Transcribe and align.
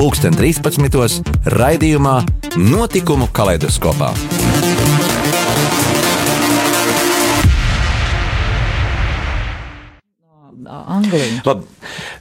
pulksten 0.00 0.32
13. 0.32 1.20
raidījumā 1.60 2.14
Notikumu 2.56 3.26
kaleidoskopā. 3.36 4.14
Angliņu. 10.70 11.42
Lab, 11.44 11.66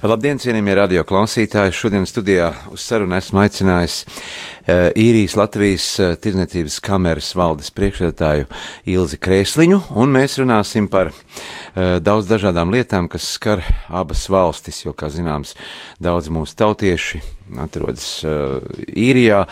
labdien, 0.06 0.40
cienījamie 0.42 0.76
radio 0.78 1.04
klausītāji! 1.08 1.76
Šodien 1.76 2.06
studijā 2.10 2.52
uz 2.74 2.84
sarunu 2.86 3.18
esmu 3.18 3.42
aicinājis 3.44 3.98
uh, 4.06 4.90
īrijas 4.98 5.36
Latvijas 5.40 5.88
uh, 6.00 6.14
Tirzniecības 6.22 6.80
kameras 6.86 7.32
valdes 7.38 7.72
priekšredētāju 7.76 8.48
Ilzi 8.90 9.20
Krēsliņu, 9.22 9.82
un 10.00 10.16
mēs 10.16 10.40
runāsim 10.42 10.90
par 10.92 11.12
uh, 11.14 11.98
daudz 12.04 12.30
dažādām 12.30 12.74
lietām, 12.76 13.10
kas 13.12 13.28
skar 13.36 13.64
abas 13.88 14.28
valstis, 14.32 14.84
jo, 14.86 14.96
kā 14.98 15.12
zināms, 15.14 15.56
daudz 16.02 16.32
mūsu 16.34 16.58
tautieši 16.60 17.24
atrodas 17.58 18.06
uh, 18.28 18.60
īrijā, 18.94 19.44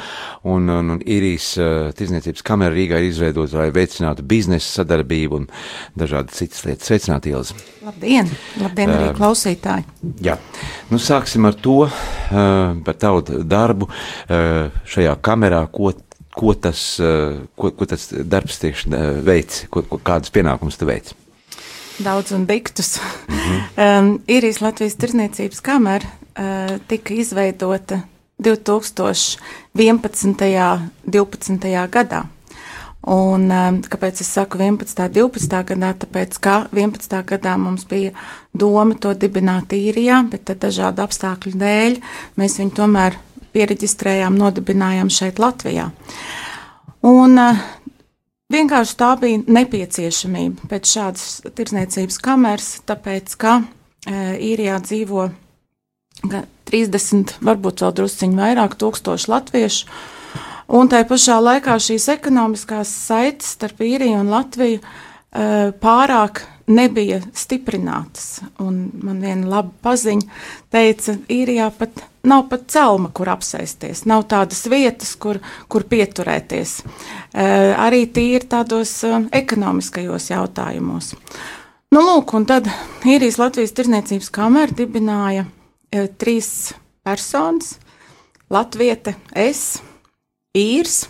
un, 0.46 0.70
un, 0.70 0.94
un 0.96 1.02
īrijas 1.02 1.50
uh, 1.58 1.90
Tirzniecības 1.98 2.46
kamera 2.46 2.76
Rīgā 2.76 3.02
ir 3.02 3.10
izveidota, 3.10 3.62
lai 3.62 3.72
veicinātu 3.74 4.26
biznesa 4.28 4.82
sadarbību 4.82 5.42
un 5.42 5.48
dažādas 5.98 6.38
citas 6.38 6.66
lietas. 6.68 6.90
Sveicināt, 6.92 7.30
Ilzi! 7.32 7.58
Labdien! 7.88 8.30
Labdien 8.62 8.94
arī 8.94 9.12
klausītāji! 9.18 9.88
Jā, 10.22 10.38
nu 10.92 11.00
sāksim 11.02 11.48
ar 11.50 11.56
to, 11.58 11.88
uh, 11.88 12.76
par 12.86 12.98
tavu 13.02 13.24
darbu 13.44 13.88
uh, 13.90 14.68
šajā 14.86 15.16
kamerā, 15.26 15.64
ko, 15.74 15.92
ko, 16.38 16.54
tas, 16.54 16.84
uh, 17.02 17.40
ko, 17.58 17.72
ko 17.74 17.88
tas 17.90 18.10
darbs 18.14 18.60
tieši 18.62 18.94
veids, 19.26 19.66
ko, 19.74 19.82
ko, 19.90 19.98
kādus 19.98 20.34
pienākumus 20.34 20.78
tu 20.78 20.90
veic. 20.90 21.14
Daudz 21.98 22.32
un 22.32 22.46
diktus. 22.46 23.00
Mm 23.28 23.36
-hmm. 23.36 23.62
um, 24.00 24.20
Īrijas 24.28 24.62
Latvijas 24.62 24.96
tirzniecības 24.96 25.62
kamera 25.62 26.06
uh, 26.06 26.78
tika 26.88 27.14
izveidota 27.14 28.00
2011. 28.38 29.38
un 30.26 30.36
12. 31.06 31.88
gadā. 31.90 32.24
Un, 33.08 33.46
um, 33.48 33.78
kāpēc 33.88 34.20
es 34.20 34.30
saku 34.36 34.60
11. 34.60 35.00
un 35.06 35.14
12. 35.16 35.62
gadā? 35.70 35.94
Tāpēc, 36.02 36.40
ka 36.44 36.56
11. 36.76 37.22
gadā 37.30 37.54
mums 37.62 37.86
bija 37.88 38.12
doma 38.52 38.98
to 39.00 39.14
dibināt 39.16 39.72
īrijā, 39.78 40.26
bet 40.32 40.52
dažādu 40.60 41.06
apstākļu 41.06 41.56
dēļ 41.62 41.98
mēs 42.40 42.58
viņu 42.60 42.76
tomēr 42.82 43.16
pieregistrējām, 43.56 44.36
nodibinājām 44.38 45.12
šeit 45.14 45.40
Latvijā. 45.40 45.88
Un 47.08 47.40
uh, 47.40 47.64
vienkārši 48.52 49.00
tā 49.00 49.14
bija 49.22 49.40
nepieciešamība 49.56 50.68
pēc 50.68 50.94
šādas 50.98 51.26
tirdzniecības 51.48 52.20
kameras, 52.28 52.70
tāpēc, 52.92 53.40
ka 53.40 53.62
uh, 53.64 54.36
īrijā 54.36 54.82
dzīvo 54.84 55.30
ga- 56.28 56.46
30, 56.68 57.38
varbūt 57.48 57.84
vēl 57.84 57.94
drusciņi 58.02 58.40
vairāk 58.42 58.76
tūkstoši 58.82 59.32
latviešu. 59.32 59.88
Un 60.68 60.90
tai 60.92 61.06
pašā 61.08 61.38
laikā 61.40 61.78
šīs 61.80 62.10
ekonomiskās 62.18 62.90
saites 63.08 63.54
starp 63.56 63.80
īriju 63.88 64.20
un 64.20 64.32
Latviju 64.34 64.82
uh, 64.82 65.72
pārāk 65.80 66.44
nebija 66.68 67.22
stiprinātas. 67.32 68.42
Un 68.60 68.90
man 69.00 69.22
viena 69.24 69.48
laba 69.48 69.72
paziņa 69.86 70.28
teica, 70.74 71.16
īrijā 71.32 71.70
pat 71.78 72.04
nav 72.28 72.50
pat 72.52 72.66
celma, 72.72 73.14
kur 73.16 73.32
apsēsties, 73.32 74.04
nav 74.10 74.26
tādas 74.28 74.66
vietas, 74.68 75.14
kur, 75.16 75.40
kur 75.72 75.88
pieturēties. 75.88 76.82
Uh, 76.84 77.72
arī 77.88 78.04
tīri 78.12 78.44
tādos 78.52 78.92
uh, 79.08 79.22
ekonomiskajos 79.32 80.32
jautājumos. 80.34 81.14
Nu, 81.96 82.04
lūk, 82.04 82.36
un 82.36 82.44
tad 82.50 82.68
īrijas 83.08 83.40
Latvijas 83.40 83.72
tirzniecības 83.78 84.34
kamera 84.36 84.76
dibināja 84.76 85.48
uh, 85.48 86.10
trīs 86.20 86.74
personas- 87.08 87.78
Latviete, 88.56 89.16
es, 89.36 89.82
īrs 90.58 91.06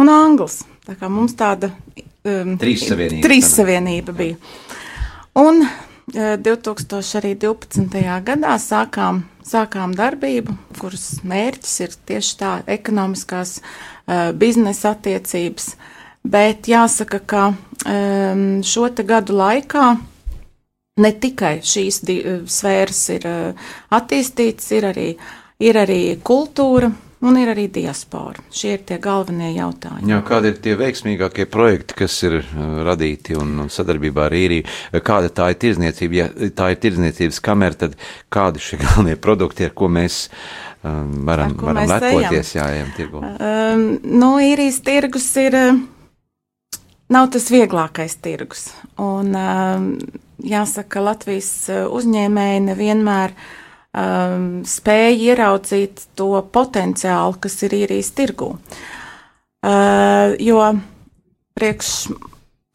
un 0.00 0.10
anglis. 0.12 0.62
Tā 0.86 0.96
kā 0.98 1.08
mums 1.12 1.36
tāda 1.38 1.70
um, 1.70 2.56
Trīs 2.60 2.86
savienība. 2.88 3.22
Trīs 3.26 3.50
savienība 3.54 4.14
bija. 4.16 4.38
Un 5.38 5.62
eh, 5.64 6.36
2012. 6.42 8.02
gadā 8.26 8.56
sākām, 8.60 9.22
sākām 9.46 9.94
darbību, 9.96 10.56
kuras 10.80 11.22
mērķis 11.24 11.74
ir 11.86 11.98
tieši 12.10 12.38
tā 12.40 12.52
ekonomiskās 12.74 13.60
uh, 13.62 14.30
biznesa 14.36 14.96
attiecības. 14.96 15.74
Bet 16.22 16.68
jāsaka, 16.70 17.18
ka 17.26 17.44
um, 17.52 18.62
šo 18.62 18.88
te 18.94 19.06
gadu 19.06 19.38
laikā 19.38 19.86
ne 21.02 21.12
tikai 21.22 21.56
šīs 21.64 22.02
eh, 22.10 22.28
sfēras 22.44 23.06
ir 23.14 23.30
uh, 23.30 23.70
attīstītas, 23.94 24.68
ir 24.76 24.90
arī, 24.92 25.08
ir 25.62 25.80
arī 25.80 26.02
kultūra 26.22 26.92
un 27.22 27.38
ir 27.38 27.52
arī 27.52 27.68
diaspora. 27.72 28.42
Šie 28.52 28.74
ir 28.76 28.82
tie 28.88 28.98
galvenie 29.02 29.52
jautājumi. 29.54 30.10
Jā, 30.10 30.18
kādi 30.26 30.52
ir 30.52 30.58
tie 30.64 30.74
veiksmīgākie 30.80 31.46
projekti, 31.50 31.96
kas 32.02 32.18
ir 32.26 32.40
uh, 32.40 32.82
radīti 32.88 33.38
un, 33.38 33.54
un 33.64 33.70
sadarbībā 33.72 34.26
ar 34.28 34.36
īriju? 34.36 34.66
Kāda 35.06 35.30
tā 35.32 35.52
ir 35.54 35.60
tirdzniecība? 35.62 36.18
Ja 36.18 36.28
tā 36.58 36.72
ir 36.74 36.82
tirdzniecības 36.82 37.40
kamera, 37.44 37.78
tad 37.86 37.96
kādi 38.32 38.62
šie 38.62 38.80
galvenie 38.82 39.16
produkti, 39.16 39.68
ar 39.68 39.74
ko 39.78 39.90
mēs 39.92 40.26
um, 40.82 41.22
varam, 41.28 41.54
Ar 41.54 41.58
ko 41.60 41.70
varam 41.70 41.82
mēs 41.86 41.96
lepoties, 41.96 42.54
jā, 42.58 42.68
ejam 42.76 42.92
tirgu? 42.98 43.22
Um, 43.22 43.88
nu, 44.02 44.36
īrijas 44.42 44.82
tirgus 44.84 45.30
ir. 45.40 45.58
uh, 45.58 45.82
Nav 47.12 47.28
tas 47.34 47.50
vieglākais 47.52 48.14
tirgus. 48.24 48.70
Un, 48.96 49.34
um, 49.36 49.88
jāsaka, 50.48 51.02
Latvijas 51.04 51.50
uh, 51.68 51.82
uzņēmēji 51.92 52.62
nevienmēr 52.70 53.34
um, 53.92 54.62
spēja 54.68 55.32
ieraudzīt 55.32 56.06
to 56.18 56.34
potenciālu, 56.52 57.38
kas 57.42 57.60
ir 57.66 57.76
īrijas 57.82 58.12
tirgū. 58.16 58.52
Uh, 59.62 60.34
jo 60.42 60.58
priekš 61.54 62.10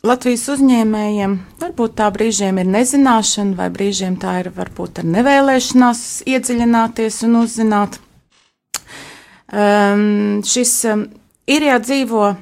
Latvijas 0.07 0.45
uzņēmējiem 0.53 1.31
varbūt 1.59 1.95
tā 1.97 2.07
brīžiem 2.13 2.59
ir 2.61 2.67
nezināšana, 2.69 3.57
vai 3.57 3.67
brīžiem 3.73 4.15
tā 4.21 4.37
ir 4.43 4.51
varbūt 4.55 5.01
ar 5.01 5.07
nevēlēšanās 5.09 6.03
iedziļināties 6.29 7.23
un 7.27 7.39
uzzināt. 7.41 7.97
Um, 9.47 10.43
šis 10.47 10.73
um, 10.91 11.07
īrijā 11.49 11.79
dzīvo 11.81 12.23
uh, 12.29 12.37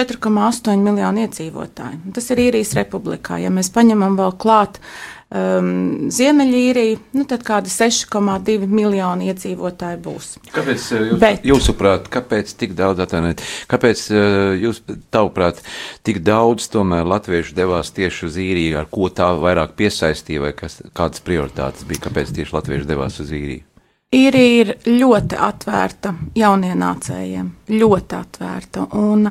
4,8 0.00 0.82
miljonu 0.82 1.26
iedzīvotāju. 1.26 2.14
Tas 2.16 2.30
ir 2.32 2.42
īrijas 2.48 2.72
republikā. 2.78 3.38
Ja 3.42 3.52
mēs 3.52 3.70
paņemam 3.74 4.16
vēl 4.18 4.34
klāt 4.40 4.80
um, 5.30 6.10
Ziemeļīriju, 6.10 6.98
nu 7.16 7.24
tad 7.28 7.44
kādi 7.46 7.70
6,2 7.72 8.66
miljoni 8.70 9.30
iedzīvotāji 9.30 10.00
būs. 10.02 10.30
Kāpēc, 10.50 10.86
uh, 10.94 11.06
jūs, 11.10 11.20
Bet- 11.22 11.46
jūsuprāt, 11.46 12.10
kāpēc 12.12 12.52
tik 12.58 12.74
daudz 12.78 13.04
atvainojiet? 13.06 13.44
Kāpēc, 13.70 14.04
uh, 14.10 14.52
jūs, 14.58 14.82
tavuprāt, 15.14 15.62
tik 16.06 16.22
daudz 16.26 16.68
tomēr 16.72 17.06
latviešu 17.06 17.54
devās 17.54 17.94
tieši 17.94 18.26
uz 18.26 18.38
īriju, 18.42 18.78
ar 18.82 18.90
ko 18.90 19.08
tā 19.08 19.30
vairāk 19.38 19.76
piesaistīja, 19.78 20.46
vai 20.48 20.54
kas, 20.56 20.80
kādas 20.96 21.22
prioritātes 21.24 21.86
bija? 21.86 22.06
Kāpēc 22.08 22.34
tieši 22.34 22.56
latvieši 22.56 22.88
devās 22.90 23.20
uz 23.22 23.30
īriju? 23.30 23.66
Īrija 24.10 24.54
ir 24.64 24.70
ļoti 24.90 25.36
atvērta 25.38 26.10
jaunienācējiem, 26.34 27.50
ļoti 27.70 28.16
atvērta. 28.18 28.88
Un 28.98 29.28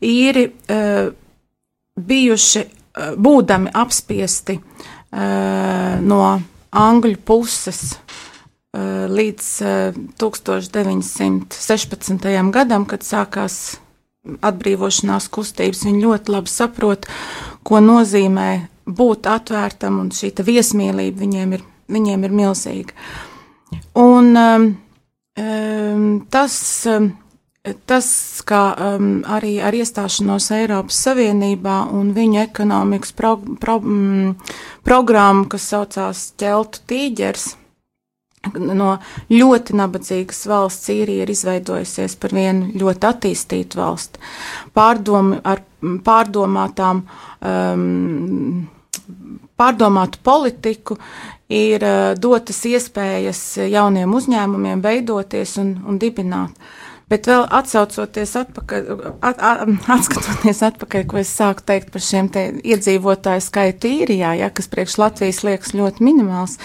īri 0.00 0.46
uh, 0.48 1.10
bijuši, 2.00 2.62
uh, 2.64 3.12
būdami 3.20 3.74
apspiesti 3.76 4.56
uh, 4.56 4.88
no 5.12 6.40
angļu 6.72 7.18
puses 7.28 7.80
uh, 7.94 8.00
līdz 9.12 9.46
uh, 9.66 9.94
1916. 10.20 12.28
gadam, 12.54 12.86
kad 12.88 13.00
sākās 13.04 13.56
atbrīvošanās 14.22 15.28
kustības, 15.34 15.84
viņi 15.86 16.04
ļoti 16.04 16.32
labi 16.32 16.50
saprot, 16.50 17.06
ko 17.66 17.76
nozīmē 17.82 18.50
būt 18.86 19.26
atvērtam, 19.30 20.00
un 20.02 20.08
šī 20.14 20.32
viesmīlība 20.46 21.18
viņiem 21.22 21.52
ir, 21.58 21.62
viņiem 21.92 22.20
ir 22.26 22.32
milzīga. 22.38 22.92
Un 23.98 24.26
um, 24.38 24.64
tas, 26.30 26.54
um, 26.90 27.12
tas, 27.62 28.06
kā 28.46 28.60
um, 28.74 29.22
arī 29.30 29.56
ar 29.62 29.74
iestāšanos 29.76 30.48
Eiropas 30.56 30.98
Savienībā 31.06 31.76
un 31.94 32.10
viņu 32.16 32.40
ekonomikas 32.42 33.14
pro, 33.14 33.36
pro, 33.62 33.78
mm, 33.78 34.32
programmu, 34.86 35.46
kas 35.52 35.68
saucās 35.70 36.24
Ķeltu 36.42 36.82
tīģers, 36.90 37.46
no 38.58 38.96
ļoti 39.30 39.78
nabadzīgas 39.78 40.42
valsts 40.50 40.90
īrija 40.90 41.22
ir 41.22 41.30
izveidojusies 41.30 42.18
par 42.18 42.34
vienu 42.34 42.72
ļoti 42.82 43.10
attīstītu 43.12 43.78
valsti. 43.78 44.18
Pārdomi 44.74 45.38
ar 45.46 45.62
pārdomātām, 46.02 47.04
um, 47.46 48.66
pārdomātu 49.54 50.18
politiku 50.26 50.98
ir 51.46 51.86
uh, 51.86 52.12
dotas 52.18 52.58
iespējas 52.66 53.44
jauniem 53.70 54.18
uzņēmumiem 54.18 54.82
veidoties 54.82 55.60
un, 55.62 55.76
un 55.86 56.02
dibināt. 56.02 56.58
Bet 57.12 57.26
vēl 57.28 57.42
atsaucoties 57.52 58.30
atpakaļ, 58.40 58.86
at, 59.20 59.36
at, 59.36 59.62
atskatoties 59.98 60.62
atpakaļ, 60.64 61.02
ko 61.10 61.18
es 61.20 61.32
sāku 61.36 61.64
teikt 61.68 61.90
par 61.92 62.04
šiem 62.04 62.30
iedzīvotāju 62.32 63.44
skaitu 63.44 63.90
īrijā, 64.00 64.30
ja, 64.40 64.48
kas 64.54 64.70
priekš 64.72 64.96
Latvijas 65.02 65.42
liekas 65.44 65.74
ļoti 65.76 66.06
minimāls, 66.06 66.56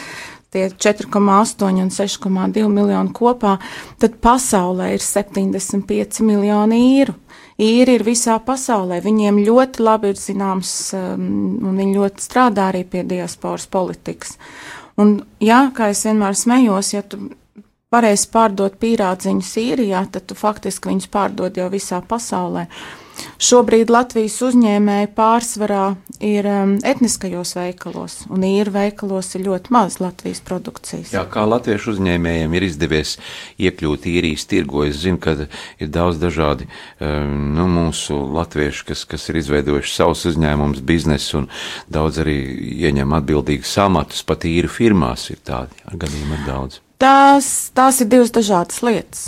tie 0.55 0.69
4,8 0.71 1.65
un 1.83 1.91
6,2 1.91 2.69
miljoni 2.71 3.11
kopā, 3.15 3.57
tad 3.99 4.15
pasaulē 4.23 4.93
ir 4.95 5.03
75 5.03 6.23
miljoni 6.23 6.79
īru. 6.95 7.17
Īri 7.57 7.97
ir 7.97 8.05
visā 8.05 8.37
pasaulē, 8.45 9.01
viņiem 9.03 9.41
ļoti 9.43 9.83
labi 9.83 10.13
ir 10.13 10.21
zināms, 10.21 10.71
um, 10.93 11.57
un 11.65 11.81
viņi 11.81 11.97
ļoti 11.97 12.23
strādā 12.23 12.69
arī 12.71 12.85
pie 12.87 13.01
diasporas 13.03 13.65
politikas. 13.73 14.37
Un, 15.01 15.17
jā, 15.43 15.65
kā 15.75 15.89
es 15.91 16.05
vienmēr 16.05 16.37
smējos, 16.37 16.93
ja 16.93 17.03
tu 17.03 17.19
varēsi 17.95 18.27
pārdot 18.33 18.73
pīrādziņus 18.81 19.49
Sīrijā, 19.55 20.03
tad 20.11 20.27
tu 20.27 20.35
faktiski 20.35 20.91
viņus 20.91 21.11
pārdod 21.11 21.55
jau 21.55 21.69
visā 21.71 22.01
pasaulē. 22.03 22.67
Šobrīd 23.41 23.89
Latvijas 23.89 24.35
uzņēmēji 24.45 25.07
pārsvarā 25.15 25.85
ir 26.21 26.45
um, 26.51 26.73
etniskajos 26.85 27.55
veikalos, 27.55 28.17
un 28.29 28.43
īra 28.45 28.73
veikalos 28.75 29.31
ir 29.39 29.45
ļoti 29.47 29.71
maz 29.73 29.95
Latvijas 30.03 30.43
produkcijas. 30.45 31.13
Jā, 31.15 31.23
kā 31.31 31.47
latviešu 31.47 31.95
uzņēmējiem 31.95 32.57
ir 32.59 32.65
izdevies 32.67 33.15
iekļūt 33.57 34.05
īrijas 34.11 34.45
tirgo, 34.51 34.83
es 34.85 34.99
zinu, 35.01 35.17
ka 35.23 35.33
ir 35.47 35.89
daudz 35.89 36.19
dažādi 36.21 36.67
um, 36.67 37.55
nu, 37.55 37.69
mūsu 37.71 38.19
latvieši, 38.35 38.83
kas, 38.91 39.05
kas 39.09 39.29
ir 39.31 39.39
izveidojuši 39.41 39.95
savus 39.95 40.25
uzņēmumus, 40.33 40.83
biznesu, 40.85 41.45
un 41.45 41.47
daudz 41.87 42.19
arī 42.25 42.35
ieņem 42.83 43.15
atbildīgus 43.17 43.79
amatus, 43.81 44.27
pat 44.27 44.45
īru 44.45 44.69
firmās 44.69 45.31
ir 45.31 45.41
tādi 45.47 45.87
gadījumi 45.95 46.37
ir 46.37 46.45
daudz. 46.51 46.83
Tās, 46.97 47.47
tās 47.77 48.01
ir 48.01 48.09
divas 48.09 48.33
dažādas 48.33 48.81
lietas. 48.81 49.27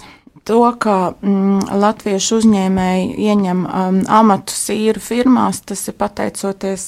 To, 0.50 0.64
ka 0.82 1.14
mm, 1.22 1.68
latviešu 1.78 2.40
uzņēmēji 2.40 3.10
ieņem 3.30 3.60
um, 3.68 4.00
amatu 4.10 4.56
sīru 4.56 5.02
firmās, 5.04 5.60
tas 5.62 5.84
ir 5.92 5.98
pateicoties 6.00 6.86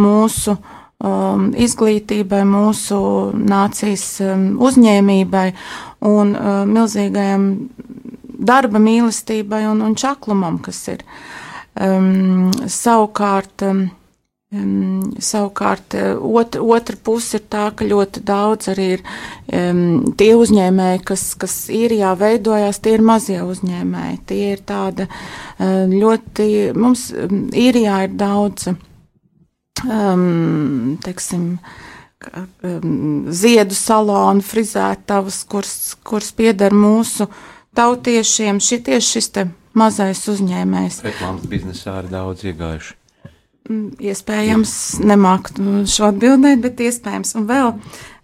mūsu 0.00 0.54
um, 0.56 1.50
izglītībai, 1.52 2.40
mūsu 2.48 3.00
nācijas 3.36 4.06
um, 4.24 4.46
uzņēmībai 4.64 5.46
un 6.08 6.32
um, 6.32 6.72
milzīgajam 6.72 7.50
darba 8.38 8.80
mīlestībai 8.80 9.66
un, 9.68 9.84
un 9.84 9.98
čaklumam, 9.98 10.56
kas 10.64 10.80
ir. 10.94 11.04
Um, 11.76 12.48
savukārt, 12.64 13.68
um, 13.68 13.84
Um, 14.48 15.02
savukārt, 15.20 15.92
eh, 15.92 16.14
otra, 16.16 16.62
otra 16.64 16.96
puse 17.04 17.36
ir 17.36 17.42
tā, 17.52 17.66
ka 17.76 17.84
ļoti 17.84 18.22
daudz 18.24 18.70
arī 18.72 18.86
ir 18.94 19.02
um, 19.52 20.14
tie 20.16 20.30
uzņēmēji, 20.40 21.02
kas, 21.04 21.24
kas 21.36 21.56
īrijā 21.68 22.14
veidojās, 22.16 22.78
tie 22.80 22.94
ir 22.96 23.04
mazie 23.04 23.42
uzņēmēji. 23.44 24.16
Tie 24.30 24.38
ir 24.54 24.62
tāda 24.64 25.04
uh, 25.04 25.84
ļoti, 25.92 26.46
mums 26.80 27.10
īrijā 27.12 27.98
ir 28.06 28.14
daudz, 28.16 28.70
um, 29.84 30.96
teiksim, 31.04 31.44
um, 32.32 33.28
ziedu 33.28 33.76
salonu, 33.76 34.40
frizētavas, 34.48 35.42
kuras, 35.44 35.76
kuras 36.00 36.32
pieder 36.32 36.72
mūsu 36.72 37.28
tautiešiem. 37.76 38.64
Šie 38.64 38.80
tieši 38.88 39.12
šis 39.18 39.30
te 39.36 39.44
mazais 39.76 40.24
uzņēmējs. 40.32 41.02
Reklāmas 41.04 41.44
biznesā 41.52 41.98
ir 42.00 42.10
daudz 42.16 42.48
iegājuši. 42.48 42.97
Mm, 43.68 43.98
iespējams, 44.00 44.70
nemāku 45.04 45.84
šo 45.92 46.06
atbildēt, 46.08 46.62
bet 46.64 46.78
iespējams. 46.80 47.34
Un 47.36 47.44
vēl, 47.50 47.74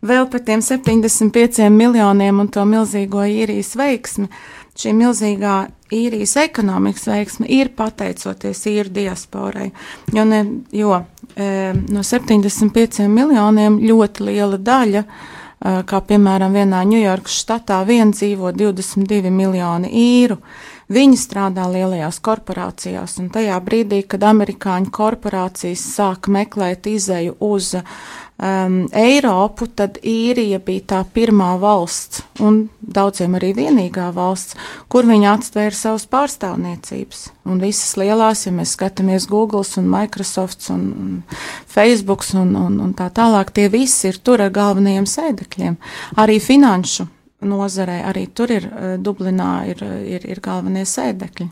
vēl 0.08 0.28
par 0.32 0.40
tiem 0.46 0.62
75 0.64 1.68
miljoniem 1.68 2.40
un 2.40 2.48
to 2.48 2.64
milzīgo 2.68 3.26
īrijas 3.28 3.74
veiksmi. 3.76 4.30
Šī 4.74 4.94
milzīgā 4.96 5.58
īrijas 5.92 6.38
ekonomikas 6.40 7.04
veiksme 7.10 7.48
ir 7.52 7.74
pateicoties 7.76 8.64
īru 8.72 8.94
diasporai. 8.96 9.68
Jo, 10.16 10.24
ne, 10.26 10.40
jo 10.72 10.96
e, 11.36 11.48
no 11.92 12.02
75 12.02 13.04
miljoniem 13.12 13.76
ļoti 13.84 14.30
liela 14.30 14.58
daļa, 14.58 15.04
e, 15.04 15.76
kā 15.84 16.00
piemēram 16.08 16.56
vienā 16.56 16.80
Ņujorkas 16.88 17.36
štatā, 17.44 17.84
vien 17.84 18.16
dzīvo 18.16 18.56
22 18.56 19.30
miljoni 19.34 19.92
īru. 19.92 20.40
E, 20.40 20.73
Viņi 20.92 21.16
strādā 21.16 21.64
lielajās 21.72 22.18
korporācijās, 22.24 23.16
un 23.22 23.30
tajā 23.32 23.56
brīdī, 23.64 24.02
kad 24.04 24.24
amerikāņu 24.28 24.90
korporācijas 24.92 25.80
sāk 25.94 26.28
meklēt 26.28 26.84
izēju 26.90 27.38
uz 27.40 27.70
um, 27.74 28.76
Eiropu, 28.92 29.70
tad 29.72 29.96
īrija 30.04 30.60
bija 30.60 30.84
tā 30.92 31.00
pirmā 31.16 31.54
valsts, 31.62 32.20
un 32.44 32.66
daudziem 32.80 33.38
arī 33.38 33.54
vienīgā 33.56 34.10
valsts, 34.12 34.58
kur 34.92 35.08
viņi 35.08 35.30
atstvēra 35.32 35.78
savas 35.78 36.04
pārstāvniecības. 36.12 37.24
Un 37.48 37.64
visas 37.64 37.96
lielās, 38.00 38.44
ja 38.44 38.52
mēs 38.52 38.76
skatāmies 38.76 39.24
Google, 39.30 39.64
un 39.80 39.88
Microsoft, 39.88 40.68
un, 40.74 40.86
un 40.92 41.18
Facebook, 41.64 42.28
un, 42.36 42.52
un, 42.60 42.80
un 42.84 42.92
tā 42.92 43.08
tālāk, 43.08 43.56
tie 43.56 43.70
visi 43.72 44.12
ir 44.12 44.20
tur 44.20 44.44
ar 44.44 44.52
galvenajiem 44.52 45.08
sēdekļiem. 45.08 45.80
Arī 46.20 46.40
finanšu 46.44 47.08
nozarē. 47.48 48.00
Arī 48.10 48.28
tur 48.34 48.52
ir 48.52 48.70
eh, 48.70 48.94
Dublinā 48.98 49.52
ir, 49.72 49.84
ir, 49.84 50.26
ir 50.28 50.42
galvenie 50.44 50.86
sēdekļi. 50.88 51.50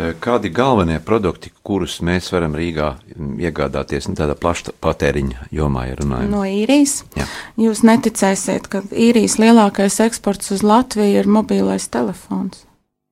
Eh, 0.00 0.12
kādi 0.22 0.52
galvenie 0.54 1.00
produkti, 1.02 1.50
kurus 1.66 1.98
mēs 2.06 2.30
varam 2.30 2.54
Rīgā 2.54 2.92
mm, 2.94 3.34
iegādāties 3.42 4.06
nu, 4.06 4.14
tādā 4.16 4.36
plaša 4.38 4.76
patēriņa 4.80 5.48
jomā, 5.50 5.88
ja 5.90 5.98
runājam? 5.98 6.30
No 6.30 6.44
īrijas. 6.46 7.00
Jā. 7.18 7.26
Jūs 7.58 7.82
neticēsiet, 7.88 8.70
ka 8.70 8.84
īrijas 8.94 9.40
lielākais 9.42 9.98
eksports 10.06 10.54
uz 10.54 10.62
Latviju 10.62 11.24
ir 11.24 11.28
mobilais 11.28 11.88
telefons. 11.90 12.62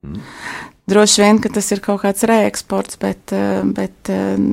Mm. 0.06 0.22
Droši 0.88 1.24
vien, 1.24 1.42
ka 1.42 1.50
tas 1.52 1.66
ir 1.74 1.82
kaut 1.84 2.04
kāds 2.06 2.22
reeksports, 2.30 2.96
bet, 3.02 3.34
eh, 3.34 3.60
bet 3.66 4.12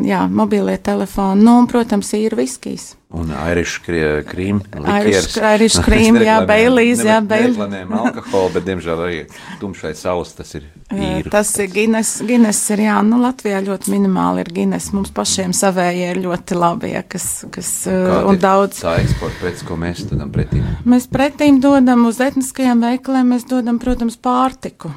jā, 0.09 0.25
mobilie 0.27 0.75
telefoni, 0.81 1.45
nu, 1.45 1.59
un, 1.61 1.69
protams, 1.71 2.09
ir 2.17 2.35
viskijs. 2.35 2.95
Un 3.15 3.31
Irish 3.51 3.79
cream. 3.79 4.59
Irish 4.75 5.79
cream, 5.85 6.17
jā, 6.19 6.35
Baileys, 6.47 6.99
jā, 7.05 7.21
Baileys. 7.23 7.55
Nereklamējam 7.55 7.93
alkoholu, 8.01 8.49
bet, 8.57 8.65
diemžēl, 8.67 9.03
arī 9.05 9.19
tumšai 9.61 9.93
saules 9.95 10.33
tas 10.35 10.51
ir 10.57 10.65
īri. 10.91 11.31
Tas 11.31 11.53
ir 11.63 11.69
Guinness, 11.71 12.19
Guinness 12.27 12.73
ir, 12.75 12.83
jā, 12.89 12.97
nu, 13.07 13.21
Latvijā 13.23 13.61
ļoti 13.63 13.93
minimāli 13.93 14.43
ir 14.43 14.51
Guinness. 14.57 14.91
Mums 14.95 15.13
pašiem 15.15 15.55
savējie 15.55 16.11
ir 16.11 16.21
ļoti 16.25 16.59
labi, 16.59 16.91
ja, 16.91 17.05
kas, 17.07 17.29
kas, 17.55 17.71
Kāda 17.87 18.21
un 18.27 18.41
daudz. 18.43 18.83
Tā 18.83 18.97
eksporta 19.05 19.45
pēc, 19.47 19.63
ko 19.69 19.79
mēs 19.79 20.03
dodam 20.11 20.33
pretīm? 20.35 20.67
Mēs 20.83 21.07
pretīm 21.11 21.61
dodam 21.63 22.07
uz 22.09 22.19
etniskajiem 22.25 22.83
veikaliem, 22.83 23.31
mēs 23.31 23.47
dodam, 23.47 23.79
protams, 23.79 24.19
pārtiku 24.19 24.91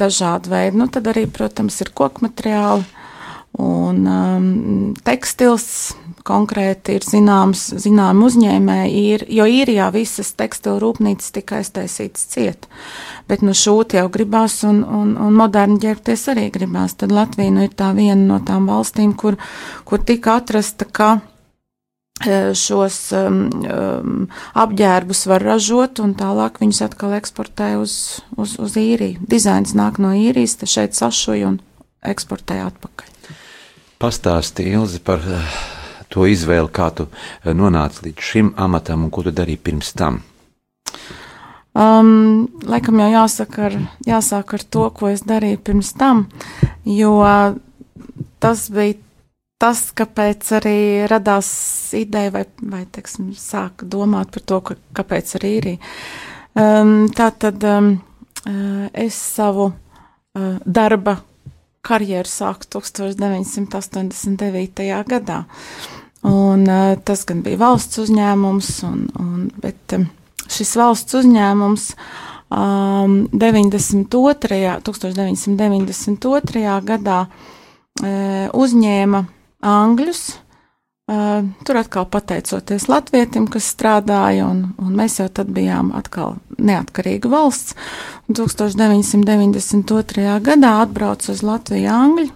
dažādu 0.00 0.52
veidu. 0.52 0.80
Nu, 0.80 0.88
tad 0.92 1.12
arī, 1.12 1.28
protams, 1.28 1.76
ir 1.84 1.92
kokmateriāli 1.96 2.97
un 3.58 4.04
um, 4.06 4.94
tekstils 5.02 5.94
konkrēti 6.28 6.98
ir 6.98 7.06
zināms, 7.06 7.62
zinām 7.80 8.20
uzņēmēji, 8.26 9.00
ir, 9.14 9.24
jo 9.32 9.46
īrijā 9.48 9.88
visas 9.94 10.34
tekstilu 10.38 10.78
rūpnīcas 10.82 11.32
tika 11.34 11.58
aiztaisītas 11.62 12.28
ciet. 12.34 12.68
Bet 13.28 13.42
nu 13.44 13.54
šūt 13.56 13.96
jau 13.98 14.06
gribās 14.12 14.60
un, 14.68 14.82
un, 14.84 15.16
un 15.20 15.34
moderni 15.36 15.80
ģērbties 15.82 16.28
arī 16.34 16.48
gribās. 16.54 16.96
Tad 17.00 17.14
Latvija 17.14 17.54
nu 17.54 17.66
ir 17.66 17.74
tā 17.76 17.90
viena 17.96 18.20
no 18.20 18.38
tām 18.44 18.68
valstīm, 18.70 19.16
kur, 19.18 19.38
kur 19.88 20.04
tika 20.06 20.38
atrasta, 20.42 20.86
ka 20.86 21.10
e, 22.22 22.54
šos 22.56 23.00
um, 23.18 23.42
um, 23.64 24.24
apģērbus 24.54 25.26
var 25.32 25.44
ražot 25.50 26.02
un 26.04 26.16
tālāk 26.18 26.62
viņus 26.62 26.84
atkal 26.88 27.18
eksportē 27.18 27.74
uz, 27.80 28.20
uz, 28.36 28.58
uz 28.60 28.80
īriju. 28.80 29.24
Dizains 29.28 29.76
nāk 29.78 30.00
no 30.02 30.14
īrijas, 30.16 30.60
te 30.60 30.70
šeit 30.70 30.98
sašuja 30.98 31.54
un 31.54 31.62
eksportē 32.06 32.62
atpakaļ. 32.68 33.17
Pastāsti, 33.98 34.62
Ilzi, 34.70 35.00
par 35.02 35.24
to 36.12 36.26
izvēli, 36.30 36.70
kā 36.70 36.90
tu 36.94 37.08
eh, 37.10 37.50
nonāci 37.50 38.04
līdz 38.06 38.28
šim 38.30 38.52
amatam 38.56 39.06
un 39.06 39.10
ko 39.10 39.24
tu 39.26 39.32
darīji 39.34 39.58
pirms 39.68 39.90
tam? 39.98 40.20
Um, 41.78 42.48
laikam 42.66 42.98
jau 43.02 43.08
jāsaka 43.10 43.66
ar, 43.68 43.76
jāsāk 44.06 44.54
ar 44.54 44.64
to, 44.70 44.86
ko 44.94 45.10
es 45.10 45.22
darīju 45.26 45.60
pirms 45.66 45.92
tam, 45.98 46.24
jo 46.86 47.12
tas 48.42 48.64
bija 48.74 48.98
tas, 49.58 49.82
kāpēc 49.90 50.50
arī 50.60 50.78
radās 51.10 51.50
ideja 51.98 52.32
vai, 52.34 52.44
vai 52.62 52.84
teiksim, 52.86 53.32
sāka 53.34 53.86
domāt 53.86 54.30
par 54.34 54.44
to, 54.46 54.60
ka, 54.62 54.76
kāpēc 54.94 55.34
arī 55.40 55.54
ir. 55.58 55.70
Um, 56.58 57.08
tā 57.14 57.32
tad 57.34 57.66
um, 57.66 57.96
uh, 58.46 58.86
es 58.94 59.18
savu 59.18 59.72
uh, 59.72 60.54
darba 60.64 61.18
karjeru 61.86 62.28
sāku 62.28 62.64
1989. 62.78 65.04
gadā. 65.08 65.44
Un, 66.26 66.64
uh, 66.66 66.96
tas 67.06 67.22
gan 67.28 67.44
bija 67.46 67.60
valsts 67.60 68.00
uzņēmums, 68.02 68.70
un, 68.88 69.04
un, 69.22 69.44
bet 69.62 69.94
um, 69.94 70.08
šis 70.50 70.72
valsts 70.80 71.14
uzņēmums 71.20 71.84
um, 72.50 73.28
92. 73.30 74.82
1992. 74.82 76.82
gadā 76.90 77.20
uh, 77.28 78.50
uzņēma 78.50 79.22
angļus. 79.62 80.22
Uh, 81.08 81.46
tur 81.64 81.78
atkal 81.80 82.04
pateicoties 82.04 82.84
Latvijam, 82.84 83.46
kas 83.48 83.64
strādāja, 83.72 84.44
un, 84.44 84.74
un 84.76 84.90
mēs 84.92 85.14
jau 85.22 85.28
tad 85.32 85.48
bijām 85.56 85.88
atkal 85.96 86.34
neatkarīga 86.60 87.30
valsts. 87.32 87.72
Un 88.28 88.36
1992. 88.36 90.26
gadā 90.44 90.74
atbrauca 90.82 91.32
uz 91.32 91.40
Latviju 91.40 91.88
angļu 91.94 92.28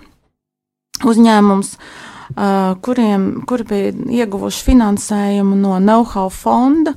uzņēmums, 1.05 1.75
uh, 1.77 2.73
kuriem, 2.81 3.27
kuri 3.45 3.69
bija 3.69 3.93
ieguvuši 4.23 4.65
finansējumu 4.71 5.59
no 5.61 5.77
Know-how 5.77 6.33
fonda. 6.33 6.97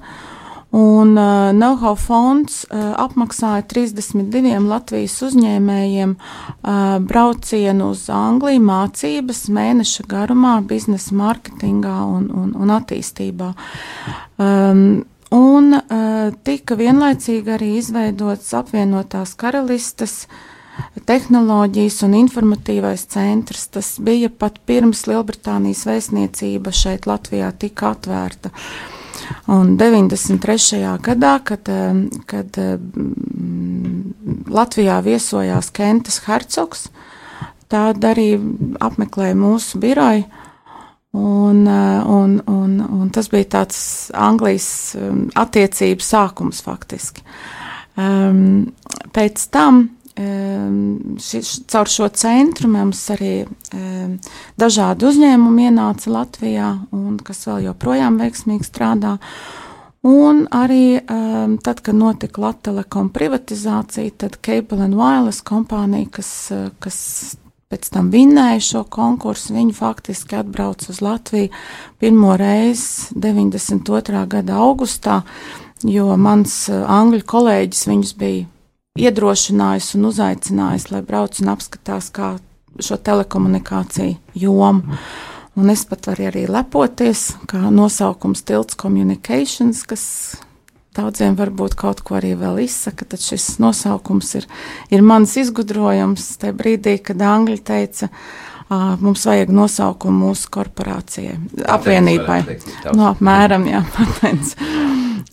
Un 0.75 1.13
uh, 1.15 1.53
Know-how 1.55 1.96
fonds 1.96 2.63
uh, 2.67 2.94
apmaksāja 3.00 3.63
32 3.72 4.58
Latvijas 4.67 5.15
uzņēmējiem 5.24 6.15
uh, 6.17 6.98
braucienu 7.00 7.91
uz 7.94 8.08
Angliju 8.12 8.63
mācības 8.65 9.46
mēneša 9.55 10.08
garumā, 10.12 10.58
biznesa 10.67 11.15
mārketingā 11.15 12.00
un, 12.17 12.27
un, 12.32 12.50
un 12.60 12.74
attīstībā. 12.75 13.53
Um, 14.36 15.05
un 15.36 15.77
uh, 15.77 16.34
tika 16.44 16.75
vienlaicīgi 16.79 17.55
arī 17.55 17.72
izveidots 17.79 18.51
apvienotās 18.60 19.38
karalistes 19.39 20.25
uh, 20.25 20.44
tehnoloģijas 21.05 22.01
un 22.08 22.15
informatīvais 22.20 23.05
centrs. 23.12 23.67
Tas 23.74 23.96
bija 24.03 24.29
pat 24.29 24.60
pirms 24.67 25.05
Lielbritānijas 25.10 25.86
vēstniecība 25.89 26.74
šeit 26.75 27.08
Latvijā 27.10 27.51
tika 27.60 27.94
atvērta. 27.96 28.51
Un 29.51 29.75
93. 29.77 30.98
gadā, 31.01 31.39
kad, 31.44 31.70
eh, 31.70 31.94
kad 32.25 32.58
mm, 32.58 34.13
Latvijā 34.50 35.01
viesojās 35.05 35.72
Kentas 35.72 36.22
Hercogs, 36.25 36.88
tad 37.70 38.03
arī 38.05 38.36
apmeklēja 38.79 39.36
mūsu 39.38 39.79
biroju. 39.82 40.25
Un, 41.15 41.67
eh, 41.67 42.01
un, 42.05 42.41
un, 42.51 42.79
un 43.01 43.10
tas 43.10 43.29
bija 43.32 43.46
tāds 43.60 44.12
Anglijas 44.13 44.96
attiecību 45.36 46.03
sākums 46.03 46.62
faktiski. 46.65 47.22
Um, 47.96 48.74
pēc 49.15 49.46
tam 49.55 49.86
šis, 50.15 51.51
caur 51.67 51.89
šo 51.91 52.07
centru 52.15 52.69
mums 52.72 53.01
arī 53.12 53.34
dažādi 54.60 55.10
uzņēmumi 55.10 55.67
ienāca 55.69 56.13
Latvijā, 56.13 56.72
un 56.95 57.17
kas 57.19 57.43
vēl 57.50 57.69
joprojām 57.69 58.19
veiksmīgi 58.22 58.67
strādā. 58.67 59.17
Un 60.05 60.43
arī 60.53 61.00
tad, 61.65 61.81
kad 61.81 61.98
notika 61.98 62.43
Latvijas 62.43 63.10
privatizācija, 63.12 64.13
tad 64.24 64.38
Cable 64.45 64.86
and 64.86 64.95
Wireless 64.95 65.43
kompānija, 65.43 66.12
kas, 66.19 66.31
kas 66.79 67.00
pēc 67.74 67.89
tam 67.91 68.12
vinnēja 68.13 68.62
šo 68.62 68.84
konkursu, 68.93 69.55
viņi 69.57 69.75
faktiski 69.75 70.38
atbrauca 70.39 70.91
uz 70.93 71.01
Latviju 71.03 71.50
pirmo 72.00 72.36
reizi 72.38 73.17
92. 73.17 74.25
gada 74.31 74.60
augustā, 74.62 75.24
jo 75.84 76.13
mans 76.15 76.67
angļu 76.69 77.25
kolēģis 77.25 77.88
viņus 77.89 78.13
bija 78.22 78.45
iedrošinājis 78.95 79.89
un 79.97 80.07
uzaicinājis, 80.07 80.85
lai 80.87 81.01
brauc 81.03 81.35
un 81.43 81.49
apskatās 81.51 82.05
kā 82.15 82.37
šo 82.79 82.95
telekomunikāciju 82.95 84.15
jomu. 84.39 84.95
Un 85.55 85.71
es 85.71 85.83
pat 85.87 86.07
varu 86.07 86.29
arī 86.29 86.45
lepoties, 86.47 87.33
kā 87.47 87.67
nosaukums 87.75 88.43
Tilts 88.47 88.79
Communications, 88.79 89.81
kas 89.87 90.05
daudziem 90.95 91.35
varbūt 91.35 91.75
kaut 91.79 92.05
ko 92.07 92.15
arī 92.21 92.33
vēl 92.39 92.61
izsaka, 92.63 93.07
tad 93.11 93.23
šis 93.23 93.57
nosaukums 93.59 94.31
ir, 94.39 94.47
ir 94.87 95.03
mans 95.03 95.35
izgudrojums 95.43 96.31
tajā 96.39 96.55
brīdī, 96.55 96.95
kad 97.03 97.19
Angļi 97.19 97.59
teica, 97.67 98.11
uh, 98.69 98.93
mums 99.01 99.25
vajag 99.29 99.51
nosaukumu 99.55 100.29
mūsu 100.29 100.51
korporācijai, 100.53 101.38
apvienībai. 101.75 102.39
No, 102.86 102.93
nu, 102.93 103.07
apmēram, 103.12 103.67
jā, 103.69 103.84
patents. 103.95 104.55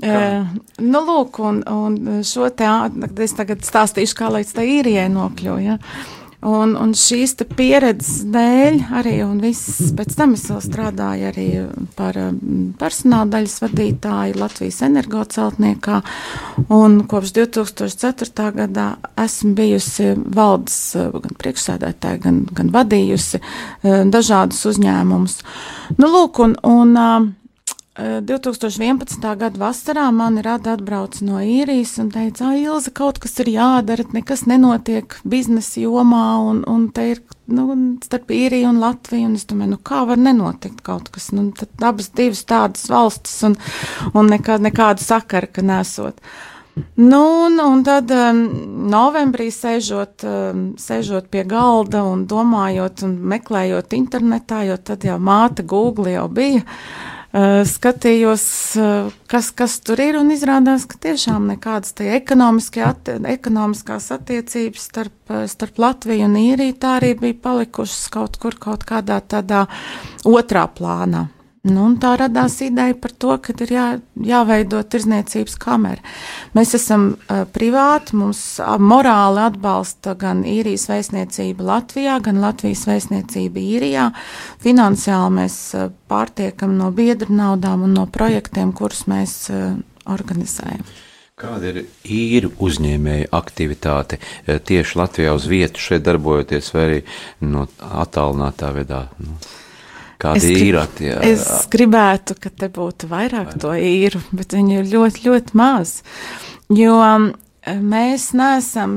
Uh, 0.02 0.48
nu, 0.82 1.04
lūk, 1.06 1.38
un, 1.44 1.62
un 1.68 2.24
šo 2.26 2.48
te 2.50 2.66
es 3.22 3.36
tagad 3.38 3.62
stāstīšu, 3.66 4.18
kā 4.18 4.32
līdz 4.34 4.56
tā 4.56 4.66
īrijai 4.66 5.06
nokļuva. 5.12 5.60
Ja? 5.62 5.78
Un, 6.42 6.72
un 6.74 6.90
šīs 6.98 7.36
pieredzes 7.54 8.24
dēļ 8.34 8.78
arī, 8.98 9.12
un 9.22 9.36
viss 9.42 9.92
pēc 9.94 10.16
tam 10.18 10.32
es 10.34 10.48
vēl 10.50 10.62
strādāju 10.64 11.28
arī 11.28 11.44
par 11.94 12.16
personāla 12.80 13.30
daļas 13.36 13.54
vadītāju 13.62 14.40
Latvijas 14.40 14.80
energoceltniekā, 14.88 16.00
un 16.74 16.96
kopš 17.10 17.34
2004. 17.36 18.48
gadā 18.56 18.88
esmu 19.22 19.52
bijusi 19.60 20.08
valdes 20.18 20.80
gan 20.96 21.38
priekšsēdētāja, 21.44 22.22
gan, 22.26 22.42
gan 22.50 22.74
vadījusi 22.74 23.38
dažādus 24.10 24.66
uzņēmumus. 24.72 25.38
Nu, 25.94 26.10
lūk, 26.10 26.42
un, 26.42 26.58
un 26.66 26.98
2011. 27.96 29.20
gada 29.36 29.58
vasarā 29.60 30.06
mani 30.16 30.40
rada 30.42 30.78
atbrauc 30.78 31.18
no 31.20 31.42
īrijas 31.44 31.98
un 32.00 32.08
teica, 32.10 32.46
ah, 32.48 32.56
Ilza, 32.56 32.88
kaut 32.90 33.18
kas 33.20 33.36
ir 33.44 33.50
jādara, 33.52 34.06
nekas 34.16 34.46
nenotiek 34.48 35.18
biznesa 35.28 35.82
jomā, 35.82 36.38
un, 36.40 36.62
un 36.64 36.86
te 36.88 37.04
ir, 37.10 37.20
nu, 37.52 37.66
starp 38.00 38.32
īriju 38.32 38.70
un 38.70 38.80
Latviju, 38.80 39.26
un 39.28 39.36
es 39.36 39.44
domāju, 39.44 39.74
nu, 39.74 39.80
kā 39.84 40.06
var 40.08 40.16
nenotikt 40.16 40.80
kaut 40.86 41.12
kas, 41.12 41.28
nu, 41.36 41.50
tad 41.52 41.84
abas 41.84 42.08
divas 42.16 42.40
tādas 42.48 42.88
valstis, 42.88 43.36
un, 43.50 43.58
un 44.16 44.32
nekā, 44.32 44.56
nekāda 44.64 45.04
sakara, 45.04 45.52
ka 45.52 45.60
nesot. 45.60 46.24
Nu, 46.96 47.20
un, 47.44 47.60
un 47.60 47.84
tad 47.84 48.08
um, 48.16 48.46
novembrī 48.88 49.50
sēžot, 49.52 50.24
um, 50.24 50.68
sēžot 50.80 51.28
pie 51.28 51.44
galda 51.44 52.06
un 52.08 52.24
domājot 52.24 53.04
un 53.04 53.18
meklējot 53.28 53.92
internetā, 53.92 54.64
jo 54.70 54.80
tad 54.80 55.04
jau 55.04 55.20
māte 55.20 55.68
Google 55.68 56.16
jau 56.16 56.30
bija, 56.32 56.64
skatījos, 57.32 58.44
uh, 58.76 59.12
kas, 59.32 59.48
kas 59.56 59.78
tur 59.80 60.00
ir, 60.04 60.18
un 60.20 60.28
izrādās, 60.34 60.84
ka 60.84 60.98
tiešām 61.00 61.46
nekādas 61.54 61.94
atti 61.96 63.16
ekonomiskās 63.32 64.10
attiecības 64.12 64.84
starp, 64.90 65.16
uh, 65.32 65.46
starp 65.48 65.80
Latviju 65.80 66.28
un 66.28 66.36
Īriju 66.36 66.76
tā 66.76 66.98
arī 67.00 67.14
bija 67.16 67.40
palikušas 67.48 68.10
kaut 68.12 68.36
kur, 68.36 68.58
kaut 68.60 68.84
kādā 68.84 69.22
tādā 69.24 69.64
otrā 70.28 70.66
plānā. 70.68 71.30
Nu, 71.62 71.84
tā 72.02 72.16
radās 72.18 72.56
ideja 72.66 72.96
par 72.98 73.12
to, 73.22 73.36
ka 73.38 73.52
ir 73.62 73.70
jā, 73.70 73.84
jāveido 74.18 74.80
tirzniecības 74.82 75.54
kamera. 75.62 76.02
Mēs 76.58 76.74
esam 76.74 77.04
uh, 77.12 77.44
privāti, 77.54 78.16
mums 78.18 78.40
uh, 78.58 78.72
morāli 78.82 79.44
atbalsta 79.44 80.16
gan 80.18 80.40
īrijas 80.42 80.88
vēstniecība 80.90 81.68
Latvijā, 81.68 82.18
gan 82.26 82.42
Latvijas 82.42 82.82
vēstniecība 82.90 83.62
īrijā. 83.62 84.08
Finansiāli 84.66 85.38
mēs 85.38 85.60
uh, 85.78 85.86
pārtiekam 86.10 86.74
no 86.80 86.90
biedru 86.90 87.30
naudām 87.38 87.86
un 87.86 87.94
no 87.94 88.08
projektiem, 88.10 88.74
kurus 88.74 89.06
mēs 89.06 89.38
uh, 89.54 89.78
organizējam. 90.10 90.82
Kāda 91.38 91.70
ir 91.70 91.82
īru 92.02 92.50
uzņēmēja 92.58 93.30
aktivitāte 93.38 94.18
tieši 94.50 94.98
Latvijā 94.98 95.38
uz 95.38 95.46
vietu 95.46 95.78
šeit 95.78 96.02
darbojoties 96.10 96.74
vai 96.74 96.88
arī 96.88 97.02
no 97.46 97.68
attālinātā 98.02 98.74
veidā? 98.74 99.06
Nu? 99.22 99.38
Kāda 100.22 100.46
ir 100.46 100.62
īra? 100.68 100.84
Jā. 101.02 101.16
Es 101.26 101.46
gribētu, 101.72 102.36
ka 102.38 102.52
te 102.54 102.68
būtu 102.72 103.08
vairāk 103.10 103.56
to 103.62 103.72
īru, 103.74 104.22
bet 104.34 104.54
viņi 104.54 104.78
ir 104.78 104.92
ļoti, 104.92 105.24
ļoti 105.26 105.58
maz. 105.58 105.96
Jo 106.72 106.94
um, 107.02 107.26
mēs 107.66 108.30
neesam, 108.38 108.96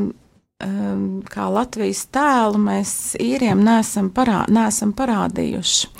um, 0.61 1.01
kā 1.31 1.49
Latvijas 1.49 2.05
tēlu, 2.13 2.61
mēs 2.67 2.93
īriem 3.21 3.65
neesam, 3.65 4.11
parā, 4.13 4.43
neesam 4.53 4.93
parādījuši. 4.97 5.91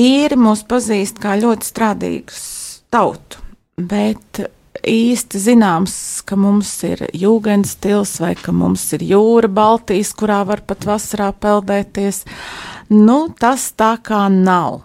Īri 0.00 0.40
mūs 0.40 0.64
pazīst 0.66 1.20
kā 1.22 1.36
ļoti 1.38 1.68
strādīgus 1.68 2.44
tautu, 2.90 3.44
bet 3.78 4.46
īsti 4.84 5.38
zināms, 5.40 5.94
ka 6.26 6.36
mums 6.40 6.72
ir 6.88 7.04
jūgens 7.14 7.76
stils 7.76 8.16
vai 8.20 8.32
ka 8.36 8.52
mums 8.52 8.88
ir 8.96 9.04
jūra 9.06 9.48
Baltijas, 9.52 10.10
kurā 10.16 10.40
var 10.48 10.64
pat 10.66 10.88
vasarā 10.88 11.30
peldēties. 11.40 12.24
Uh, 12.24 12.73
Nu, 12.92 13.18
tas 13.40 13.70
tā 13.78 13.94
kā 14.04 14.26
nav. 14.32 14.82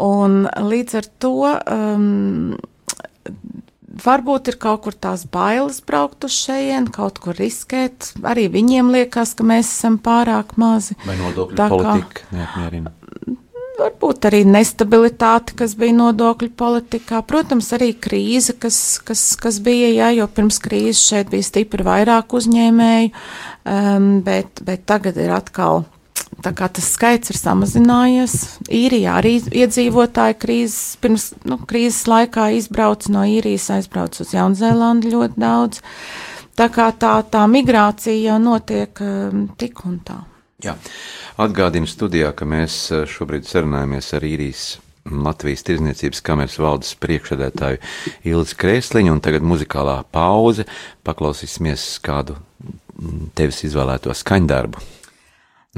Un 0.00 0.46
līdz 0.48 0.96
ar 0.96 1.08
to 1.20 1.34
um, 1.44 2.54
varbūt 4.04 4.52
ir 4.52 4.56
kaut 4.60 4.84
kur 4.86 4.96
tās 4.96 5.26
bailes 5.28 5.82
braukt 5.84 6.24
uz 6.24 6.36
šejien, 6.46 6.88
kaut 6.92 7.20
kur 7.22 7.36
riskēt. 7.36 8.12
Arī 8.24 8.48
viņiem 8.52 8.92
liekas, 8.94 9.34
ka 9.36 9.46
mēs 9.46 9.68
esam 9.74 10.00
pārāk 10.00 10.56
mazi. 10.60 10.96
Vai 11.04 11.18
nodokļu 11.20 11.58
tā 11.58 11.68
politika 11.72 12.22
kā, 12.22 12.30
neapmierina? 12.38 12.94
Varbūt 13.80 14.26
arī 14.28 14.42
nestabilitāte, 14.44 15.54
kas 15.56 15.72
bija 15.78 15.96
nodokļu 15.96 16.50
politikā. 16.58 17.22
Protams, 17.24 17.70
arī 17.76 17.94
krīze, 17.96 18.52
kas, 18.60 19.00
kas, 19.04 19.22
kas 19.40 19.60
bija, 19.64 19.88
jā, 19.94 20.10
jo 20.18 20.26
pirms 20.28 20.60
krīzes 20.60 21.06
šeit 21.12 21.30
bija 21.32 21.48
stipri 21.48 21.86
vairāk 21.86 22.36
uzņēmēju, 22.36 23.12
um, 23.12 24.10
bet, 24.26 24.60
bet 24.66 24.84
tagad 24.88 25.16
ir 25.20 25.32
atkal 25.32 25.84
tā 26.44 26.52
kā 26.56 26.68
tas 26.72 26.88
skaits 26.94 27.32
ir 27.32 27.38
samazinājies. 27.38 28.34
Īrijā 28.70 29.18
arī 29.20 29.36
iedzīvotāji 29.62 30.38
krīzes, 30.42 30.96
pirms 31.02 31.30
nu, 31.48 31.60
krīzes 31.68 32.06
laikā 32.10 32.50
izbrauca 32.58 33.12
no 33.14 33.24
īrijas, 33.28 33.70
aizbrauca 33.76 34.24
uz 34.24 34.34
Jaunzēlandi 34.36 35.14
ļoti 35.14 35.40
daudz. 35.40 35.80
Tā 36.58 36.68
kā 36.72 36.90
tā, 36.92 37.14
tā 37.30 37.46
migrācija 37.48 38.16
jau 38.32 38.36
notiek 38.42 39.00
um, 39.04 39.48
tik 39.60 39.84
un 39.88 39.98
tā. 40.04 40.18
Jā. 40.60 40.76
Atgādinu 41.40 41.88
studijā, 41.88 42.34
ka 42.36 42.44
mēs 42.48 42.82
uh, 42.92 43.06
šobrīd 43.08 43.48
sarunājamies 43.48 44.12
ar 44.18 44.26
īrijas 44.28 44.64
Latvijas 45.10 45.64
Tirzniecības 45.64 46.20
kameras 46.24 46.58
valdes 46.60 46.92
priekšsēdētāju 47.00 47.80
Ilzi 48.28 48.58
Krēsliņu, 48.60 49.14
un 49.16 49.22
tagad 49.24 49.46
muzikālā 49.46 50.02
pauze. 50.12 50.66
Paklausīsimies 51.06 51.86
kādu 52.04 52.36
tevis 53.38 53.64
izvēlēto 53.64 54.12
skaņdarbu. 54.16 54.99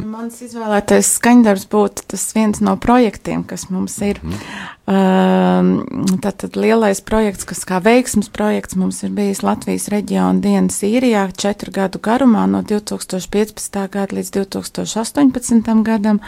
Mans 0.01 0.39
izvēlētais 0.41 1.05
skaņdarbs 1.19 1.67
būtu 1.69 2.07
tas 2.09 2.23
viens 2.33 2.63
no 2.65 2.73
projektiem, 2.81 3.43
kas 3.45 3.67
mums 3.69 3.99
ir. 4.01 4.23
Mm. 4.25 6.17
Tātad 6.25 6.55
lielais 6.57 7.03
projekts, 7.05 7.45
kas 7.45 7.61
kā 7.69 7.77
veiksmes 7.85 8.31
projekts 8.33 8.79
mums 8.81 9.03
ir 9.05 9.13
bijis 9.13 9.43
Latvijas 9.45 9.91
reģiona 9.93 10.41
dienas 10.41 10.81
īrijā 10.89 11.27
četru 11.37 11.75
gadu 11.77 12.01
garumā 12.01 12.47
no 12.49 12.63
2015. 12.65 13.77
gada 13.93 14.17
līdz 14.17 14.31
2018. 14.39 15.69
gadam. 15.85 16.23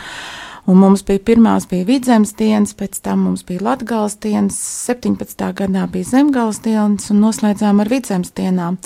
Un 0.68 0.76
mums 0.80 1.00
bija 1.08 1.24
pirmās 1.24 1.64
bija 1.68 1.88
vidzemes 1.88 2.34
dienas, 2.36 2.76
pēc 2.76 3.00
tam 3.00 3.24
mums 3.30 3.46
bija 3.48 3.64
latgales 3.64 4.18
dienas, 4.20 4.60
17. 4.90 5.40
gadā 5.56 5.86
bija 5.88 6.10
zemgales 6.12 6.60
dienas 6.60 7.08
un 7.12 7.24
noslēdzām 7.24 7.80
ar 7.80 7.88
vidzemes 7.88 8.36
dienām. 8.36 8.76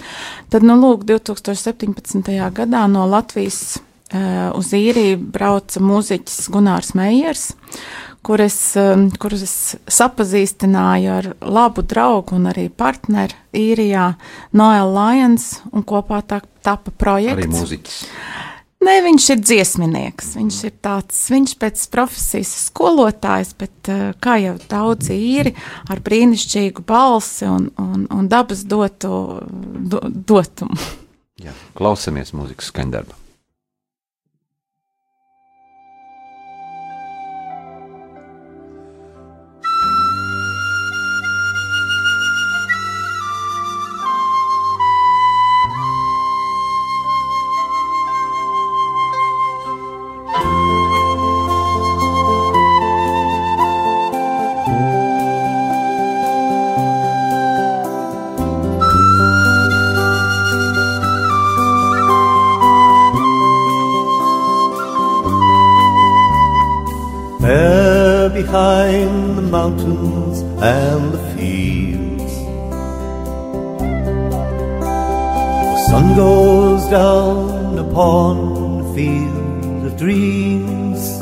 Tad, 0.55 0.63
nu, 0.63 0.79
lūk, 0.79 1.03
2017. 1.11 2.31
gadā 2.55 2.87
no 2.91 3.07
Latvijas 3.11 3.61
uh, 3.79 3.88
uz 4.09 4.71
īriju 4.73 5.19
brauca 5.35 5.83
mūziķis 5.85 6.47
Gunārs 6.55 6.95
Meijers, 6.97 7.51
kur 8.25 8.41
es, 8.41 8.57
um, 8.81 9.09
kur 9.21 9.35
es 9.37 9.77
sapazīstināju 9.93 11.13
ar 11.13 11.31
labu 11.45 11.85
draugu 11.85 12.39
un 12.39 12.49
arī 12.51 12.69
partneri 12.69 13.37
īrijā 13.57 14.11
Noel 14.57 14.93
Lions, 14.97 15.59
un 15.73 15.85
kopā 15.85 16.23
tā 16.25 16.43
tapa 16.65 16.93
projekts. 16.97 17.39
Arī 17.39 17.53
mūziķis. 17.53 17.99
Nē, 18.79 18.95
viņš 19.03 19.25
ir 19.35 19.41
dziesminieks. 19.43 20.35
Viņš 20.39 20.59
ir 20.69 20.75
tāds, 20.85 21.19
viņš 21.33 21.55
pēc 21.59 21.81
profesijas 21.91 22.53
skolotājs, 22.69 23.51
bet 23.59 23.91
eh, 23.91 24.05
kā 24.23 24.37
jau 24.39 24.55
daudz 24.71 25.11
īri 25.15 25.55
ar 25.91 26.03
brīnišķīgu 26.05 26.85
balsi 26.87 27.49
un, 27.51 27.73
un, 27.83 28.07
un 28.15 28.29
dabas 28.31 28.63
dotu, 28.71 29.41
do, 29.51 30.03
dotumu. 30.07 30.79
Jā, 31.43 31.55
klausamies 31.79 32.31
mūzikas 32.35 32.71
skaņdarbu. 32.71 33.19
Behind 67.49 69.39
the 69.39 69.43
mountains 69.43 70.41
and 70.61 71.13
the 71.13 71.19
fields. 71.35 72.35
The 75.73 75.79
sun 75.89 76.17
goes 76.17 76.89
down 76.89 77.79
upon 77.79 78.83
the 78.83 78.95
field 78.95 79.87
of 79.87 79.97
dreams. 79.97 81.19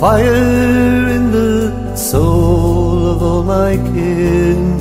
Fire 0.00 1.08
in 1.16 1.30
the 1.32 1.96
soul 1.96 3.06
of 3.12 3.22
all 3.22 3.42
my 3.42 3.76
kin. 3.76 4.78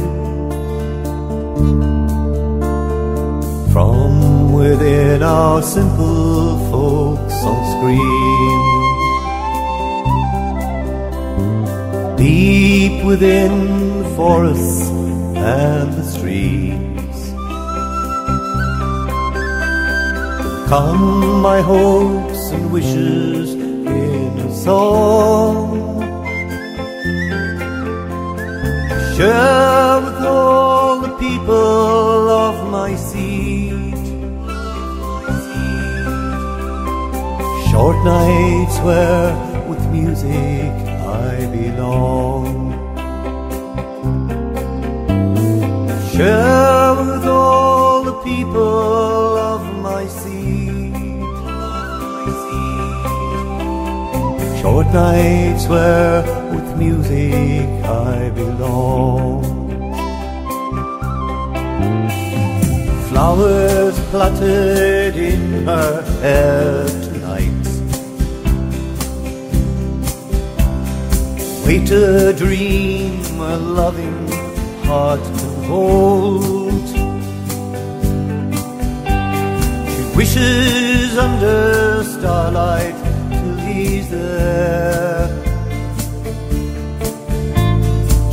From 3.74 4.54
within 4.54 5.24
our 5.24 5.62
simple 5.62 6.60
folks 6.70 7.29
all 7.44 7.64
scream. 7.78 8.80
deep 12.20 13.06
within 13.06 14.04
the 14.04 14.10
forests 14.18 14.90
and 14.90 15.94
the 15.94 16.04
streams. 16.04 17.20
Come 20.68 21.42
my 21.42 21.62
hopes 21.62 22.52
and 22.52 22.74
wishes 22.74 23.54
in 23.54 24.32
a 24.50 24.54
song. 24.54 25.80
Share 29.16 30.02
with 30.02 30.26
all 30.26 31.00
the 31.00 31.14
people 31.24 32.09
Short 37.80 38.04
nights 38.04 38.78
where 38.80 39.32
with 39.70 39.82
music 39.90 40.74
I 41.24 41.48
belong. 41.48 42.74
Share 46.12 46.94
with 47.00 47.26
all 47.26 48.04
the 48.04 48.18
people 48.22 49.38
of 49.54 49.62
my 49.82 50.06
seed. 50.08 50.94
Short 54.62 54.88
nights 54.88 55.66
where 55.70 56.24
with 56.54 56.78
music 56.78 57.66
I 57.86 58.30
belong. 58.32 59.42
Flowers 63.08 63.98
plotted 64.12 65.16
in 65.16 65.64
her 65.66 66.02
hair 66.22 66.99
A 71.70 72.34
dream 72.34 73.40
a 73.40 73.56
loving 73.56 74.28
heart 74.86 75.22
can 75.22 75.64
hold. 75.66 76.88
She 79.92 80.18
wishes 80.18 81.16
under 81.16 82.04
starlight 82.04 82.96
till 83.30 83.56
he's 83.68 84.10
there. 84.10 85.28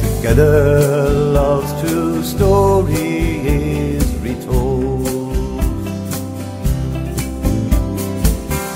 Together 0.01 1.11
love's 1.11 1.73
true 1.83 2.23
story 2.23 3.41
is 3.57 4.15
retold. 4.21 5.05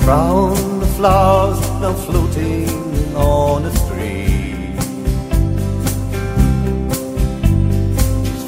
Brown 0.05 0.81
the 0.81 0.87
flowers 0.99 1.61
now 1.81 1.95
floating 1.95 2.69
on 3.17 3.65
a 3.65 3.90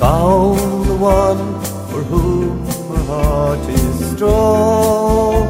found 0.02 0.84
the 0.86 0.96
one 0.96 1.62
for 1.90 2.02
whom 2.10 2.66
her 2.90 3.04
heart 3.04 3.60
is 3.68 4.16
strong. 4.16 5.41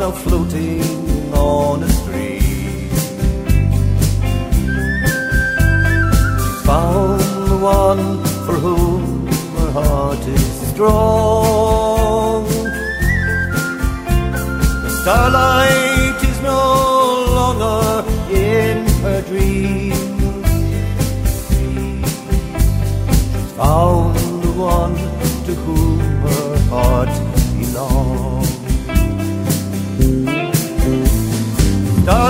Now 0.00 0.10
floating 0.10 0.82
on 1.34 1.82
a 1.82 1.88
stream. 1.90 2.40
She's 6.40 6.62
found 6.64 7.20
the 7.50 7.58
one 7.60 8.24
for 8.46 8.56
whom 8.64 9.26
her 9.58 9.72
heart 9.72 10.26
is 10.26 10.46
strong. 10.72 12.44
The 14.84 14.90
starlight 15.02 16.18
is 16.30 16.38
no 16.40 16.62
longer 17.38 17.84
in 18.32 18.76
her 19.04 19.20
dreams. 19.30 20.46
She's 21.48 23.52
found 23.52 24.16
the 24.44 24.52
one 24.52 24.96
to 25.44 25.52
whom 25.64 25.99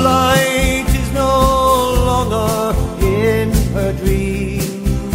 Starlight 0.00 0.88
is 0.96 1.12
no 1.12 1.36
longer 2.08 2.74
in 3.04 3.52
her 3.74 3.92
dreams. 3.92 5.14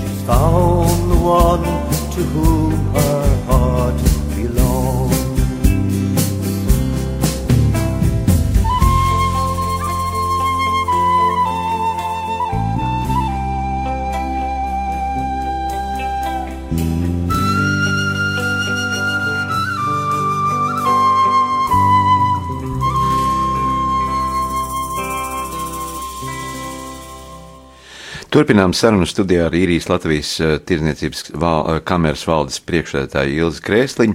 She's 0.00 0.22
found 0.26 1.12
the 1.12 1.20
one 1.22 1.62
to 2.14 2.20
whom 2.34 2.72
her 2.96 3.21
Turpinām 28.32 28.72
sarunu 28.72 29.04
studijā 29.04 29.50
ar 29.50 29.52
īrijas 29.52 29.90
Latvijas 29.90 30.28
eh, 30.40 30.54
tirdzniecības 30.64 31.34
val, 31.36 31.66
eh, 31.68 31.80
kameras 31.84 32.22
valdes 32.24 32.62
priekšsēdētāju 32.64 33.42
Ilzi 33.42 33.60
Krēsliņu. 33.66 34.14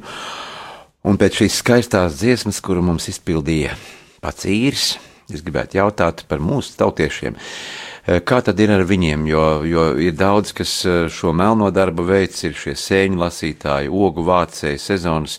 Un 1.06 1.20
pēc 1.22 1.38
šīs 1.44 1.60
skaistās 1.62 2.16
dziesmas, 2.18 2.58
kuru 2.66 2.82
mums 2.82 3.06
izpildīja 3.12 3.76
pats 4.24 4.48
īris, 4.50 4.88
es 5.30 5.46
gribētu 5.46 5.78
jautāt 5.78 6.24
par 6.32 6.42
mūsu 6.42 6.74
tautiešiem. 6.80 7.38
Eh, 7.38 8.24
Kā 8.26 8.42
tad 8.42 8.58
ir 8.58 8.74
ar 8.74 8.88
viņiem? 8.90 9.28
Jo, 9.30 9.46
jo 9.70 9.86
ir 10.02 10.18
daudz, 10.18 10.50
kas 10.58 10.74
šo 11.14 11.36
melno 11.38 11.70
darbu 11.70 12.10
veids, 12.10 12.42
ir 12.48 12.58
šie 12.58 12.74
sēņu 12.74 13.22
lasītāji, 13.22 13.94
ogu 13.94 14.26
vācēji, 14.26 14.82
sezonas 14.82 15.38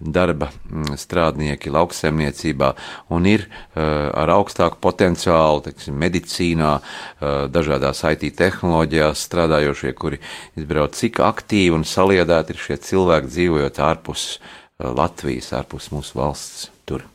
darba 0.00 0.50
mm, 0.50 0.96
strādnieki 1.00 1.72
lauksaimniecībā 1.74 2.70
un 3.14 3.26
ir 3.28 3.46
uh, 3.48 4.08
ar 4.14 4.32
augstāku 4.36 4.80
potenciālu, 4.84 5.64
teiksim, 5.66 5.98
medicīnā, 5.98 6.72
uh, 6.78 7.44
dažādās 7.52 8.04
IT 8.12 8.30
tehnoloģijās 8.38 9.26
strādājošie, 9.28 9.94
kuri 9.98 10.22
izbrauc, 10.58 10.96
cik 10.98 11.22
aktīvi 11.26 11.76
un 11.76 11.86
saliedēti 11.88 12.54
ir 12.54 12.64
šie 12.64 12.80
cilvēki 12.88 13.32
dzīvojot 13.34 13.84
ārpus 13.90 14.26
uh, 14.38 14.90
Latvijas, 14.94 15.52
ārpus 15.58 15.90
mūsu 15.94 16.20
valsts 16.20 16.68
tur. 16.88 17.06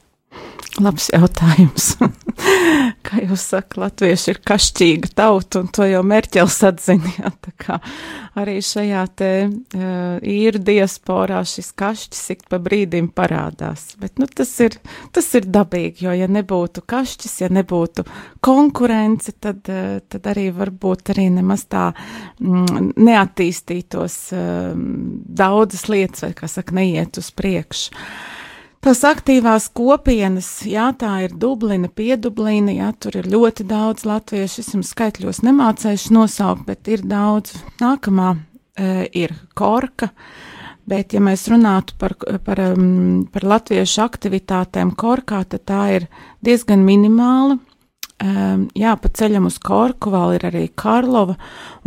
Labs 0.82 1.12
jautājums. 1.14 1.92
Kā 3.06 3.20
jūs 3.22 3.44
sakat, 3.52 3.76
latvieši 3.78 4.32
ir 4.32 4.40
kašķīga 4.48 5.12
tauta, 5.14 5.62
un 5.62 5.68
to 5.70 5.86
jau 5.86 6.02
Merķels 6.08 6.56
kā 7.62 7.78
arī 8.40 8.56
šajā 8.66 9.04
te 9.14 9.30
uh, 9.46 10.18
īru 10.18 10.62
diasporā 10.66 11.44
šis 11.46 11.70
kašķis 11.78 12.24
ik 12.34 12.44
pa 12.50 12.58
brīdim 12.64 13.12
parādās. 13.14 13.92
Bet, 14.02 14.18
nu, 14.18 14.26
tas 14.26 14.50
ir, 14.66 14.80
tas 15.14 15.30
ir 15.38 15.46
dabīgi, 15.46 16.08
jo 16.08 16.16
ja 16.18 16.30
nebūtu 16.32 16.82
kašķis, 16.90 17.36
ja 17.44 17.52
nebūtu 17.54 18.08
konkurence, 18.42 19.36
tad, 19.38 19.62
uh, 19.70 20.00
tad 20.10 20.34
arī 20.34 20.50
varbūt 20.58 21.14
arī 21.14 21.30
nemaz 21.38 21.68
tā 21.70 21.92
mm, 21.94 22.96
neattīstītos 22.98 24.22
uh, 24.34 24.74
daudzas 25.44 25.86
lietas, 25.92 26.26
vai, 26.26 26.34
kā 26.42 26.50
saka, 26.50 26.82
neiet 26.82 27.22
uz 27.22 27.30
priekšu. 27.36 28.02
Tās 28.84 29.00
aktīvās 29.08 29.70
kopienas, 29.72 30.48
jā, 30.68 30.90
tā 31.00 31.14
ir 31.24 31.38
Dublina, 31.40 31.88
Piedublina, 31.88 32.74
jā, 32.76 32.90
tur 33.00 33.16
ir 33.22 33.30
ļoti 33.32 33.64
daudz 33.70 34.04
latviešu, 34.04 34.60
es 34.60 34.74
jums 34.76 34.90
skaitļos 34.92 35.40
nemācēšu 35.48 36.12
nosaukt, 36.12 36.66
bet 36.68 36.90
ir 36.92 37.06
daudz. 37.08 37.54
Nākamā 37.80 38.34
e, 38.36 38.90
ir 39.16 39.32
Korka, 39.56 40.10
bet 40.84 41.16
ja 41.16 41.24
mēs 41.24 41.46
runātu 41.54 41.96
par, 41.96 42.18
par, 42.44 42.60
um, 42.74 43.24
par 43.32 43.48
latviešu 43.54 44.04
aktivitātēm 44.04 44.92
Korkā, 45.00 45.46
tad 45.48 45.64
tā 45.72 45.86
ir 46.02 46.10
diezgan 46.44 46.84
minimāla. 46.84 47.62
Um, 48.24 48.68
jā, 48.78 48.94
pa 48.96 49.10
ceļam 49.12 49.50
uz 49.50 49.58
Korku 49.60 50.14
vēl 50.14 50.38
ir 50.38 50.46
arī 50.48 50.62
Karlova 50.80 51.34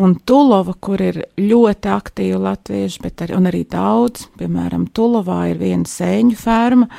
un 0.02 0.18
Tulova, 0.28 0.74
kur 0.84 1.00
ir 1.00 1.22
ļoti 1.40 1.88
aktīvi 1.88 2.40
latvieši, 2.44 3.00
bet 3.00 3.22
arī, 3.24 3.38
arī 3.48 3.62
daudz. 3.72 4.26
Piemēram, 4.36 4.84
Tulovā 4.92 5.46
ir 5.52 5.62
viena 5.62 5.88
sēņu 5.88 6.36
ferma, 6.36 6.90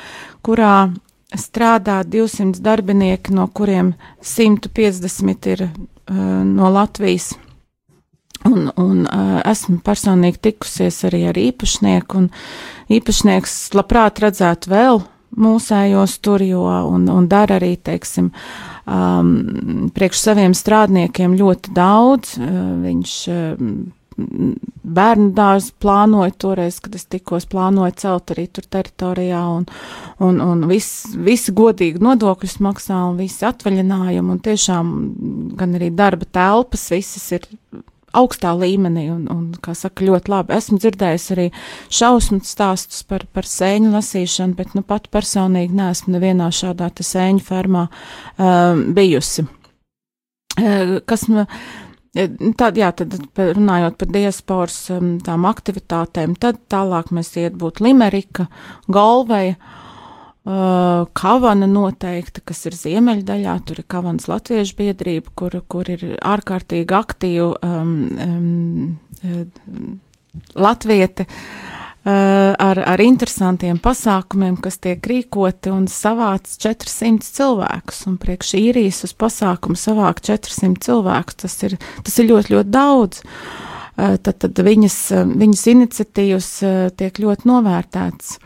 kurā 0.42 0.88
strādā 1.38 2.00
200 2.02 2.58
darbinieki, 2.64 3.36
no 3.36 3.46
kuriem 3.54 3.92
150 4.26 5.46
ir 5.52 5.62
uh, 5.68 6.16
no 6.48 6.72
Latvijas. 6.74 7.36
Un, 8.48 8.72
un 8.74 9.04
uh, 9.04 9.38
esmu 9.46 9.78
personīgi 9.86 10.42
tikusies 10.48 10.98
arī 11.06 11.28
ar 11.30 11.38
īpašnieku, 11.38 12.24
un 12.24 12.28
īpašnieks 12.98 13.54
labprāt 13.78 14.18
redzētu 14.24 14.74
vēl 14.74 15.00
mūsējos 15.38 16.18
tur, 16.24 16.42
jo 16.42 16.64
un, 16.88 17.06
un 17.12 17.28
dara 17.28 17.58
arī, 17.58 17.74
teiksim, 17.76 18.30
um, 18.88 19.90
priekš 19.94 20.24
saviem 20.24 20.56
strādniekiem 20.56 21.36
ļoti 21.38 21.76
daudz. 21.76 22.34
Uh, 22.40 22.58
viņš 22.86 23.14
uh, 23.32 23.62
bērnu 24.18 25.28
dārzu 25.36 25.74
plānoja 25.82 26.32
toreiz, 26.42 26.80
kad 26.82 26.96
es 26.98 27.06
tikos 27.10 27.46
plānoju 27.50 27.94
celt 28.00 28.32
arī 28.34 28.48
tur 28.50 28.66
teritorijā, 28.66 29.42
un, 29.60 29.68
un, 30.24 30.40
un 30.42 30.64
viss, 30.70 31.04
visi 31.14 31.54
godīgi 31.54 32.02
nodokļus 32.02 32.58
maksā, 32.64 32.98
un 33.12 33.20
visi 33.20 33.46
atvaļinājumi, 33.46 34.34
un 34.34 34.42
tiešām 34.42 34.90
gan 35.60 35.78
arī 35.78 35.92
darba 35.94 36.26
telpas, 36.26 36.88
visas 36.94 37.28
ir 37.36 37.46
augstā 38.18 38.52
līmenī, 38.58 39.06
un, 39.14 39.24
un, 39.32 39.46
kā 39.64 39.74
saka, 39.78 40.06
ļoti 40.06 40.32
labi. 40.32 40.56
Esmu 40.58 40.78
dzirdējis 40.82 41.26
arī 41.34 41.48
šausmu 42.00 42.40
stāstus 42.46 43.02
par, 43.08 43.26
par 43.34 43.48
sēņu 43.48 43.92
lasīšanu, 43.94 44.56
bet 44.58 44.76
nu 44.78 44.84
pat 44.86 45.10
personīgi 45.14 45.76
neesmu 45.78 46.16
nevienā 46.16 46.50
šādā 46.54 46.90
te 46.94 47.06
sēņu 47.06 47.44
fermā 47.48 47.88
um, 47.88 48.88
bijusi. 48.96 49.48
Uh, 50.58 50.98
kas 51.08 51.28
man. 51.30 51.46
Tad, 52.58 52.74
jā, 52.80 52.88
tad 52.96 53.12
runājot 53.36 53.98
par 54.00 54.08
diasporas 54.10 54.78
um, 54.90 55.18
tām 55.22 55.44
aktivitātēm, 55.46 56.32
tad 56.40 56.56
tālāk 56.72 57.12
mēs 57.14 57.34
iet 57.38 57.54
būt 57.60 57.82
Limerika, 57.84 58.48
Galveja, 58.90 59.54
Uh, 59.58 59.87
Kavana 60.48 61.66
noteikti, 61.68 62.40
kas 62.46 62.62
ir 62.70 62.76
ziemeļdaļā, 62.78 63.54
tur 63.68 63.82
ir 63.82 63.86
Kavanas 63.90 64.28
latviešu 64.30 64.78
biedrība, 64.78 65.32
kur, 65.36 65.58
kur 65.68 65.88
ir 65.92 66.04
ārkārtīgi 66.24 66.94
aktīva 66.96 67.50
um, 67.66 67.90
um, 68.24 69.98
latvieti 70.56 71.26
uh, 71.28 72.54
ar, 72.54 72.80
ar 72.80 73.02
interesantiem 73.04 73.80
pasākumiem, 73.82 74.56
kas 74.64 74.80
tiek 74.80 75.04
rīkoti 75.10 75.72
un 75.74 75.84
savāc 75.92 76.48
400 76.48 77.28
cilvēkus. 77.28 78.06
Un 78.08 78.16
priekš 78.22 78.54
īrijas 78.62 79.02
uz 79.04 79.12
pasākumu 79.18 79.76
savākt 79.76 80.30
400 80.30 80.80
cilvēkus, 80.88 81.42
tas 81.44 81.58
ir, 81.68 81.76
tas 82.06 82.18
ir 82.22 82.30
ļoti, 82.30 82.56
ļoti 82.56 82.72
daudz. 82.78 83.20
Uh, 83.98 84.16
tad, 84.16 84.38
tad 84.46 84.64
viņas, 84.64 84.98
viņas 85.28 85.68
iniciatīvas 85.74 86.50
uh, 86.62 86.80
tiek 86.96 87.20
ļoti 87.20 87.52
novērtētas. 87.52 88.38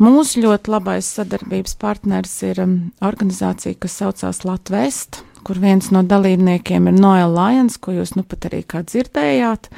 Mūsu 0.00 0.40
ļoti 0.40 0.72
labais 0.72 1.08
sadarbības 1.16 1.74
partners 1.80 2.32
ir 2.46 2.62
um, 2.62 2.76
organizācija, 3.04 3.76
kas 3.80 3.98
saucās 4.00 4.42
Latvest, 4.48 5.20
kur 5.44 5.60
viens 5.60 5.90
no 5.92 6.00
dalībniekiem 6.04 6.88
ir 6.88 6.96
Noel 6.96 7.34
Lions, 7.36 7.76
ko 7.76 7.92
jūs 7.96 8.14
nu 8.16 8.24
pat 8.24 8.48
arī 8.48 8.62
kā 8.64 8.80
dzirdējāt. 8.86 9.68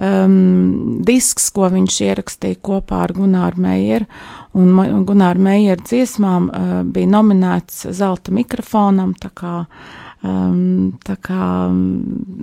Um, 0.00 1.00
disks, 1.04 1.50
ko 1.52 1.68
viņš 1.72 1.98
ierakstīja 2.08 2.60
kopā 2.64 3.02
ar 3.04 3.12
Gunāru 3.16 3.60
Meijeru, 3.60 4.08
un 4.56 5.04
Gunāru 5.08 5.44
Meijeru 5.44 5.84
dziesmām 5.84 6.48
uh, 6.48 6.70
bija 6.88 7.12
nominēts 7.12 7.84
zelta 7.96 8.32
mikrofonam, 8.32 9.12
tā 9.20 9.32
kā 9.36 9.56
Um, 10.20 10.98
tā 11.00 11.14
kā 11.16 11.44
um, 11.70 11.78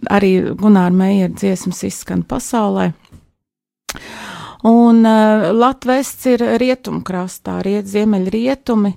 arī 0.09 0.31
Gunāra 0.57 0.89
Meijera 0.97 1.29
dziesmas 1.29 1.83
izskan 1.85 2.23
pasaulē. 2.25 2.87
Un 4.67 5.05
uh, 5.07 5.53
Latvijas 5.55 6.25
ir 6.27 6.41
rietumkrastā, 6.59 7.61
riet, 7.63 7.87
ziemeļrietumi. 7.87 8.93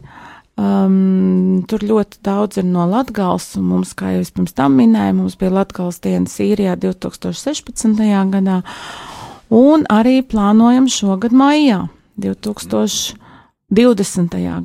Um, 0.61 1.63
tur 1.71 1.81
ļoti 1.87 2.19
daudz 2.27 2.59
ir 2.61 2.67
no 2.69 2.85
Latvijas, 2.91 3.57
un 3.57 3.65
mums, 3.71 3.95
kā 3.97 4.07
jau 4.17 4.21
es 4.25 4.33
pirms 4.35 4.53
tam 4.57 4.75
minēju, 4.81 5.15
mums 5.23 5.37
bija 5.41 5.55
Latvijas 5.61 6.01
diena 6.05 6.29
Sīrijā 6.29 6.75
2016. 6.83 8.03
gadā, 8.35 8.59
un 9.49 9.87
arī 9.89 10.17
plānojam 10.27 10.87
šogad 10.91 11.33
maijā. 11.33 11.89
2020. 12.21 13.15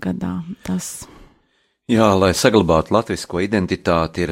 gadā. 0.03 0.33
Tas. 0.67 1.14
Jā, 1.85 2.07
lai 2.17 2.31
saglabātu 2.33 2.95
latviešu 2.95 3.43
identitāti, 3.45 4.23
ir, 4.25 4.31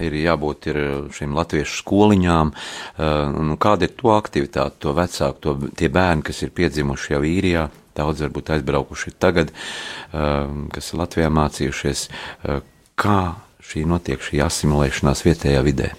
ir 0.00 0.14
jābūt 0.16 0.68
ir 0.70 0.76
šīm 1.12 1.34
latviešu 1.36 1.82
skoliņām. 1.82 2.52
Uh, 2.54 3.34
nu, 3.50 3.56
kāda 3.60 3.84
ir 3.84 3.92
to 3.98 4.14
aktivitāte, 4.14 4.78
to 4.80 4.94
vecāku, 4.96 5.36
to, 5.44 5.52
tie 5.76 5.90
bērni, 5.92 6.24
kas 6.24 6.40
ir 6.46 6.54
piedzimuši 6.56 7.12
jau 7.12 7.20
īrijā, 7.28 7.66
daudz 7.92 8.24
varbūt 8.24 8.54
aizbraukuši 8.56 9.12
tagad, 9.20 9.52
uh, 9.52 10.48
kas 10.72 10.88
ir 10.88 11.02
Latvijā 11.02 11.28
mācījušies. 11.28 12.06
Uh, 12.08 12.64
kā 12.96 13.18
šī 13.60 13.84
notiek, 13.84 14.24
šī 14.24 14.40
asimilēšanās 14.46 15.26
vietējā 15.28 15.60
vidē? 15.68 15.90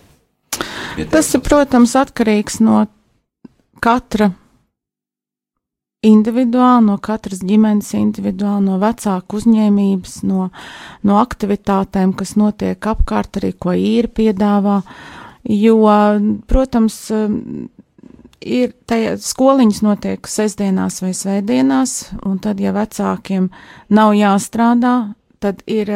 Vietējā 0.57 1.11
Tas 1.13 1.29
ir, 1.37 1.45
protams, 1.45 1.93
atkarīgs 2.01 2.57
no 2.65 2.87
katra 3.77 4.31
individuāli, 6.05 6.85
no 6.89 6.97
katras 7.03 7.41
ģimenes 7.45 7.91
individuāli, 7.97 8.65
no 8.69 8.79
vecāku 8.81 9.39
uzņēmības, 9.41 10.17
no, 10.29 10.49
no 11.05 11.19
aktivitātēm, 11.21 12.13
kas 12.17 12.35
notiek 12.39 12.89
apkārt, 12.91 13.41
arī 13.41 13.53
ko 13.57 13.75
īri 13.75 14.11
piedāvā. 14.21 14.81
Jo, 15.45 15.77
protams, 16.49 16.97
ir 18.45 18.73
tajā 18.89 19.15
skoliņas 19.21 19.81
notiek 19.85 20.29
sestdienās 20.29 21.01
vai 21.03 21.13
svētdienās, 21.17 21.95
un 22.25 22.39
tad, 22.41 22.61
ja 22.61 22.73
vecākiem 22.75 23.49
nav 23.93 24.13
jāstrādā, 24.17 24.95
tad 25.43 25.61
ir, 25.69 25.91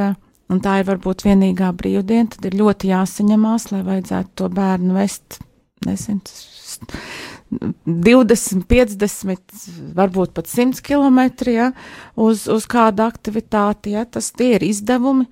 un 0.50 0.62
tā 0.64 0.80
ir 0.82 0.90
varbūt 0.90 1.26
vienīgā 1.28 1.72
brīvdiena, 1.78 2.30
tad 2.36 2.50
ir 2.50 2.60
ļoti 2.62 2.94
jāsaņemās, 2.94 3.70
lai 3.74 3.84
vajadzētu 3.88 4.36
to 4.42 4.50
bērnu 4.54 4.98
vest, 4.98 5.42
nezinu, 5.88 6.22
20, 7.50 8.66
50, 8.70 9.62
varbūt 9.98 10.34
pat 10.38 10.50
100 10.50 10.84
km 10.86 11.22
ja, 11.50 11.72
uz, 12.16 12.48
uz 12.52 12.68
kādu 12.70 13.06
aktivitāti. 13.08 13.96
Ja, 13.98 14.06
tas 14.06 14.32
tie 14.36 14.56
ir 14.58 14.68
izdevumi. 14.70 15.26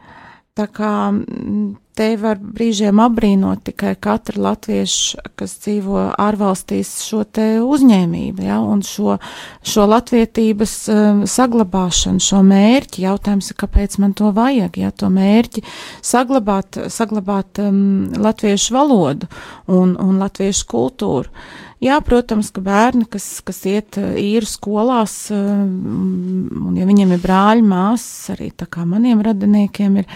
Tā 0.58 0.66
kā 0.74 0.92
mm, 1.14 1.76
te 1.98 2.08
var 2.18 2.40
brīžiem 2.42 2.98
apbrīnot 3.02 3.64
tikai 3.68 3.92
katru 4.02 4.42
latviešu, 4.46 5.22
kas 5.38 5.54
dzīvo 5.64 6.08
ārvalstīs, 6.22 6.96
šo 7.06 7.24
te 7.30 7.46
uzņēmību, 7.62 8.46
ja, 8.46 8.58
un 8.62 8.82
šo, 8.86 9.20
šo 9.66 9.86
latvietības 9.90 10.76
um, 10.94 11.22
saglabāšanu, 11.30 12.24
šo 12.24 12.42
mērķi. 12.48 13.06
Jautājums 13.06 13.52
ir, 13.52 13.60
kāpēc 13.62 14.00
man 14.02 14.18
to 14.18 14.32
vajag, 14.34 14.82
ja 14.82 14.90
to 14.94 15.12
mērķi 15.14 15.66
saglabāt, 16.06 16.82
saglabāt 16.94 17.62
um, 17.62 17.80
latviešu 18.18 18.78
valodu 18.78 19.30
un, 19.70 19.94
un 20.02 20.22
latviešu 20.22 20.70
kultūru. 20.74 21.34
Jā, 21.84 22.00
protams, 22.02 22.50
ka 22.54 22.64
bērni, 22.66 23.06
kas, 23.06 23.26
kas 23.46 23.62
iet 23.70 24.00
īru 24.02 24.48
skolās, 24.50 25.28
um, 25.34 26.48
un 26.72 26.80
ja 26.80 26.88
viņiem 26.90 27.14
ir 27.14 27.22
brāļi, 27.22 27.66
māsas, 27.70 28.34
arī 28.34 28.50
tā 28.58 28.66
kā 28.66 28.86
maniem 28.90 29.22
radiniekiem 29.22 30.00
ir 30.02 30.10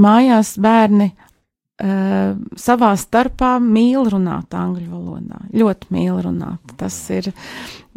mājās 0.00 0.54
bērni 0.64 1.10
uh, 1.12 2.32
savā 2.56 2.94
starpā 2.96 3.58
mīl 3.60 4.08
runāt 4.14 4.56
angļu 4.56 4.88
valodā. 4.94 5.42
Ļoti 5.52 5.92
mīl 5.92 6.22
runāt. 6.24 6.74
Tas 6.80 6.96
ir, 7.12 7.28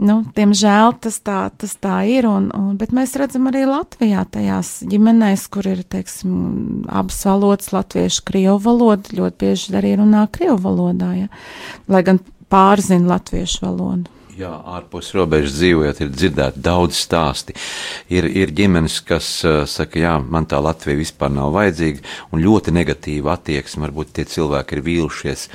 nu, 0.03 0.19
diemžēl 0.35 0.99
tas 1.07 1.23
tā, 1.23 1.39
tas 1.55 1.79
tā 1.79 2.01
ir, 2.11 2.27
un, 2.27 2.51
un, 2.51 2.75
bet 2.75 2.91
mēs 2.91 3.15
redzam 3.15 3.47
arī 3.47 3.63
Latvijā 3.71 4.27
tajās 4.35 4.81
ģimenēs, 4.83 5.47
kur 5.55 5.71
ir, 5.71 5.87
teiksim, 5.87 6.83
abas 6.91 7.23
valodas, 7.23 7.71
latviešu, 7.71 8.27
krievu 8.27 8.59
valoda, 8.67 9.15
ļoti 9.15 9.45
bieži 9.45 9.77
arī 9.79 9.95
runā 10.03 10.27
krievu 10.27 10.59
valodā, 10.67 11.13
ja? 11.23 11.31
lai 11.87 12.03
gan 12.03 12.19
pārzina 12.51 13.15
latviešu 13.15 13.65
valodu. 13.65 14.13
Jā, 14.37 14.51
ārpus 14.69 15.07
robežas 15.17 15.55
dzīvojot, 15.57 15.99
ir 16.03 16.09
dzirdēti 16.13 16.61
daudz 16.61 16.99
stāsti. 17.01 17.55
Ir, 18.13 18.27
ir 18.29 18.51
ģimenes, 18.53 18.99
kas 19.01 19.31
uh, 19.49 19.63
saka, 19.65 19.97
jā, 19.97 20.11
man 20.21 20.45
tā 20.45 20.59
Latvija 20.61 20.99
vispār 20.99 21.31
nav 21.33 21.55
vajadzīga, 21.55 22.03
un 22.29 22.43
ļoti 22.43 22.75
negatīva 22.75 23.33
attieksme. 23.33 23.87
Varbūt 23.87 24.13
tie 24.13 24.27
cilvēki 24.29 24.77
ir 24.77 24.83
vīlušies 24.85 25.47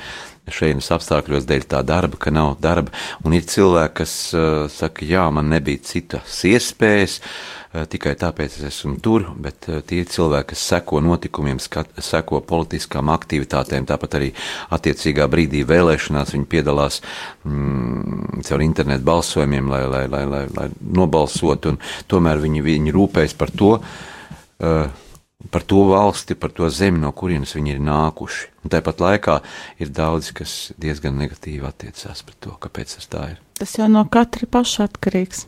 šajienas 0.51 0.91
apstākļos 0.97 1.47
dēļ 1.47 1.67
tā 1.71 1.81
darba, 1.87 2.19
ka 2.19 2.33
nav 2.33 2.57
darba, 2.63 2.93
un 3.23 3.35
ir 3.37 3.47
cilvēki, 3.47 3.97
kas 4.01 4.15
uh, 4.35 4.65
saka, 4.71 5.05
jā, 5.07 5.27
man 5.31 5.51
nebija 5.53 5.83
citas 5.87 6.41
iespējas. 6.49 7.19
Uh, 7.23 7.63
tikai 7.89 8.13
tāpēc 8.19 8.59
es 8.59 8.65
esmu 8.69 8.99
tur, 9.01 9.25
bet 9.41 9.65
eh, 9.71 9.81
tie 9.87 10.03
cilvēki, 10.05 10.51
kas 10.51 10.65
seko 10.73 10.99
notikumiem, 11.03 11.57
skat, 11.63 11.89
seko 12.05 12.43
politiskām 12.45 13.09
aktivitātēm, 13.13 13.87
tāpat 13.89 14.17
arī 14.19 14.29
attiecīgā 14.75 15.25
brīdī 15.31 15.63
vēlēšanās, 15.69 16.35
viņi 16.35 16.49
piedalās 16.51 17.01
mm, 17.47 18.43
caur 18.45 18.65
internetu 18.65 19.07
balsojumiem, 19.09 19.71
lai, 19.73 19.83
lai, 19.89 20.03
lai, 20.11 20.25
lai, 20.29 20.43
lai 20.53 20.67
nobalsotu, 20.99 21.73
un 21.73 21.81
tomēr 22.11 22.43
viņi, 22.43 22.65
viņi 22.67 22.93
rūpējas 22.93 23.37
par 23.41 23.53
to, 23.57 23.77
uh, 23.79 25.02
par 25.51 25.65
to 25.67 25.83
valsti, 25.91 26.37
par 26.39 26.53
to 26.55 26.69
zemi, 26.71 27.01
no 27.03 27.11
kurienes 27.11 27.55
viņi 27.57 27.75
ir 27.75 27.81
nākuši. 27.83 28.49
Un 28.63 28.73
tāpat 28.73 29.03
laikā 29.03 29.39
ir 29.83 29.91
daudz, 29.91 30.31
kas 30.35 30.71
diezgan 30.79 31.19
negatīvi 31.19 31.67
attiecās 31.67 32.23
pret 32.23 32.39
to, 32.45 32.55
kāpēc 32.63 32.95
tas 32.97 33.11
tā 33.11 33.25
ir. 33.35 33.42
Tas 33.59 33.77
jau 33.77 33.87
no 33.91 34.03
katra 34.09 34.47
paša 34.49 34.87
atkarīgs. 34.89 35.45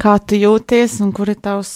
Kā 0.00 0.16
tu 0.22 0.38
jūties 0.38 1.00
un 1.04 1.10
kur 1.14 1.30
ir 1.30 1.38
tavs, 1.42 1.72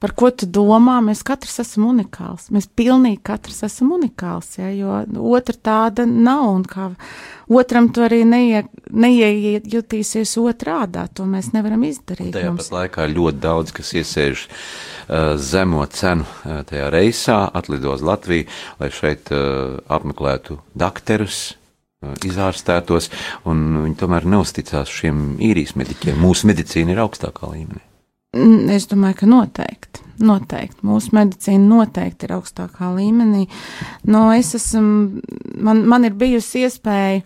par 0.00 0.14
ko 0.16 0.30
tu 0.32 0.48
domā, 0.48 0.98
mēs 1.04 1.20
katrs 1.26 1.60
esam 1.62 1.86
unikāls. 1.90 2.48
Mēs 2.54 2.66
pilnīgi 2.76 3.20
katrs 3.28 3.60
esam 3.68 3.92
unikāls, 3.96 4.54
ja, 4.58 4.70
jo 4.72 4.96
otra 5.36 5.56
tāda 5.70 6.06
nav 6.08 6.46
un 6.48 6.64
kā 6.68 6.88
otram 7.52 7.90
tu 7.92 8.04
arī 8.06 8.22
neie, 8.28 8.64
neiejutīsies 8.90 10.34
otrādā, 10.40 11.04
to 11.12 11.28
mēs 11.28 11.52
nevaram 11.54 11.84
izdarīt. 11.88 12.32
Tajā 12.36 12.56
pat 12.56 12.72
laikā 12.78 13.08
ļoti 13.12 13.44
daudz, 13.44 13.76
kas 13.76 13.92
iesēž 14.00 14.46
uh, 14.48 15.36
zemo 15.36 15.84
cenu 15.92 16.24
uh, 16.24 16.60
tajā 16.68 16.90
reisā, 16.94 17.40
atlido 17.60 17.92
uz 17.96 18.04
Latviju, 18.06 18.48
lai 18.80 18.92
šeit 18.94 19.32
uh, 19.36 19.80
apmeklētu 19.92 20.60
dakterus, 20.80 21.42
izārstētos, 22.00 23.10
un 23.44 23.58
viņi 23.84 23.96
tomēr 24.00 24.24
neusticās 24.32 24.88
šiem 24.88 25.34
īrijas 25.44 25.74
mediķiem. 25.76 26.16
Mūsu 26.16 26.48
medicīna 26.48 26.94
ir 26.94 27.02
augstākā 27.04 27.50
līmenī. 27.52 27.82
Es 28.72 28.86
domāju, 28.88 29.18
ka 29.20 29.28
noteikti. 29.28 30.04
Noteikti. 30.24 30.80
Mūsu 30.86 31.12
medicīna 31.16 31.66
noteikti 31.66 32.28
ir 32.28 32.36
augstākā 32.38 32.88
līmenī. 32.96 33.46
No, 34.08 34.28
es 34.32 34.54
esmu, 34.56 35.20
man, 35.60 35.82
man 35.90 36.08
ir 36.08 36.16
bijusi 36.16 36.64
iespēja 36.64 37.20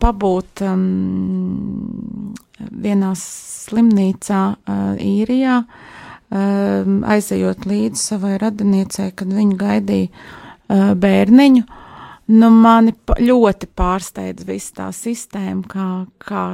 pabūt 0.00 0.62
um, 0.62 2.32
vienā 2.70 3.10
slimnīcā 3.18 4.42
uh, 4.54 4.80
īrijā, 5.02 5.56
uh, 5.66 6.92
aizejot 7.16 7.66
līdzi 7.66 8.04
savai 8.12 8.36
radiniecei, 8.40 9.10
kad 9.10 9.34
viņa 9.34 9.60
gaidīja 9.64 10.08
uh, 10.08 10.92
bērniņu. 10.94 11.66
Nu, 12.30 12.50
mani 12.54 12.94
ļoti 13.18 13.66
pārsteidz 13.74 14.44
viss 14.46 14.74
tā 14.76 14.90
sistēma, 14.94 15.64
kā, 15.66 15.86
kā 16.22 16.44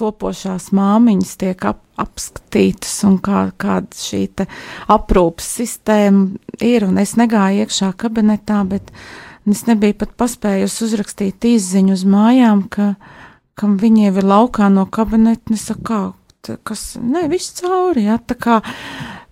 topošās 0.00 0.70
māmiņas 0.76 1.32
tiek 1.40 1.64
ap, 1.68 1.82
apskatītas 2.00 2.94
un 3.08 3.18
kā, 3.22 3.48
kāda 3.60 4.00
šī 4.00 4.22
aprūpas 4.90 5.50
sistēma 5.60 6.54
ir. 6.64 6.86
Un 6.88 7.00
es 7.02 7.16
negāju 7.20 7.66
iekšā 7.66 7.92
kabinetā, 8.00 8.62
bet 8.68 8.92
es 9.50 9.66
nebiju 9.68 9.98
pat 10.00 10.16
paspējusi 10.20 10.86
uzrakstīt 10.88 11.50
izziņu 11.52 11.98
uz 11.98 12.06
mājām, 12.08 12.64
ka, 12.72 12.94
ka 13.58 13.68
viņi 13.68 14.08
jau 14.08 14.16
ir 14.22 14.30
laukā 14.32 14.70
no 14.72 14.86
kabineta. 14.88 15.52
Es 15.56 15.68
saku, 15.68 15.84
kā, 15.90 16.56
kas, 16.64 16.94
ne, 17.02 17.26
viss 17.32 17.60
cauri, 17.60 18.08
jā, 18.08 18.20
tā 18.24 18.38
kā. 18.40 18.60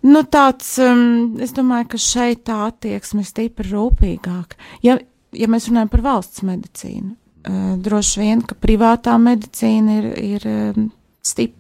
Nu, 0.07 0.23
tāds, 0.31 0.77
um, 0.83 1.39
es 1.43 1.55
domāju, 1.57 1.93
ka 1.95 1.99
šeit 2.03 2.45
tā 2.47 2.61
attieksme 2.69 3.25
ir 3.25 3.31
stipri 3.31 3.73
rūpīgāka. 3.73 4.59
Ja, 4.85 4.99
ja 5.35 5.49
mēs 5.51 5.67
runājam 5.71 5.91
par 5.91 6.05
valsts 6.07 6.45
medicīnu, 6.47 7.17
Eh, 7.49 7.77
droši 7.79 8.21
vien, 8.21 8.41
ka 8.43 8.57
privātā 8.59 9.15
medicīna 9.23 10.01
ir, 10.01 10.09
ir 10.21 10.47
eh, 10.51 10.83
stipra. 11.25 11.57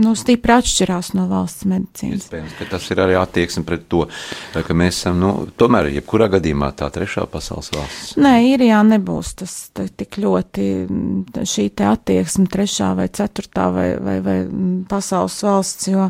Nu, 0.00 0.14
stipri 0.16 0.54
atšķirās 0.54 1.12
no 1.16 1.26
valsts 1.30 1.66
medicīnas. 1.68 2.24
Iespējams, 2.24 2.54
ka 2.58 2.66
tas 2.72 2.86
ir 2.92 3.02
arī 3.04 3.16
attieksme 3.20 3.64
pret 3.68 3.86
to, 3.92 4.06
eh, 4.08 4.62
ka 4.66 4.76
mēs 4.76 5.00
esam, 5.02 5.18
nu, 5.20 5.30
tomēr, 5.60 5.90
jebkurā 5.96 6.30
gadījumā 6.32 6.70
tā 6.78 6.88
trešā 6.94 7.26
pasaules 7.30 7.70
valsts. 7.74 8.14
Nē, 8.20 8.32
īrijā 8.54 8.80
nebūs 8.86 9.34
tas 9.42 9.54
tik 9.74 10.20
ļoti 10.22 10.66
mm, 10.86 11.44
šī 11.44 11.68
te 11.76 11.88
attieksme 11.90 12.46
trešā 12.50 12.94
vai 12.96 13.08
ceturtā 13.08 13.68
vai, 13.74 13.88
vai, 14.00 14.18
vai 14.24 14.38
mm, 14.46 14.86
pasaules 14.90 15.36
valsts, 15.44 15.90
jo, 15.92 16.08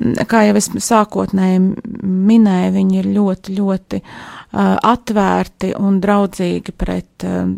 mm, 0.00 0.28
kā 0.28 0.46
jau 0.48 0.56
es 0.60 0.70
sākotnēji 0.92 1.64
minēju, 2.02 2.72
viņi 2.76 3.00
ir 3.00 3.10
ļoti, 3.16 3.56
ļoti 3.58 4.02
uh, 4.02 4.76
atvērti 4.92 5.74
un 5.80 6.00
draudzīgi 6.02 6.74
pret 6.76 7.28
uh, 7.28 7.52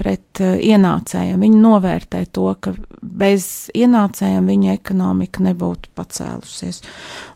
pret 0.00 0.40
uh, 0.42 0.56
ienācējiem. 0.56 1.40
Viņi 1.44 1.60
novērtē 1.60 2.22
to, 2.34 2.46
ka 2.60 2.72
bez 3.00 3.68
ienācējiem 3.76 4.48
viņa 4.50 4.76
ekonomika 4.78 5.44
nebūtu 5.44 5.92
pacēlusies. 5.98 6.80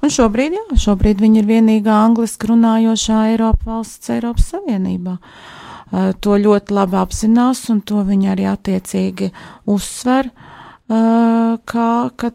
Un 0.02 0.14
šobrīd, 0.14 0.56
jā, 0.58 0.80
šobrīd 0.86 1.20
viņa 1.24 1.42
ir 1.42 1.50
vienīgā 1.50 1.98
angliski 2.06 2.50
runājošā 2.52 3.20
Eiropa 3.34 3.74
valsts 3.74 4.12
Eiropas 4.14 4.48
Savienībā. 4.54 5.18
Uh, 5.18 6.10
to 6.24 6.38
ļoti 6.40 6.74
labi 6.74 6.98
apzinās, 7.02 7.66
un 7.72 7.84
to 7.86 8.00
viņa 8.06 8.32
arī 8.32 8.48
attiecīgi 8.50 9.30
uzsver, 9.70 10.32
uh, 10.32 11.60
kā, 11.68 11.90
ka 12.16 12.32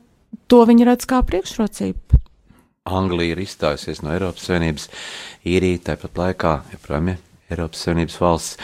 to 0.49 0.63
viņi 0.69 0.87
redz 0.87 1.09
kā 1.09 1.21
priekšrocību. 1.25 2.21
Anglija 2.89 3.35
ir 3.35 3.43
izstājusies 3.43 4.01
no 4.01 4.13
Eiropas 4.15 4.47
Savienības, 4.47 4.87
īrija 5.47 5.83
tāpat 5.91 6.17
laikā 6.17 6.53
joprojām 6.73 7.11
ir 7.13 7.19
Eiropas 7.53 7.85
Savienības 7.85 8.17
valsts. 8.21 8.57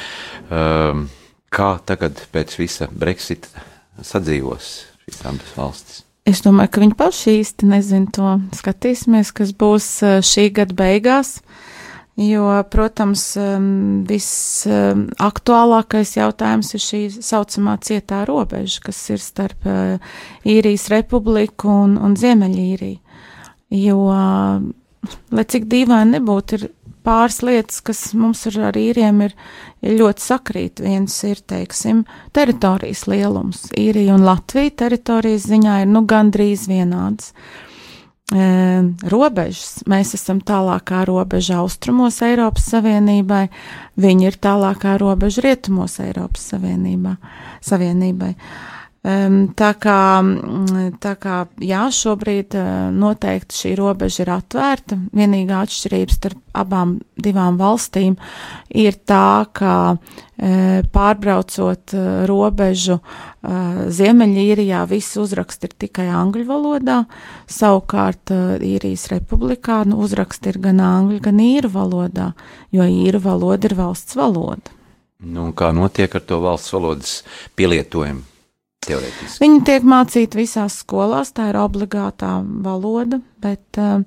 Um, 0.50 1.08
kā 1.56 1.78
tagad 1.88 2.20
pēc 2.34 2.58
visa 2.60 2.90
Brexita 2.92 3.64
sadzīvos 4.04 4.74
šīs 5.06 5.24
abas 5.30 5.56
valstis? 5.56 6.06
Es 6.26 6.40
domāju, 6.42 6.72
ka 6.74 6.82
viņi 6.82 6.96
paši 6.98 7.36
īsti 7.40 7.68
nezina 7.70 8.10
to. 8.14 8.30
Skatīsimies, 8.58 9.30
kas 9.38 9.52
būs 9.54 10.02
uh, 10.02 10.22
šī 10.26 10.50
gada 10.58 10.74
beigās. 10.78 11.40
Jo, 12.16 12.64
protams, 12.72 13.38
um, 13.38 14.06
visaktuālākais 14.08 16.16
jautājums 16.16 16.74
ir 16.74 16.80
šī 16.82 17.10
saucamā 17.20 17.78
cietā 17.84 18.26
robeža, 18.26 18.80
kas 18.88 19.10
ir 19.12 19.20
starp 19.22 19.66
uh, 19.68 20.00
īrijas 20.48 20.88
republiku 20.94 21.68
un, 21.84 21.98
un 22.00 22.16
Ziemeļīriju. 22.18 23.00
Jo, 23.76 24.00
lai 25.36 25.46
cik 25.52 25.68
dīvaini 25.72 26.18
nebūtu, 26.18 26.60
ir 26.60 26.68
pāris 27.06 27.42
lietas, 27.46 27.82
kas 27.86 28.02
mums 28.18 28.46
ar, 28.50 28.58
ar 28.72 28.80
īriem 28.80 29.22
ir, 29.28 29.36
ir 29.86 30.00
ļoti 30.00 30.26
sakrīt. 30.26 30.82
Viens 30.84 31.16
ir, 31.28 31.42
teiksim, 31.48 32.04
teritorijas 32.36 33.06
lielums. 33.12 33.68
Īrija 33.78 34.18
un 34.18 34.26
Latvija 34.26 34.74
teritorijas 34.86 35.48
ziņā 35.52 35.80
ir 35.84 35.92
nu 35.92 36.06
gandrīz 36.10 36.68
vienādas. 36.72 37.34
E, 38.34 38.46
robežas. 39.12 39.84
Mēs 39.90 40.16
esam 40.18 40.40
tālākā 40.42 41.04
robeža 41.06 41.60
austrumos 41.62 42.18
Eiropas 42.26 42.72
Savienībai, 42.74 43.44
viņi 44.02 44.32
ir 44.32 44.40
tālākā 44.42 44.96
robeža 45.02 45.44
rietumos 45.46 46.00
Eiropas 46.02 46.48
Savienībā, 46.56 47.20
Savienībai. 47.66 48.34
Tā 49.06 49.68
kā, 49.78 50.02
tā 50.98 51.12
kā 51.22 51.36
jā, 51.62 51.82
šobrīd 51.94 52.56
noteikti 52.96 53.54
šī 53.60 53.74
robeža 53.78 54.24
ir 54.24 54.32
atvērta. 54.34 54.98
Vienīgā 55.14 55.60
atšķirība 55.62 56.16
starp 56.16 56.58
abām 56.58 56.96
divām 57.22 57.60
valstīm 57.62 58.16
ir 58.74 58.98
tā, 59.06 59.46
ka 59.54 59.76
pārbraucot 60.96 61.96
robežu 62.26 62.98
Ziemeļīrijā 63.46 64.82
visi 64.90 65.22
uzraksti 65.22 65.70
ir 65.70 65.80
tikai 65.86 66.10
angļu 66.10 66.50
valodā, 66.50 67.00
savukārt 67.46 68.34
īrijas 68.66 69.06
republikā 69.14 69.84
nu, 69.86 70.02
uzraksti 70.02 70.56
ir 70.56 70.64
gan 70.66 70.82
angļu, 70.82 71.22
gan 71.30 71.46
īru 71.46 71.76
valodā, 71.78 72.32
jo 72.74 72.90
īru 72.90 73.22
valoda 73.22 73.70
ir 73.70 73.78
valsts 73.78 74.18
valoda. 74.18 74.74
Nu, 75.22 75.52
kā 75.54 75.70
notiek 75.76 76.10
ar 76.18 76.26
to 76.26 76.42
valsts 76.42 76.74
valodas 76.74 77.20
pielietojumu? 77.54 78.32
Teorētiski. 78.86 79.42
Viņi 79.42 79.62
tiek 79.66 79.86
mācīti 79.88 80.42
visās 80.42 80.80
skolās, 80.84 81.32
tā 81.36 81.50
ir 81.52 81.58
obligātā 81.58 82.38
valoda, 82.66 83.20
bet, 83.42 83.80
um, 83.82 84.06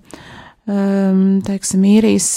teiksim, 1.46 1.84
īrijas 1.88 2.30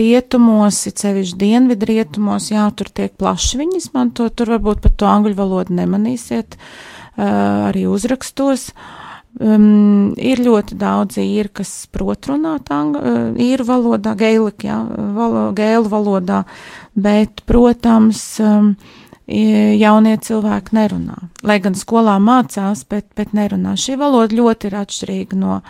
rietumos, 0.00 0.82
it 0.90 1.02
sevišķi 1.04 1.38
dienvidu 1.40 1.90
rietumos, 1.92 2.50
jā, 2.50 2.66
tur 2.74 2.90
tiek 2.90 3.14
plaši 3.20 3.60
viņi 3.62 3.82
izmanto, 3.82 4.28
tur 4.32 4.56
varbūt 4.56 4.82
par 4.86 4.94
to 4.98 5.10
angļu 5.10 5.36
valodu 5.38 5.76
nemanīsiet 5.76 6.56
uh, 6.56 7.68
arī 7.68 7.86
uzrakstos. 7.90 8.70
Um, 9.36 10.14
ir 10.16 10.40
ļoti 10.40 10.78
daudz 10.80 11.18
īri, 11.20 11.50
kas 11.58 11.70
prot 11.92 12.24
runāt 12.30 12.70
uh, 12.72 13.34
īru 13.36 13.66
valodā, 13.68 14.14
gēlik, 14.16 14.64
jā, 14.64 14.78
valo, 15.12 15.50
gēlu 15.56 15.90
valodā, 15.92 16.46
bet, 16.96 17.44
protams, 17.44 18.22
um, 18.40 18.72
jaunie 19.26 20.14
cilvēki 20.22 20.76
nerunā. 20.76 21.16
Lai 21.46 21.58
gan 21.62 21.74
skolā 21.78 22.16
mācās, 22.22 22.84
bet, 22.88 23.08
bet 23.18 23.34
nerunā. 23.34 23.74
Šī 23.78 23.98
valoda 23.98 24.36
ļoti 24.36 24.70
ir 24.70 24.78
atšķirīga 24.82 25.38
no, 25.40 25.60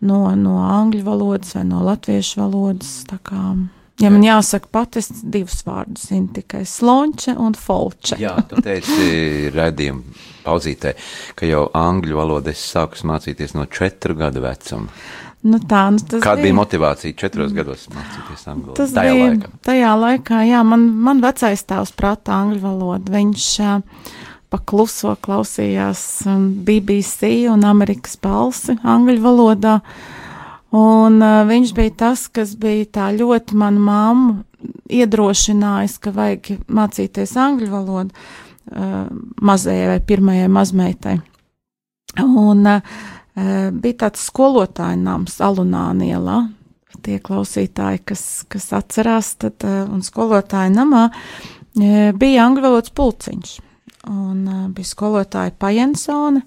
no, 0.00 0.24
no 0.38 0.56
angļu 0.64 1.04
valodas 1.06 1.54
vai 1.58 1.66
no 1.68 1.84
latviešu 1.84 2.40
valodas. 2.40 3.04
Ja 4.00 4.10
man 4.10 4.24
jāsaka 4.24 4.70
pat, 4.72 4.96
es 4.98 5.10
divus 5.22 5.60
vārdus 5.66 6.08
zinu 6.10 6.32
tikai 6.34 6.64
slonče 6.66 7.36
un 7.38 7.54
folče. 7.54 8.16
Jā, 8.22 8.34
tu 8.48 8.62
teici 8.64 9.50
redzējumu 9.54 10.16
pauzītē, 10.42 10.96
ka 11.38 11.46
jau 11.46 11.66
angļu 11.78 12.16
valodu 12.18 12.50
es 12.50 12.64
sāku 12.72 12.98
mācīties 13.06 13.54
no 13.54 13.68
četru 13.70 14.16
gadu 14.18 14.42
vecuma. 14.42 14.88
Nu 15.42 15.58
tā, 15.58 15.88
nu 15.90 15.98
Kāda 15.98 16.36
bija, 16.38 16.44
bija 16.44 16.54
motivācija 16.54 17.16
četros 17.18 17.54
gados 17.54 17.88
mācīties 17.90 18.44
angļu 18.46 18.68
valodu? 18.68 18.84
Tajā 18.94 19.14
bija 19.14 19.30
laikā. 19.30 19.48
tajā 19.66 19.94
laikā, 19.98 20.42
jā, 20.46 20.60
man, 20.66 20.84
man 21.02 21.22
vecais 21.24 21.64
tēvs 21.66 21.90
prātā 21.98 22.36
angļu 22.44 22.60
valodu. 22.62 23.10
Viņš 23.10 23.46
uh, 23.66 24.12
pakluso 24.52 25.16
klausījās 25.24 26.04
BBC 26.66 27.32
un 27.50 27.66
Amerikas 27.66 28.14
balsi 28.22 28.76
angļu 28.78 29.18
valodā. 29.24 29.80
Un 30.78 31.18
uh, 31.18 31.40
viņš 31.48 31.72
bija 31.76 31.94
tas, 32.04 32.28
kas 32.30 32.54
bija 32.60 32.86
tā 33.00 33.08
ļoti 33.16 33.58
manu 33.58 33.82
mammu 33.88 34.36
iedrošinājis, 34.94 35.96
ka 36.04 36.12
vajag 36.14 36.52
mācīties 36.70 37.34
angļu 37.40 37.72
valodu 37.72 38.14
uh, 38.14 39.10
mazajai 39.42 39.90
vai 39.90 39.98
pirmajai 40.06 40.46
mazmeitai. 40.54 41.16
Un 42.22 42.62
uh, 42.68 43.02
bija 43.34 43.98
tāds 44.06 44.26
skolotāja 44.28 44.98
nams 45.00 45.38
Alunānielā. 45.42 46.40
Tie 47.02 47.16
klausītāji, 47.24 48.02
kas, 48.06 48.22
kas 48.52 48.68
atcerās, 48.76 49.32
tad, 49.40 49.64
un 49.64 50.04
skolotāja 50.06 50.70
namā 50.70 51.06
bija 51.72 52.44
angļu 52.44 52.62
valodas 52.62 52.92
pulciņš. 52.94 53.54
Un 54.12 54.44
bija 54.76 54.90
skolotāja 54.90 55.54
Pajensone, 55.58 56.42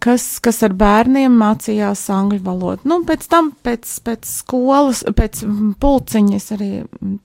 kas, 0.00 0.26
kas 0.44 0.62
ar 0.64 0.72
bērniem 0.78 1.34
mācījās 1.40 2.06
angļu 2.14 2.40
valodu. 2.46 2.88
Nu, 2.88 3.02
pēc 3.08 3.26
tam, 3.28 3.50
pēc, 3.66 3.90
pēc 4.06 4.30
skolas, 4.30 5.04
pēc 5.16 5.42
pulciņas 5.82 6.50
arī 6.56 6.70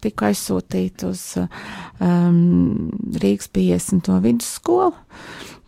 tika 0.03 0.31
aizsūtīta 0.31 1.13
uz 1.13 1.23
um, 1.39 2.91
Rīgas 3.23 3.47
50. 3.55 4.11
vidusskolu 4.27 4.91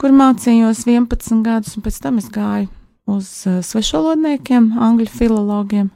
kur 0.01 0.15
mācījos 0.15 0.85
11 0.87 1.43
gadus, 1.45 1.75
un 1.77 1.85
pēc 1.85 1.99
tam 2.03 2.19
es 2.21 2.29
gāju 2.33 2.69
uz 3.09 3.29
uh, 3.49 3.59
svešvalodniekiem, 3.65 4.73
angļu 4.81 5.09
filologiem. 5.11 5.91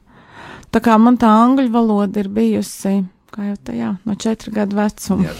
Tā 0.69 0.81
kā 0.85 0.97
man 1.01 1.17
tā 1.19 1.29
angļu 1.43 1.71
valoda 1.73 2.21
ir 2.21 2.29
bijusi, 2.33 2.99
kā 3.33 3.47
jau 3.49 3.57
tajā, 3.69 3.93
no 4.05 4.15
4 4.25 4.53
gadu 4.53 4.77
vecuma. 4.77 5.33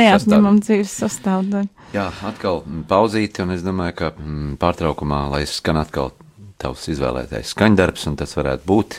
Neatņemam 0.00 0.62
dzīves 0.64 0.94
sastāvdaļa. 1.02 1.68
Jā, 1.94 2.08
atkal 2.26 2.64
pauzīti, 2.90 3.44
un 3.44 3.52
es 3.54 3.60
domāju, 3.62 3.94
ka 4.00 4.08
mm, 4.16 4.56
pārtraukumā, 4.58 5.20
lai 5.30 5.44
skan 5.46 5.78
atkal 5.78 6.10
tavs 6.58 6.88
izvēlētais 6.90 7.52
skaņdarbs, 7.54 8.08
un 8.10 8.16
tas 8.18 8.34
varētu 8.34 8.66
būt 8.66 8.96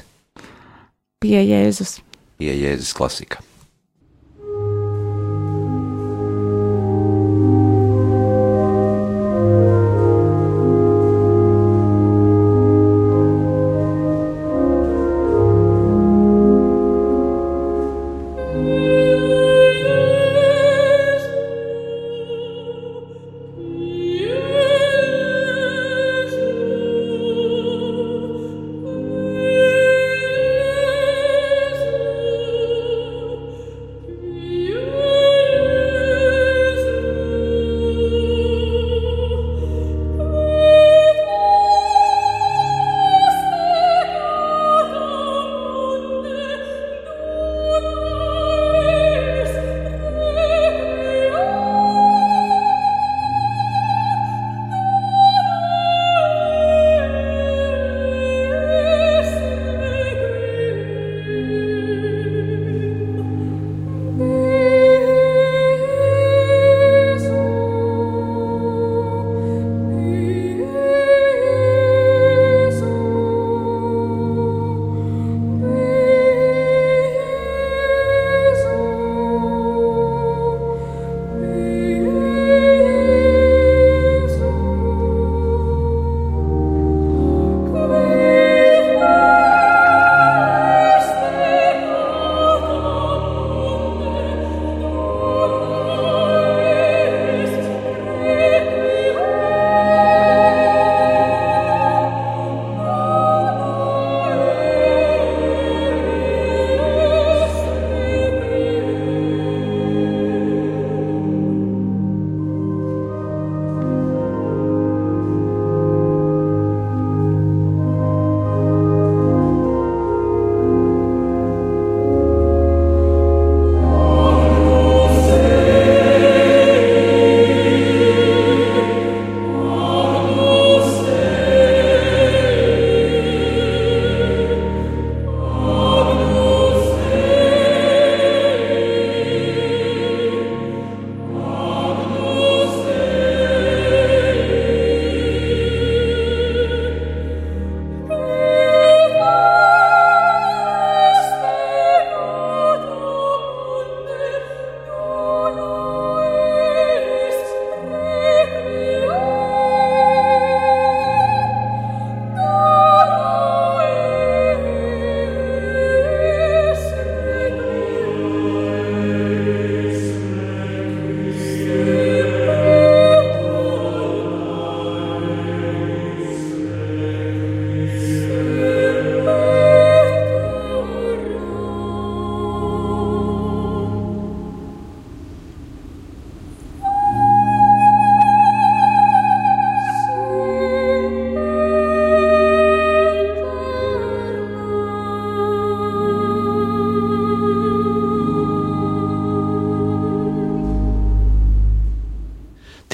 pie 1.26 1.42
Jēzus. 1.42 1.98
Pie 2.40 2.54
Jēzus 2.56 2.94
klasika. 2.96 3.44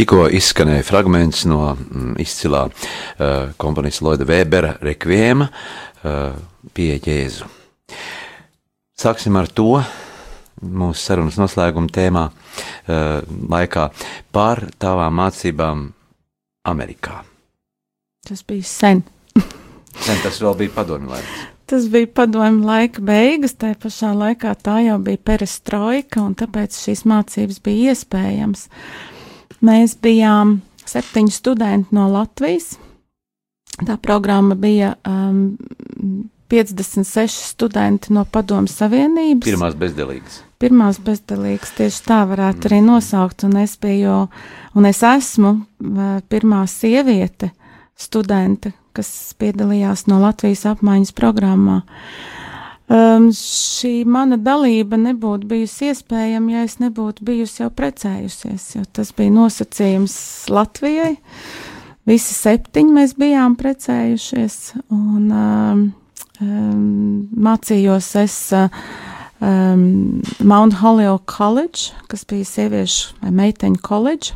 Tikko 0.02 0.24
izskanēja 0.34 0.82
fragments 0.82 1.44
no 1.46 1.76
mm, 1.76 2.16
izcilā 2.24 2.64
uh, 2.66 3.52
komponista 3.62 4.02
Lloyda 4.02 4.26
Webera 4.26 4.72
rekviema 4.82 5.46
uh, 5.46 6.40
pie 6.74 6.96
Jēzu. 6.98 7.46
Sāksim 8.98 9.38
ar 9.38 9.46
to 9.54 9.76
mūsu 10.66 11.04
sarunas 11.04 11.38
noslēguma 11.38 11.94
tēmā 11.94 12.24
uh, 12.32 13.22
laikā 13.54 13.84
par 14.34 14.64
tavām 14.82 15.22
mācībām 15.22 15.86
Amerikā. 16.74 17.20
Tas 18.26 18.42
bija 18.50 18.66
sen. 18.72 19.06
Sen 20.08 20.26
tas 20.26 20.42
vēl 20.42 20.58
bija 20.64 20.78
padomju 20.80 21.14
laiks. 21.14 21.46
Tas 21.70 21.86
bija 21.94 22.10
padomju 22.24 22.66
laika 22.66 23.06
beigas, 23.06 23.54
tā 23.54 23.76
pašā 23.78 24.16
laikā 24.18 24.58
tā 24.66 24.82
jau 24.88 24.98
bija 25.06 25.22
perestroika, 25.30 26.26
un 26.26 26.34
tāpēc 26.42 26.82
šīs 26.88 27.06
mācības 27.06 27.62
bija 27.62 27.94
iespējams. 27.94 28.66
Mēs 29.62 29.94
bijām 30.02 30.60
septiņi 30.90 31.34
studenti 31.34 31.96
no 31.96 32.08
Latvijas. 32.12 32.76
Tā 33.82 33.96
programma 34.02 34.56
bija 34.60 34.96
um, 35.08 35.58
56 36.52 37.46
studenti 37.54 38.14
no 38.14 38.26
Padomu 38.26 38.70
Savienības. 38.70 39.46
Pirmās 39.46 39.78
bezdelīgas. 39.80 40.42
Pirmās 40.62 41.00
bezdelīgas, 41.02 41.72
tieši 41.78 42.04
tā 42.06 42.20
varētu 42.30 42.70
arī 42.70 42.82
nosaukt, 42.86 43.46
un 43.48 43.56
es 43.62 43.78
biju, 43.82 44.26
un 44.78 44.90
es 44.90 45.00
esmu 45.08 45.54
uh, 45.56 46.20
pirmā 46.30 46.66
sieviete 46.70 47.54
studente, 47.98 48.74
kas 48.98 49.10
piedalījās 49.40 50.08
no 50.12 50.20
Latvijas 50.22 50.66
apmaiņas 50.74 51.16
programmā. 51.18 51.82
Um, 52.92 53.30
šī 53.32 54.02
mana 54.04 54.36
dalība 54.42 54.98
nebūtu 55.00 55.48
bijusi 55.48 55.92
iespējama, 55.94 56.52
ja 56.52 56.64
es 56.68 56.74
nebūtu 56.82 57.24
bijusi 57.24 57.62
jau 57.62 57.70
precējusies, 57.72 58.66
jo 58.76 58.84
tas 58.92 59.14
bija 59.16 59.32
nosacījums 59.32 60.16
Latvijai. 60.52 61.14
Visi 62.10 62.36
septiņi 62.36 62.96
mēs 62.98 63.14
bijām 63.16 63.56
precējušies, 63.56 64.58
un 64.92 65.30
um, 65.32 65.86
um, 66.42 66.84
mācījos 67.48 68.10
es 68.20 68.36
uh, 68.58 68.68
um, 69.40 70.20
Mount 70.44 70.82
Holyoke 70.82 71.30
College, 71.32 71.94
kas 72.12 72.26
bija 72.28 72.50
sieviešu 72.50 73.22
vai 73.22 73.32
meiteņu 73.40 73.80
koledža. 73.88 74.36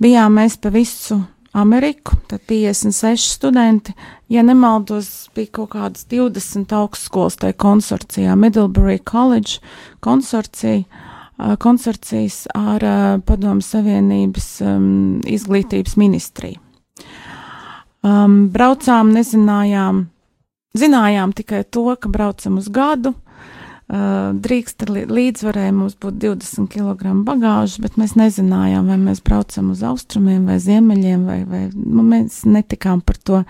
Bijām 0.00 0.40
mēs 0.40 0.56
pa 0.56 0.72
visu 0.72 1.20
Ameriku, 1.52 2.16
tad 2.26 2.40
56 2.48 3.34
studenti. 3.34 3.92
Ja 4.28 4.42
nemaldos, 4.42 5.28
bija 5.34 5.50
kaut 5.58 5.72
kādas 5.74 6.06
20 6.10 6.70
augstskolas 6.76 7.40
tajā 7.42 7.56
konsorcijā, 7.58 8.36
Middlebury 8.38 9.00
College 9.10 9.58
konsorcija, 10.00 10.84
konsorcijas 11.58 12.44
ar 12.54 12.84
Padomu 13.26 13.64
Savienības 13.64 14.50
um, 14.62 15.20
izglītības 15.26 15.96
ministriju. 15.98 16.60
Um, 18.00 18.46
braucām, 18.52 19.10
nezinājām, 19.12 20.04
zinājām 20.78 21.34
tikai 21.36 21.64
to, 21.68 21.88
ka 22.00 22.08
braucam 22.08 22.60
uz 22.62 22.70
gadu, 22.72 23.12
drīkst 23.90 24.84
līdzvarēja 25.10 25.72
mums 25.74 25.96
būt 25.98 26.20
20 26.22 26.68
kg 26.70 27.14
bagāžas, 27.26 27.80
bet 27.82 27.96
mēs 27.98 28.14
nezinājām, 28.18 28.86
vai 28.86 28.98
mēs 29.00 29.22
braucam 29.26 29.72
uz 29.74 29.82
austrumiem 29.86 30.44
vai 30.46 30.60
ziemeļiem, 30.62 31.24
vai, 31.26 31.38
vai 31.48 31.62
nu, 31.74 32.04
mēs 32.06 32.44
netikām 32.46 33.02
par 33.02 33.18
to 33.18 33.42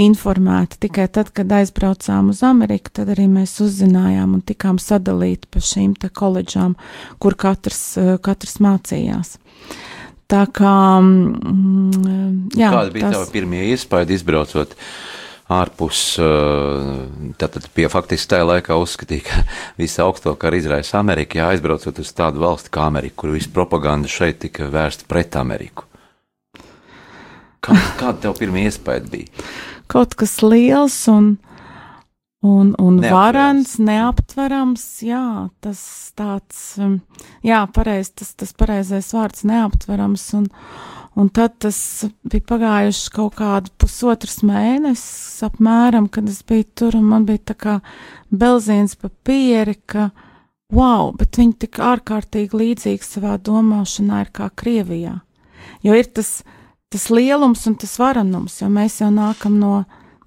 informēti. 0.00 0.80
Tikai 0.86 1.08
tad, 1.12 1.34
kad 1.36 1.52
aizbraucām 1.52 2.32
uz 2.32 2.40
Ameriku, 2.46 2.94
tad 2.96 3.12
arī 3.12 3.28
mēs 3.28 3.58
uzzinājām 3.64 4.38
un 4.38 4.44
tikām 4.48 4.80
sadalīti 4.80 5.50
pa 5.52 5.60
šīm 5.60 5.92
te 6.00 6.08
koledžām, 6.08 6.78
kur 7.20 7.36
katrs, 7.36 7.84
uh, 8.00 8.14
katrs 8.22 8.62
mācījās. 8.64 9.36
Tā 10.32 10.46
kā, 10.48 10.76
mm, 11.04 12.52
jā. 12.56 12.70
Kāda 12.72 12.92
bija 12.94 13.10
tas... 13.10 13.18
tava 13.18 13.32
pirmie 13.34 13.66
iespēja 13.74 14.08
izbraucot? 14.16 14.72
Ārpus, 15.52 16.00
tātad 17.40 17.68
pie 17.76 17.86
faktiski 17.92 18.32
tajā 18.32 18.48
laikā 18.48 18.76
uzskatīja, 18.80 19.24
ka 19.28 19.44
visu 19.82 20.02
augstāko 20.04 20.48
arī 20.48 20.62
izraisa 20.62 20.98
Amerika, 21.00 21.40
jā, 21.40 21.52
aizbraucot 21.52 22.02
uz 22.02 22.12
tādu 22.16 22.42
valsti 22.44 22.72
kā 22.74 22.86
Amerika, 22.88 23.20
kur 23.22 23.34
viss 23.36 23.50
propaganda 23.52 24.10
šeit 24.10 24.42
tika 24.44 24.70
vērsta 24.72 25.08
pret 25.10 25.38
Ameriku. 25.40 25.88
Kā, 27.62 27.76
kāda 28.00 28.18
tev 28.24 28.38
pirmie 28.40 28.66
iespēja 28.66 29.06
bija? 29.10 29.46
Kaut 29.92 30.16
kas 30.18 30.38
liels 30.42 30.96
un, 31.12 31.36
un, 32.42 32.72
un 32.80 32.96
varants, 33.04 33.76
neaptverams, 33.78 34.86
jā, 35.06 35.26
tas 35.62 35.82
tāds, 36.18 36.64
jā, 37.46 37.60
pareiz, 37.76 38.10
tas, 38.16 38.32
tas 38.40 38.56
pareizais 38.58 39.12
vārds 39.14 39.46
neaptverams 39.46 40.26
un, 40.40 40.48
Un 41.14 41.28
tad 41.28 41.58
tas 41.60 41.76
bija 42.24 42.44
pagājuši 42.48 43.10
kaut 43.12 43.34
kādu 43.36 43.72
pusotras 43.80 44.38
mēnesis 44.48 45.42
apmēram, 45.44 46.06
kad 46.08 46.28
es 46.30 46.40
biju 46.48 46.64
tur, 46.74 46.96
un 46.96 47.10
man 47.10 47.26
bija 47.28 47.42
tā 47.52 47.56
kā 47.58 47.74
belzīns 48.32 48.96
papīri, 48.96 49.76
ka 49.84 50.08
wow, 50.72 51.10
bet 51.18 51.36
viņi 51.36 51.58
tik 51.66 51.82
ārkārtīgi 51.84 52.56
līdzīgi 52.56 53.04
savā 53.04 53.36
domāšanā 53.44 54.22
ir 54.24 54.32
kā 54.32 54.48
Krievijā. 54.56 55.18
Jo 55.84 55.98
ir 55.98 56.08
tas, 56.16 56.38
tas 56.88 57.10
lielums 57.12 57.66
un 57.68 57.76
tas 57.76 57.92
varenums, 58.00 58.62
jo 58.62 58.70
mēs 58.72 59.02
jau 59.02 59.10
nākam 59.12 59.60
no, 59.60 59.82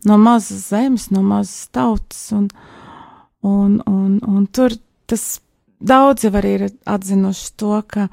no 0.06 0.20
mazas 0.22 0.70
zemes, 0.70 1.10
no 1.10 1.26
mazas 1.26 1.66
tautas, 1.74 2.28
un, 2.36 2.50
un, 3.42 3.80
un, 3.90 4.20
un 4.22 4.46
tur 4.54 4.78
tas 5.10 5.40
daudzi 5.82 6.30
arī 6.30 6.58
ir 6.60 6.68
atzinuši 6.86 7.54
to, 7.58 7.80
ka 7.90 8.10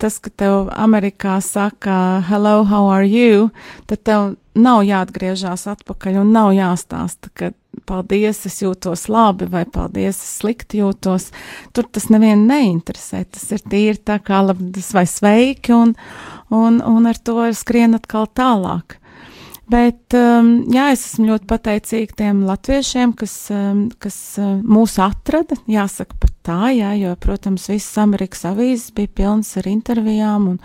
tas, 0.00 0.16
ka 0.24 0.30
tev 0.32 0.70
Amerikā 0.72 1.36
saka, 1.44 2.22
hello, 2.28 2.62
how 2.64 2.88
are 2.88 3.04
you, 3.04 3.50
tad 3.90 4.04
tev 4.08 4.30
nav 4.54 4.84
jāatgriežas 4.86 5.66
atpakaļ 5.68 6.22
un 6.22 6.32
nav 6.32 6.54
jāstāsta, 6.56 7.30
ka 7.34 7.50
paldies, 7.84 8.44
es 8.48 8.60
jūtos 8.62 9.08
labi 9.12 9.48
vai 9.50 9.64
paldies, 9.68 10.16
es 10.16 10.38
slikti 10.40 10.80
jūtos. 10.80 11.30
Tur 11.76 11.88
tas 11.92 12.08
nevienu 12.12 12.46
neinteresē. 12.48 13.24
Tas 13.34 13.46
ir 13.52 13.64
tīri 13.68 14.00
tā 14.00 14.20
kā 14.24 14.40
labdis 14.46 14.92
vai 14.96 15.04
sveiki 15.10 15.74
un, 15.76 15.94
un, 16.54 16.80
un 16.80 17.10
ar 17.10 17.20
to 17.20 17.50
skrien 17.52 17.98
atkal 17.98 18.30
tālāk. 18.30 18.98
Bet 19.70 20.12
um, 20.18 20.48
jā, 20.68 20.90
es 20.92 21.06
esmu 21.08 21.30
ļoti 21.30 21.48
pateicīga 21.48 22.18
tiem 22.18 22.42
latviešiem, 22.44 23.14
kas, 23.16 23.34
um, 23.54 23.86
kas 24.02 24.16
uh, 24.36 24.58
mūs 24.60 24.98
atrada. 25.00 25.56
Jāsaka 25.70 26.18
pat 26.20 26.34
tā, 26.44 26.58
jā, 26.76 26.90
jo, 27.00 27.14
protams, 27.20 27.70
visas 27.72 27.96
Amerikas 28.02 28.44
avīzes 28.50 28.92
bija 28.96 29.12
pilnas 29.22 29.54
ar 29.60 29.70
intervijām 29.70 30.50
un, 30.52 30.58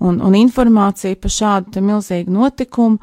un, 0.00 0.22
un 0.24 0.38
informāciju 0.38 1.20
par 1.20 1.34
šādu 1.34 1.84
milzīgu 1.84 2.32
notikumu. 2.32 3.02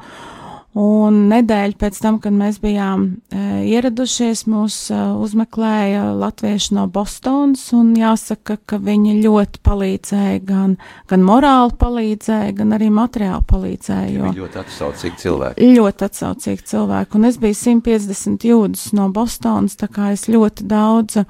Un 0.76 1.22
nedēļu 1.30 1.78
pēc 1.80 1.98
tam, 2.04 2.18
kad 2.20 2.34
mēs 2.36 2.58
bijām 2.60 3.06
e, 3.32 3.44
ieradušies, 3.72 4.42
mūs 4.52 4.74
e, 4.92 4.98
uzmeklēja 5.24 6.02
latvieši 6.20 6.74
no 6.76 6.84
Bostonas, 6.92 7.62
un 7.72 7.94
jāsaka, 7.96 8.58
ka 8.68 8.76
viņi 8.84 9.14
ļoti 9.22 9.62
palīdzēja, 9.64 10.42
gan, 10.44 10.74
gan 11.08 11.24
morāli 11.24 11.72
palīdzēja, 11.80 12.52
gan 12.58 12.76
arī 12.76 12.90
materiāli 12.92 13.48
palīdzēja. 13.48 14.12
Jo, 14.18 14.34
ļoti 14.42 14.60
atsaucīgi 14.66 15.22
cilvēki. 15.22 15.70
Ļoti 15.78 16.06
atsaucīgi 16.10 16.68
cilvēki, 16.74 17.16
un 17.16 17.30
es 17.30 17.40
biju 17.40 17.60
150 17.62 18.44
jūdzes 18.50 18.92
no 19.00 19.08
Bostonas, 19.16 19.78
tā 19.80 19.88
kā 19.88 20.10
es 20.12 20.26
ļoti 20.28 20.68
daudz 20.68 21.22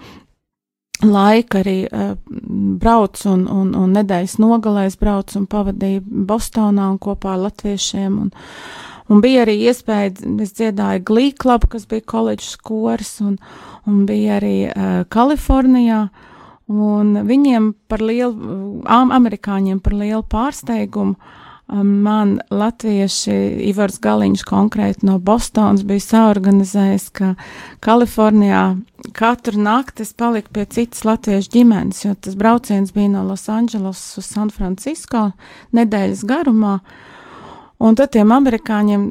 laika 1.07 1.61
arī 1.61 1.77
uh, 1.87 2.17
braucu 2.83 3.31
un, 3.31 3.47
un, 3.53 3.71
un 3.79 3.95
nedēļas 3.95 4.39
nogalēs 4.43 4.99
braucu 4.99 5.39
un 5.43 5.47
pavadīju 5.55 6.03
Bostonā 6.27 6.91
un 6.97 6.99
kopā 6.99 7.37
ar 7.37 7.43
latviešiem. 7.47 8.19
Un, 8.27 8.35
Un 9.07 9.23
bija 9.23 9.45
arī 9.45 9.55
iespēja, 9.69 10.11
es 10.43 10.55
dziedāju 10.59 11.05
glīklabu, 11.07 11.71
kas 11.77 11.87
bija 11.87 12.03
koledžas 12.11 12.57
kors, 12.59 13.17
un, 13.23 13.37
un 13.87 14.03
bija 14.09 14.41
arī 14.41 14.57
uh, 14.67 15.05
Kalifornijā. 15.13 16.09
Un 16.67 17.13
viņiem 17.29 17.71
par 17.87 18.03
lielu, 18.03 18.35
um, 18.83 19.13
amerikāņiem 19.15 19.79
par 19.79 19.95
lielu 19.95 20.25
pārsteigumu 20.27 21.15
um, 21.15 21.93
man 22.03 22.41
latvieši 22.51 23.37
Ivars 23.69 24.01
Galiņš 24.03 24.43
konkrēti 24.49 25.07
no 25.07 25.21
Bostonas 25.23 25.87
bija 25.87 26.03
saorganizējis, 26.03 27.09
ka 27.15 27.37
Kalifornijā 27.87 28.65
katru 29.15 29.63
nakti 29.63 30.03
es 30.03 30.11
paliku 30.19 30.59
pie 30.59 30.67
citas 30.67 31.07
latviešu 31.07 31.55
ģimenes, 31.55 32.03
jo 32.09 32.19
tas 32.19 32.35
brauciens 32.35 32.91
bija 32.91 33.15
no 33.15 33.23
Losandželos 33.31 34.03
uz 34.19 34.27
San 34.35 34.51
Francisco 34.51 35.29
nedēļas 35.79 36.27
garumā. 36.27 36.81
Uh, 36.81 37.16
Un 37.83 37.97
tad 37.99 38.15
tiem 38.17 38.33
amerikāņiem 38.33 39.11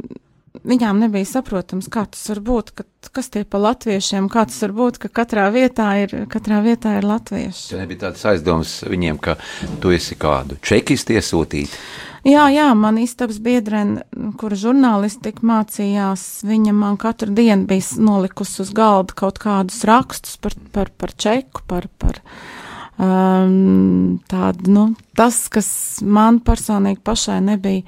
viņām 0.66 1.03
nebija 1.03 1.28
saprotams, 1.28 1.89
kā 1.91 2.05
tas 2.11 2.24
var 2.32 2.41
būt, 2.45 2.72
ka, 2.78 2.86
kas 3.16 3.30
tie 3.34 3.43
pa 3.47 3.59
latviešiem, 3.61 4.30
kā 4.32 4.45
tas 4.49 4.57
var 4.66 4.74
būt, 4.78 4.99
ka 5.03 5.11
katrā 5.22 5.47
vietā 5.53 5.91
ir, 6.03 6.16
katrā 6.32 6.61
vietā 6.66 6.97
ir 6.99 7.07
latvieši. 7.07 7.70
Tas 7.72 7.80
nebija 7.82 8.05
tāds 8.07 8.26
aizdoms 8.32 8.76
viņiem, 8.89 9.22
ka 9.22 9.38
tu 9.84 9.93
esi 9.95 10.18
kādu 10.20 10.59
čekistu 10.66 11.18
iesūtīt. 11.18 11.80
Jā, 12.26 12.47
jā, 12.49 12.72
man 12.74 12.97
istabas 12.97 13.38
biedrene, 13.43 14.01
kura 14.41 14.57
žurnālistika 14.57 15.45
mācījās, 15.45 16.24
viņa 16.47 16.74
man 16.74 16.97
katru 16.97 17.36
dienu 17.38 17.68
bija 17.70 18.01
nolikusi 18.01 18.63
uz 18.63 18.72
galda 18.74 19.13
kaut 19.13 19.38
kādus 19.43 19.84
rakstus 19.86 20.39
par, 20.41 20.55
par, 20.74 20.89
par 20.89 21.13
čeku, 21.13 21.61
par, 21.70 21.86
par, 22.01 22.18
um, 22.97 24.18
tāda, 24.32 24.66
nu, 24.74 24.88
tas, 25.13 25.43
kas 25.53 25.70
man 26.01 26.41
personīgi 26.41 27.03
pašai 27.05 27.43
nebija 27.45 27.86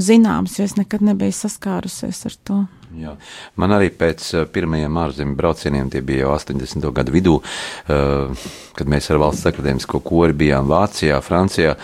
zināms, 0.00 0.58
jo 0.58 0.66
es 0.66 0.76
nekad 0.78 1.04
nebiju 1.04 1.34
saskārusies 1.36 2.24
ar 2.28 2.36
to. 2.44 2.60
Jā. 2.98 3.14
Man 3.60 3.74
arī 3.76 3.92
pēc 3.94 4.24
uh, 4.34 4.46
pirmajiem 4.50 4.96
ārzemju 4.98 5.38
braucieniem, 5.38 5.90
tie 5.92 6.02
bija 6.02 6.24
jau 6.24 6.34
80. 6.34 6.88
gadu 6.96 7.14
vidū, 7.14 7.36
uh, 7.38 8.46
kad 8.76 8.90
mēs 8.90 9.10
ar 9.12 9.20
valsts 9.22 9.46
akadēmisko 9.50 10.02
kori 10.02 10.34
bijām 10.36 10.70
Vācijā, 10.70 11.20
Francijā. 11.22 11.76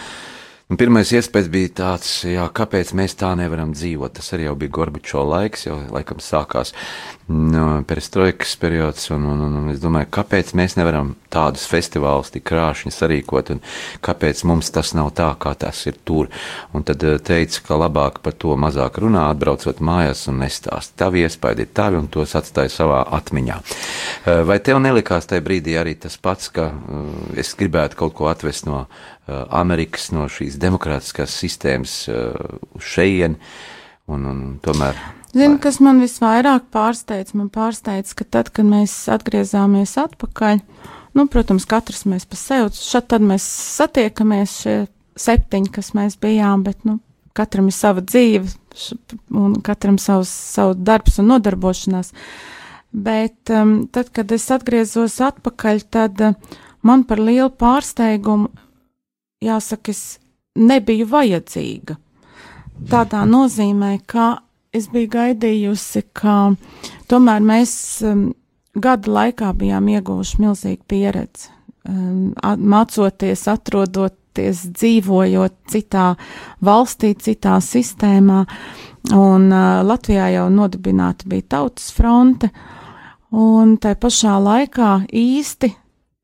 Un 0.67 0.81
pirmais 0.81 1.13
iespējas 1.15 1.47
bija 1.47 1.71
tāds, 1.79 2.09
jā, 2.27 2.43
kāpēc 2.51 2.91
mēs 2.99 3.15
tā 3.21 3.31
nevaram 3.39 3.71
dzīvot. 3.71 4.17
Tas 4.19 4.33
arī 4.35 4.49
bija 4.59 4.75
Gorbačo 4.81 5.23
laiks, 5.23 5.69
jau 5.69 5.77
laikam 5.95 6.19
sākās 6.19 6.75
no, 7.27 7.83
perestroikas 7.87 8.57
periods, 8.57 9.11
un, 9.11 9.25
un, 9.25 9.41
un, 9.41 9.55
un 9.61 9.71
es 9.73 9.81
domāju, 9.83 10.09
kāpēc 10.15 10.53
mēs 10.59 10.77
nevaram 10.79 11.15
tādus 11.33 11.67
festivālus 11.67 12.31
tik 12.35 12.45
krāšņi 12.47 12.93
sarīkot, 12.95 13.51
un 13.57 13.63
kāpēc 14.07 14.45
mums 14.47 14.71
tas 14.75 14.93
nav 14.95 15.11
tā, 15.19 15.29
kā 15.43 15.57
tas 15.59 15.81
ir 15.91 15.99
tur. 16.07 16.31
Un 16.77 16.87
tad 16.87 17.03
eh, 17.03 17.19
teica, 17.19 17.65
ka 17.67 17.81
labāk 17.83 18.21
par 18.23 18.37
to 18.39 18.55
mazāk 18.61 19.01
runā, 19.03 19.27
atbraucot 19.33 19.83
mājās 19.83 20.27
un 20.31 20.41
nestāst. 20.45 20.95
Tavi 21.01 21.27
iespaidi 21.27 21.67
ir 21.67 21.75
tavi, 21.75 21.99
un 21.99 22.07
tos 22.13 22.37
atstāja 22.39 22.73
savā 22.73 23.03
atmiņā. 23.19 23.59
Eh, 23.59 24.45
vai 24.47 24.61
tev 24.63 24.81
nelikās 24.85 25.27
tajā 25.27 25.45
brīdī 25.47 25.77
arī 25.81 25.97
tas 25.99 26.19
pats, 26.23 26.53
ka 26.55 26.71
uh, 26.71 27.11
es 27.39 27.55
gribētu 27.59 27.99
kaut 27.99 28.15
ko 28.17 28.31
atvest 28.31 28.69
no 28.69 28.87
Amerikas, 29.27 30.13
no 30.15 30.29
šīs 30.31 30.55
demokrātiskās 30.63 31.35
sistēmas 31.35 31.97
uz 32.07 32.93
šejieni. 32.95 33.41
Un, 34.07 34.27
un 34.31 34.43
tomēr. 34.63 35.16
Zinu, 35.35 35.59
kas 35.63 35.81
man 35.83 35.99
visvairāk 36.01 36.69
pārsteidz, 36.75 37.35
man 37.37 37.49
pārsteidz, 37.53 38.15
ka 38.17 38.25
tad, 38.25 38.53
kad 38.55 38.69
mēs 38.69 38.95
atgriezāmies 39.13 39.97
atpakaļ, 40.01 40.61
nu, 41.19 41.27
protams, 41.33 41.67
katrs 41.69 42.07
mēs 42.09 42.29
pa 42.29 42.39
sevi, 42.41 42.71
šad 42.77 43.11
tad 43.13 43.25
mēs 43.27 43.47
satiekamies 43.77 44.61
šie 44.63 44.77
septiņi, 45.19 45.73
kas 45.75 45.93
mēs 45.97 46.19
bijām, 46.23 46.63
bet, 46.67 46.79
nu, 46.89 47.01
katram 47.37 47.71
ir 47.71 47.77
sava 47.77 48.05
dzīve 48.05 48.53
un 49.37 49.57
katram 49.65 49.99
savs, 50.01 50.31
savu 50.31 50.77
darbs 50.77 51.19
un 51.21 51.31
nodarbošanās. 51.33 52.13
Bet 52.97 53.53
um, 53.53 53.79
tad, 53.93 54.13
kad 54.15 54.31
es 54.33 54.47
atgriezos 54.55 55.19
atpakaļ, 55.25 55.83
tad 55.93 56.23
uh, 56.23 56.57
man 56.87 57.05
par 57.09 57.21
lielu 57.21 57.51
pārsteigumu 57.51 58.49
jāsaka, 59.45 59.93
es 59.93 60.19
nebiju 60.57 61.09
vajadzīga. 61.11 61.99
Tādā 62.91 63.25
nozīmē, 63.29 63.97
ka 64.09 64.37
es 64.77 64.89
biju 64.93 65.11
gaidījusi, 65.15 66.05
ka 66.17 66.55
tomēr 67.11 67.45
mēs 67.45 67.73
um, 68.07 68.29
gada 68.77 69.13
laikā 69.19 69.53
bijām 69.57 69.89
ieguvuši 69.95 70.43
milzīgu 70.43 70.85
pieredzi, 70.91 71.51
um, 71.89 72.35
mācoties, 72.75 73.47
atrodoties, 73.53 74.67
dzīvojot 74.77 75.57
citā 75.73 76.11
valstī, 76.65 77.15
citā 77.15 77.59
sistēmā. 77.65 78.45
Un 79.17 79.51
uh, 79.55 79.83
Latvijā 79.87 80.31
jau 80.35 80.47
nodibināta 80.53 81.29
bija 81.31 81.49
tautas 81.57 81.93
fronte, 81.95 82.51
un 83.31 83.77
tai 83.83 83.95
pašā 84.01 84.37
laikā 84.43 84.93
īsti 85.15 85.73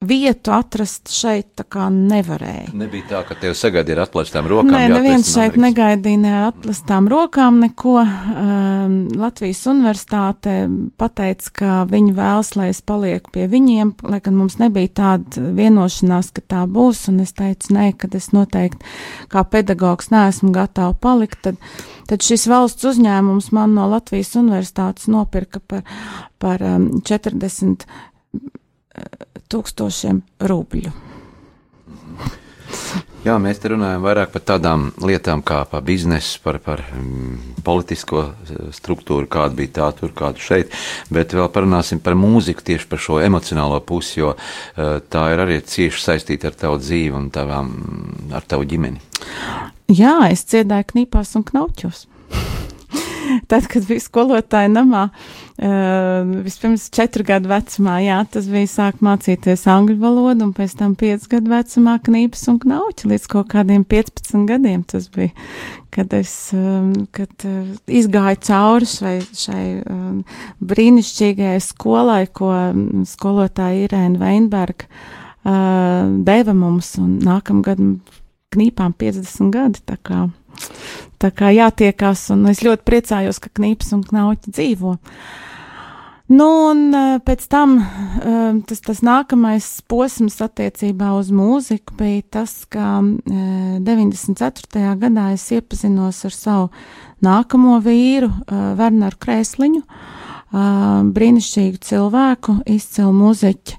vietu 0.06 0.52
atrast 0.54 1.10
šeit 1.14 1.52
tā 1.58 1.64
kā 1.68 1.86
nevarēja. 1.92 2.72
Nebija 2.76 3.08
tā, 3.10 3.20
ka 3.28 3.36
tev 3.38 3.54
sagaidīja 3.58 3.96
ar 3.98 4.02
atplestām 4.06 4.48
rokām. 4.50 4.74
Nē, 4.74 4.88
neviens 4.90 5.30
šeit 5.30 5.56
negaidīja 5.60 6.20
ne 6.22 6.32
ar 6.38 6.46
atplestām 6.50 7.08
rokām 7.10 7.60
neko. 7.62 7.94
Um, 8.02 8.96
Latvijas 9.18 9.62
universitāte 9.70 10.56
pateica, 11.00 11.52
ka 11.60 11.78
viņi 11.90 12.14
vēlas, 12.16 12.52
lai 12.58 12.68
es 12.72 12.82
palieku 12.84 13.32
pie 13.34 13.46
viņiem, 13.52 13.94
lai 14.08 14.20
gan 14.24 14.38
mums 14.38 14.58
nebija 14.62 14.92
tāda 15.02 15.46
vienošanās, 15.56 16.32
ka 16.34 16.44
tā 16.56 16.64
būs, 16.70 17.06
un 17.12 17.22
es 17.24 17.34
teicu, 17.38 17.72
nē, 17.76 17.92
kad 18.00 18.16
es 18.18 18.32
noteikti 18.34 18.82
kā 19.32 19.44
pedagogs 19.48 20.10
neesmu 20.12 20.52
gatava 20.54 20.96
palikt, 20.98 21.42
tad, 21.46 21.60
tad 22.10 22.26
šis 22.26 22.48
valsts 22.50 22.90
uzņēmums 22.92 23.52
man 23.54 23.76
no 23.78 23.88
Latvijas 23.92 24.34
universitātes 24.40 25.08
nopirka 25.12 25.62
par, 25.62 25.86
par 26.42 26.64
um, 26.66 26.88
40 27.06 27.86
tūkstošiem 29.52 30.22
rubļu. 30.50 30.92
Jā, 33.22 33.36
mēs 33.38 33.60
te 33.62 33.70
runājam 33.70 34.02
vairāk 34.02 34.32
par 34.34 34.42
tādām 34.42 34.88
lietām 34.98 35.44
kā 35.46 35.60
par 35.70 35.84
biznesu, 35.86 36.40
par, 36.42 36.56
par 36.64 36.80
mm, 36.88 37.60
politisko 37.62 38.22
eh, 38.24 38.56
struktūru, 38.74 39.28
kāda 39.30 39.54
bija 39.60 39.74
tā 39.76 39.90
tur, 40.00 40.10
kāda 40.18 40.42
šeit, 40.42 40.74
bet 41.12 41.34
vēl 41.36 41.46
parunāsim 41.54 42.00
par 42.02 42.16
mūziku 42.18 42.66
tieši 42.66 42.88
par 42.90 43.02
šo 43.04 43.20
emocionālo 43.22 43.78
pusi, 43.86 44.18
jo 44.18 44.32
uh, 44.34 44.98
tā 45.06 45.28
ir 45.34 45.44
arī 45.44 45.60
cieši 45.62 46.02
saistīta 46.02 46.50
ar 46.50 46.58
tavu 46.64 46.80
dzīvi 46.82 47.14
un 47.14 47.30
tavām, 47.30 47.70
ar 48.34 48.42
tavu 48.42 48.66
ģimeni. 48.66 48.98
Jā, 49.94 50.16
es 50.32 50.42
dziedāju 50.50 50.90
knīpās 50.90 51.36
un 51.38 51.46
knauķos. 51.46 52.08
Tad, 53.50 53.70
kad 53.70 53.86
bija 53.86 54.02
skolotāja 54.02 54.72
namā, 54.72 55.06
uh, 55.12 55.41
vispirms 55.58 56.88
četru 56.94 57.26
gadu 57.28 57.50
vecumā, 57.50 57.98
jā, 58.02 58.18
tas 58.32 58.48
bija 58.50 58.70
sāk 58.70 59.02
mācīties 59.04 59.66
angļu 59.68 59.98
valodu, 60.00 60.48
un 60.48 60.52
pēc 60.56 60.76
tam 60.78 60.94
piecu 60.98 61.28
gadu 61.36 61.52
vecumā 61.52 61.98
knīpes 62.06 62.46
un 62.52 62.60
knauķi 62.62 63.10
līdz 63.12 63.28
kaut 63.30 63.50
kādiem 63.52 63.84
15 63.84 64.46
gadiem. 64.48 64.82
Tas 64.88 65.10
bija, 65.12 65.30
kad 65.92 66.14
es 66.16 66.34
um, 66.56 66.92
kad, 67.14 67.32
uh, 67.48 67.72
izgāju 67.86 68.40
cauri 68.48 68.88
šai, 68.88 69.16
šai 69.44 69.64
um, 69.82 70.22
brīnišķīgajai 70.72 71.60
skolai, 71.62 72.22
ko 72.32 72.52
skolotāja 73.08 73.88
Irēna 73.88 74.22
Veinberga 74.22 74.88
deva 75.42 76.54
mums, 76.54 76.94
un 77.02 77.16
nākamgad 77.22 77.80
knīpām 78.52 78.94
50 78.98 79.50
gadi. 79.52 79.82
Tā 79.86 79.96
kā 80.04 80.26
Tā 81.22 81.30
kā 81.30 81.52
jātiekās, 81.54 82.26
un 82.34 82.48
es 82.50 82.64
ļoti 82.66 82.86
priecājos, 82.88 83.38
ka 83.42 83.52
knips 83.60 83.92
un 83.94 84.02
knauķi 84.06 84.54
dzīvo. 84.56 84.96
Nu, 86.32 86.46
un 86.70 86.94
eh, 86.96 87.18
pēc 87.20 87.44
tam 87.52 87.76
eh, 87.82 88.60
tas, 88.68 88.80
tas 88.80 89.02
nākamais 89.04 89.66
posms 89.90 90.38
attiecībā 90.44 91.10
uz 91.18 91.32
mūziku 91.34 91.96
bija 91.98 92.22
tas, 92.38 92.54
ka 92.72 93.02
94. 93.02 94.70
Eh, 94.80 94.92
gadā 95.02 95.28
es 95.34 95.44
iepazinos 95.52 96.22
ar 96.28 96.36
savu 96.36 96.70
nākamo 97.22 97.76
vīru, 97.84 98.30
Werneru 98.50 99.18
Krēsliņu, 99.22 99.82
brīnišķīgu 101.14 101.78
cilvēku, 101.86 102.56
izcilu 102.66 103.12
muzeķi, 103.14 103.76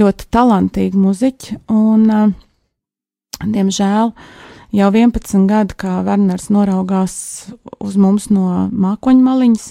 ļoti 0.00 0.26
talantīgu 0.34 0.98
muzeķi, 0.98 1.60
un, 1.70 2.34
diemžēl, 3.44 4.10
jau 4.74 4.90
11 4.94 5.46
gadi, 5.50 5.76
kā 5.78 6.00
Werners 6.06 6.48
noraugās 6.52 7.14
uz 7.80 7.98
mums 8.00 8.28
no 8.32 8.68
mākoņu 8.70 9.26
maliņas, 9.26 9.66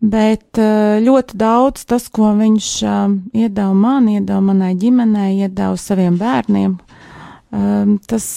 bet 0.00 0.60
eh, 0.60 0.98
ļoti 1.04 1.38
daudz 1.40 1.86
tas, 1.90 2.08
ko 2.12 2.32
viņš 2.38 2.70
eh, 2.82 3.00
iedeva 3.44 3.72
man, 3.76 4.08
iedeva 4.10 4.40
manai 4.44 4.74
ģimenei, 4.80 5.40
iedeva 5.44 5.76
saviem 5.78 6.18
bērniem, 6.20 6.76
eh, 6.76 7.96
tas, 8.10 8.28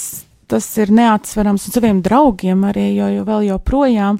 tas 0.52 0.72
ir 0.78 0.94
neatsverams 0.94 1.70
un 1.70 1.78
saviem 1.78 2.02
draugiem 2.06 2.66
arī, 2.70 2.90
jo, 2.98 3.10
jo 3.18 3.30
vēl 3.30 3.48
joprojām 3.54 4.20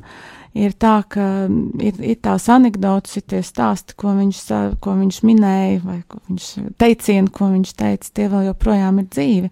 ir 0.54 0.74
tā, 0.78 1.00
ka 1.10 1.48
ir, 1.82 1.98
ir 1.98 2.18
tās 2.22 2.46
anekdotas, 2.54 3.18
ir 3.18 3.26
tie 3.30 3.42
stāsti, 3.46 3.96
ko 3.98 4.14
viņš, 4.20 4.42
ko 4.84 4.94
viņš 5.00 5.22
minēja, 5.26 5.80
vai 5.82 6.00
ko 6.08 6.22
viņš 6.30 6.50
teicieni, 6.82 7.34
ko 7.34 7.50
viņš 7.56 7.74
teica, 7.80 8.12
tie 8.14 8.28
vēl 8.30 8.52
joprojām 8.52 9.02
ir 9.02 9.08
dzīvi. 9.10 9.50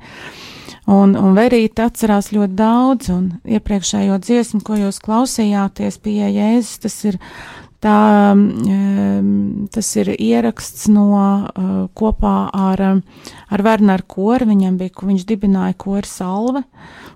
Un, 0.89 1.13
un 1.13 1.35
Verīte 1.37 1.85
atcerās 1.85 2.31
ļoti 2.33 2.55
daudz, 2.57 3.11
un 3.13 3.27
iepriekšējo 3.45 4.17
dziesmu, 4.23 4.61
ko 4.65 4.79
jūs 4.79 4.97
klausījāties 5.03 5.99
pie 6.01 6.15
Jēzus, 6.25 6.79
tas 6.81 6.95
ir, 7.05 7.19
tā, 7.85 7.97
um, 8.33 9.67
tas 9.73 9.91
ir 10.01 10.09
ieraksts 10.15 10.87
no 10.89 11.05
uh, 11.13 11.69
kopā 11.93 12.49
ar, 12.49 12.81
ar 13.53 13.63
Werneru 13.67 14.07
Koru, 14.09 14.49
viņam 14.49 14.79
bija, 14.81 15.05
viņš 15.11 15.27
dibināja 15.29 15.77
Koru 15.77 16.09
Salve, 16.09 16.63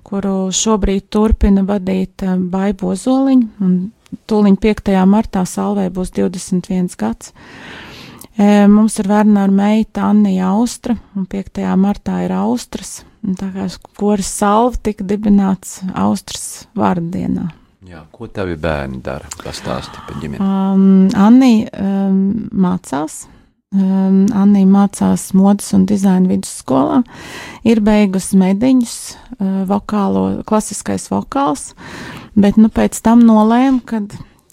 kuru 0.06 0.36
šobrīd 0.54 1.10
turpina 1.10 1.66
vadīt 1.66 2.22
uh, 2.22 2.38
Baibo 2.38 2.94
Zoliņu, 2.94 3.50
un 3.66 3.74
tūliņ 4.30 4.60
5. 4.62 4.94
martā 5.10 5.42
Salvē 5.50 5.90
būs 5.90 6.14
21 6.14 6.94
gads. 7.02 7.34
E, 8.36 8.68
mums 8.68 9.00
ir 9.00 9.10
Wernera 9.10 9.52
meita 9.52 10.10
Anna 10.12 10.32
Austra, 10.52 10.96
un 11.16 11.26
5. 11.32 11.64
martā 11.80 12.22
ir 12.28 12.36
Austras 12.36 13.00
Tā 13.34 13.48
kā 13.50 13.66
koris 13.98 14.30
salva 14.30 14.78
tika 14.86 15.06
dibināts 15.08 15.80
Austrijas 15.98 16.66
vārdienā. 16.78 17.48
Jā, 17.86 18.02
ko 18.14 18.28
tavi 18.30 18.56
bērni 18.58 19.00
dara? 19.06 19.30
Pastāsti 19.44 20.02
par 20.08 20.18
ģimeni. 20.22 20.42
Um, 20.42 21.08
Anni 21.22 21.66
um, 21.70 22.20
mācās. 22.50 23.24
Um, 23.76 24.24
Anni 24.34 24.64
mācās 24.70 25.28
modes 25.38 25.72
un 25.76 25.86
dizaina 25.90 26.30
vidusskolā, 26.32 27.02
ir 27.68 27.82
beigusi 27.86 28.40
mediņus, 28.42 28.96
uh, 29.36 29.58
vokālo, 29.70 30.26
klasiskais 30.48 31.10
vokāls, 31.12 31.74
bet 32.38 32.62
nu 32.62 32.72
pēc 32.74 33.02
tam 33.06 33.26
nolēma, 33.26 33.82
ka 33.86 34.02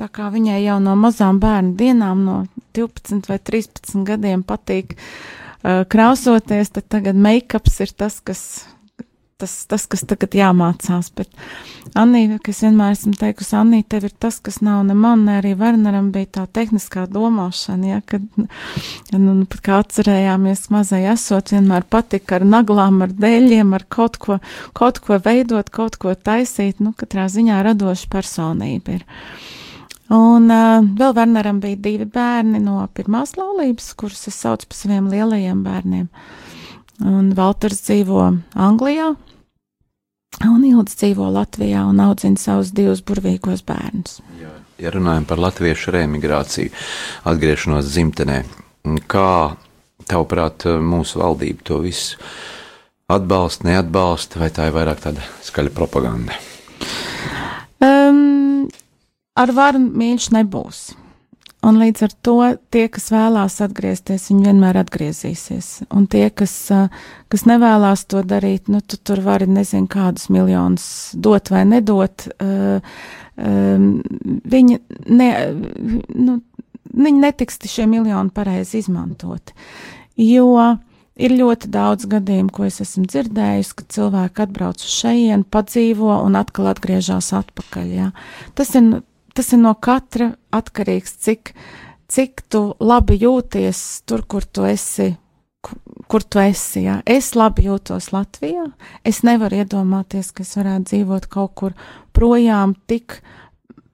tā 0.01 0.09
kā 0.12 0.33
viņai 0.33 0.59
jau 0.64 0.81
no 0.83 0.97
mazām 0.99 1.39
bērnu 1.41 1.77
dienām, 1.79 2.25
no 2.27 2.41
12 2.77 3.31
vai 3.31 3.39
13 3.39 4.03
gadiem 4.09 4.43
patīk 4.49 4.97
uh, 4.97 5.07
krāsoties, 5.63 6.73
tad 6.75 6.89
tagad 6.93 7.19
make-ups 7.19 7.81
ir 7.85 7.95
tas, 7.97 8.21
kas 8.25 8.45
tas, 9.43 9.55
tas, 9.67 9.87
kas 9.91 10.05
tagad 10.07 10.37
jāmācās. 10.39 11.11
Bet 11.19 11.31
Anī, 11.99 12.25
kas 12.45 12.63
vienmēr 12.63 12.95
esmu 12.95 13.17
teikusi, 13.19 13.57
Anī, 13.59 13.81
tev 13.83 14.07
ir 14.07 14.15
tas, 14.23 14.39
kas 14.45 14.61
nav 14.63 14.85
ne 14.87 14.95
man, 14.99 15.25
ne 15.27 15.41
arī 15.41 15.55
Werneram 15.59 16.13
bija 16.15 16.31
tā 16.39 16.45
tehniskā 16.59 17.09
domāšana, 17.11 17.89
ja, 17.91 18.01
kad, 18.07 18.27
nu, 18.39 19.19
nu 19.19 19.49
pat 19.51 19.65
kā 19.67 19.81
atcerējāmies 19.83 20.69
mazai 20.75 21.03
esot, 21.13 21.55
vienmēr 21.57 21.89
patika 21.91 22.39
ar 22.39 22.47
naglām, 22.47 23.03
ar 23.07 23.17
dēļiem, 23.25 23.75
ar 23.79 23.87
kaut 23.91 24.21
ko, 24.23 24.39
kaut 24.79 25.03
ko 25.03 25.19
veidot, 25.25 25.73
kaut 25.75 25.99
ko 26.03 26.15
taisīt, 26.15 26.79
nu, 26.85 26.95
katrā 26.99 27.27
ziņā 27.33 27.65
radoša 27.67 28.13
personība 28.15 29.01
ir. 29.01 29.09
Un 30.12 30.50
uh, 30.50 30.82
vēl 30.98 31.14
Werneram 31.16 31.61
bija 31.62 31.78
divi 31.80 32.07
bērni 32.11 32.61
no 32.61 32.80
pirmās 32.94 33.36
laulības, 33.38 33.92
kurus 33.94 34.26
es 34.28 34.40
saucu 34.42 34.68
par 34.68 34.76
saviem 34.76 35.07
lielajiem 35.12 35.62
bērniem. 35.64 36.09
Un 37.07 37.30
Valters 37.36 37.84
dzīvo 37.86 38.24
Anglijā, 38.59 39.12
Un 40.40 40.64
Ilds 40.66 40.96
dzīvo 40.98 41.28
Latvijā 41.30 41.84
un 41.86 42.00
audzina 42.03 42.40
savus 42.40 42.72
divus 42.74 43.03
burvīgos 43.05 43.62
bērnus. 43.66 44.18
Jā, 44.40 44.50
ja 44.80 44.92
runājam 44.94 45.26
par 45.28 45.42
latviešu 45.42 45.92
reemigrāciju, 45.94 46.72
atgriešanos 47.28 47.90
dzimtenē, 47.92 48.40
kā 49.12 49.28
tavuprāt 50.09 50.66
mūsu 50.82 51.20
valdība 51.22 51.68
to 51.68 51.82
visu 51.84 52.18
atbalsta, 53.12 53.68
neatbalsta, 53.68 54.40
vai 54.42 54.50
tā 54.55 54.70
ir 54.70 54.76
vairāk 54.78 55.05
tāda 55.05 55.28
skaļa 55.44 55.74
propaganda? 55.76 56.40
Um, 57.82 58.32
ar 59.39 59.53
varu 59.57 59.80
mīļš 59.83 60.28
nebūs. 60.37 60.83
Un 61.62 61.76
līdz 61.78 62.03
ar 62.03 62.14
to 62.26 62.37
tie, 62.74 62.89
kas 62.91 63.05
vēlās 63.14 63.61
atgriezties, 63.62 64.24
viņi 64.33 64.49
vienmēr 64.49 64.80
atgriezīsies. 64.80 65.68
Un 65.95 66.09
tie, 66.11 66.24
kas, 66.35 66.57
kas 67.30 67.45
nevēlas 67.47 68.03
to 68.11 68.24
darīt, 68.26 68.66
nu, 68.72 68.80
tu 68.83 68.99
tur 68.99 69.22
vari 69.22 69.47
nezinu 69.47 69.87
kādus 69.91 70.26
miljonus 70.35 70.87
dot 71.14 71.53
vai 71.55 71.62
nedot. 71.70 72.26
Viņi, 73.37 74.80
ne, 75.07 75.28
nu, 76.18 76.35
viņi 76.91 77.22
netiks 77.22 77.62
šie 77.70 77.87
miljoni 77.87 78.35
pareizi 78.35 78.83
izmantot. 78.83 79.55
Jo 80.18 80.74
ir 81.14 81.37
ļoti 81.39 81.70
daudz 81.70 82.11
gadījumu, 82.11 82.51
ko 82.51 82.66
es 82.66 82.83
esmu 82.83 83.07
dzirdējusi, 83.07 83.78
ka 83.78 83.87
cilvēki 84.01 84.47
atbrauc 84.49 84.83
uz 84.83 84.99
šejienu, 84.99 85.47
padzīvo 85.47 86.18
un 86.26 86.43
atkal 86.43 86.72
atgriežas 86.74 87.30
atpakaļ. 87.39 87.89
Ja. 87.95 88.11
Tas 88.59 88.74
ir 88.74 88.97
tas 89.35 89.53
ir 89.53 89.62
no 89.62 89.74
katra 89.74 90.33
atkarīgs, 90.55 91.16
cik, 91.24 91.53
cik 92.12 92.45
tu 92.53 92.62
labi 92.80 93.18
jūties 93.22 94.03
tur, 94.07 94.24
kur 94.28 94.47
tu 94.47 94.66
esi. 94.68 95.12
Kur 96.11 96.24
tu 96.26 96.41
esi? 96.43 96.83
Jā. 96.89 96.97
Es 97.07 97.37
labi 97.39 97.68
jūtos 97.68 98.11
Latvijā. 98.11 98.66
Es 99.07 99.22
nevaru 99.22 99.61
iedomāties, 99.62 100.33
ka 100.35 100.43
es 100.43 100.57
varētu 100.59 100.91
dzīvot 100.91 101.28
kaut 101.30 101.55
kur 101.61 101.76
projām 102.12 102.74
tik 102.91 103.20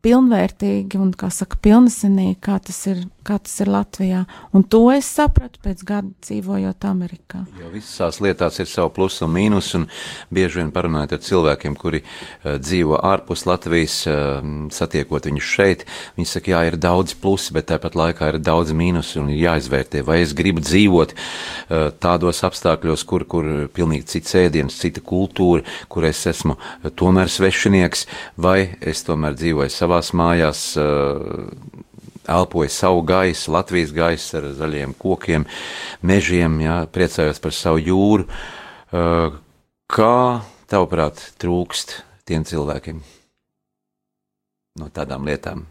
pilnvērtīgi 0.05 0.99
un, 1.01 1.13
kā 1.13 1.29
saka, 1.35 1.59
pilnesenīgi, 1.63 2.39
kā 2.41 2.57
tas 2.65 2.81
ir 2.89 3.05
kā 3.29 3.37
tas 3.43 3.55
ir 3.63 3.71
Latvijā. 3.73 4.23
Un 4.57 4.65
to 4.65 4.87
es 4.93 5.09
sapratu 5.19 5.61
pēc 5.65 5.83
gada 5.87 6.09
dzīvojot 6.25 6.87
Amerikā. 6.89 7.43
Jo 7.61 7.71
visās 7.73 8.21
lietās 8.25 8.59
ir 8.63 8.69
savu 8.71 8.93
plusu 8.97 9.27
un 9.27 9.35
mīnus, 9.35 9.71
un 9.77 9.87
bieži 10.35 10.63
vien 10.63 10.73
parunājot 10.75 11.17
ar 11.17 11.23
cilvēkiem, 11.27 11.77
kuri 11.79 12.01
uh, 12.03 12.57
dzīvo 12.63 13.01
ārpus 13.11 13.45
Latvijas, 13.49 14.01
uh, 14.09 14.39
satiekot 14.75 15.29
viņus 15.29 15.51
šeit, 15.57 15.85
viņi 16.17 16.31
saka, 16.33 16.55
jā, 16.55 16.63
ir 16.71 16.79
daudz 16.81 17.17
plusi, 17.19 17.53
bet 17.57 17.69
tāpat 17.73 17.99
laikā 17.99 18.33
ir 18.33 18.41
daudz 18.43 18.73
mīnus, 18.77 19.15
un 19.21 19.33
ir 19.35 19.43
jāizvērtē, 19.45 20.05
vai 20.07 20.21
es 20.25 20.35
gribu 20.39 20.65
dzīvot 20.65 21.15
uh, 21.15 21.89
tādos 22.01 22.43
apstākļos, 22.49 23.05
kur, 23.09 23.27
kur 23.29 23.51
pilnīgi 23.75 24.09
cits 24.15 24.39
ēdiens, 24.39 24.81
cita 24.81 25.05
kultūra, 25.05 25.65
kur 25.93 26.09
es 26.09 26.25
esmu 26.31 26.57
tomēr 26.99 27.31
svešinieks, 27.33 28.07
vai 28.41 28.61
es 28.81 29.05
tomēr 29.07 29.37
dzīvoju 29.39 29.75
savās 29.75 30.15
mājās, 30.17 30.65
uh, 30.81 31.87
elpoju 32.29 32.73
savu 32.73 33.03
gaisu, 33.09 33.53
Latvijas 33.57 33.93
gaisu 33.97 34.39
ar 34.41 34.49
zaļiem 34.59 34.95
kokiem, 34.99 35.47
mežiem, 36.03 36.61
jā, 36.65 36.79
priecājos 36.93 37.41
par 37.43 37.57
savu 37.57 37.83
jūru. 37.83 38.29
Uh, 38.89 39.39
kā 39.89 40.41
tavuprāt 40.69 41.21
trūkst 41.41 41.99
tiem 42.29 42.45
cilvēkiem 42.49 43.01
no 44.79 44.91
tādām 44.95 45.27
lietām? 45.29 45.65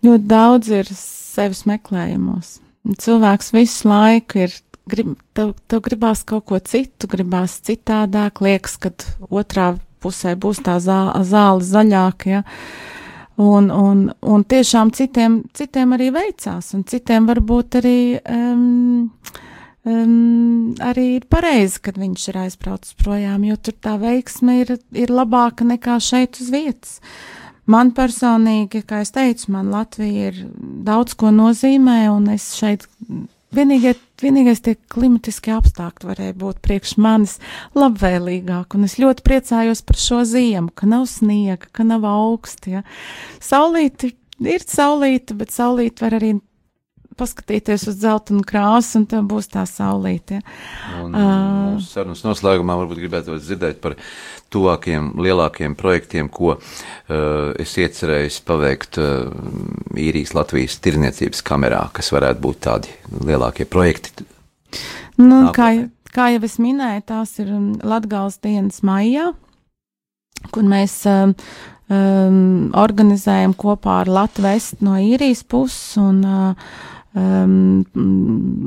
Ļoti 0.00 0.26
daudz 0.30 0.72
ir 0.72 0.90
sevis 0.96 1.66
meklējumos. 1.68 2.58
Cilvēks 3.00 3.52
visu 3.52 3.88
laiku 3.90 4.46
ir 4.46 4.54
grib, 4.90 5.14
tev, 5.36 5.52
tev 5.68 5.82
gribās 5.84 6.22
kaut 6.26 6.46
ko 6.48 6.58
citu, 6.64 7.08
gribās 7.10 7.58
citādāk, 7.66 8.40
liekas, 8.44 8.78
ka 8.80 8.92
otrā 9.28 9.74
pusē 10.00 10.34
būs 10.40 10.62
tā 10.64 10.78
zāle 10.80 11.66
zaļāka. 11.66 12.30
Ja? 12.30 12.42
Un, 13.40 13.70
un, 13.72 14.02
un 14.20 14.42
tiešām 14.44 14.90
citiem, 14.92 15.40
citiem 15.56 15.94
arī 15.96 16.10
veicās, 16.12 16.74
un 16.76 16.82
citiem 16.84 17.24
varbūt 17.30 17.78
arī, 17.80 18.00
um, 18.28 19.06
um, 19.88 20.74
arī 20.84 21.06
ir 21.16 21.24
pareizi, 21.32 21.80
kad 21.86 21.96
viņš 22.00 22.26
ir 22.32 22.40
aizbraucis 22.42 22.98
projām, 23.00 23.46
jo 23.48 23.56
tur 23.56 23.78
tā 23.80 23.96
veiksme 24.02 24.58
ir, 24.60 24.74
ir 24.92 25.14
labāka 25.14 25.64
nekā 25.64 25.96
šeit 26.04 26.36
uz 26.42 26.50
vietas. 26.52 26.98
Man 27.70 27.94
personīgi, 27.96 28.82
kā 28.84 29.00
es 29.06 29.14
teicu, 29.14 29.52
man 29.54 29.70
Latvija 29.72 30.32
ir 30.32 30.44
daudz 30.84 31.16
ko 31.16 31.32
nozīmē, 31.32 32.02
un 32.12 32.28
es 32.34 32.50
šeit 32.58 32.84
Vienīgie, 33.50 33.96
vienīgais 34.22 34.62
tie 34.62 34.76
klimatiskie 34.92 35.50
apstākļi 35.56 36.06
varēja 36.06 36.36
būt 36.38 36.60
priekš 36.62 36.94
manis 37.02 37.38
labvēlīgāk, 37.74 38.76
un 38.78 38.86
es 38.86 38.94
ļoti 39.02 39.24
priecājos 39.26 39.82
par 39.86 39.98
šo 39.98 40.20
ziemu, 40.28 40.70
ka 40.70 40.86
nav 40.86 41.08
sniega, 41.10 41.66
ka 41.74 41.86
nav 41.86 42.06
augsti. 42.06 42.76
Ja. 42.76 42.84
Saulīti 43.42 44.12
ir 44.46 44.62
saulīta, 44.62 45.34
bet 45.40 45.50
saulīti 45.54 46.06
var 46.06 46.20
arī 46.20 46.36
paskatīties 47.20 47.88
uz 47.90 47.98
dzeltenu 48.00 48.44
krāsu, 48.46 49.00
un 49.00 49.06
tam 49.10 49.26
būs 49.30 49.50
tā 49.52 49.64
saulīte. 49.68 50.40
Ja. 50.40 51.02
Un, 51.02 51.16
uh, 51.16 51.82
sarunas 51.84 52.22
noslēgumā 52.24 52.78
varbūt 52.80 53.02
gribētu 53.02 53.36
dzirdēt 53.42 53.82
par 53.82 53.98
tuvākiem, 54.52 55.12
lielākiem 55.20 55.76
projektiem, 55.78 56.28
ko 56.32 56.56
uh, 56.56 56.60
es 57.60 57.76
iecerēju 57.78 58.34
paveikt 58.48 59.00
uh, 59.00 59.30
īrijas 59.98 60.34
Latvijas 60.36 60.78
tirniecības 60.84 61.42
kamerā, 61.46 61.86
kas 61.96 62.12
varētu 62.14 62.44
būt 62.44 62.60
tādi 62.66 62.94
lielākie 63.26 63.66
projekti. 63.70 64.26
Nu, 65.20 65.50
kā, 65.56 65.72
kā 66.14 66.30
jau 66.34 66.44
es 66.46 66.56
minēju, 66.62 67.06
tās 67.10 67.36
ir 67.42 67.50
um, 67.54 67.72
Latgals 67.86 68.40
dienas 68.42 68.80
maijā, 68.86 69.30
kur 70.54 70.64
mēs 70.66 71.00
um, 71.10 71.34
um, 71.92 72.70
organizējam 72.78 73.54
kopā 73.58 74.00
ar 74.04 74.12
Latviju 74.20 74.80
no 74.86 74.96
īrijas 75.00 75.44
puses 75.44 75.98
un 76.00 76.22
uh, 76.24 76.72
um, 77.14 77.84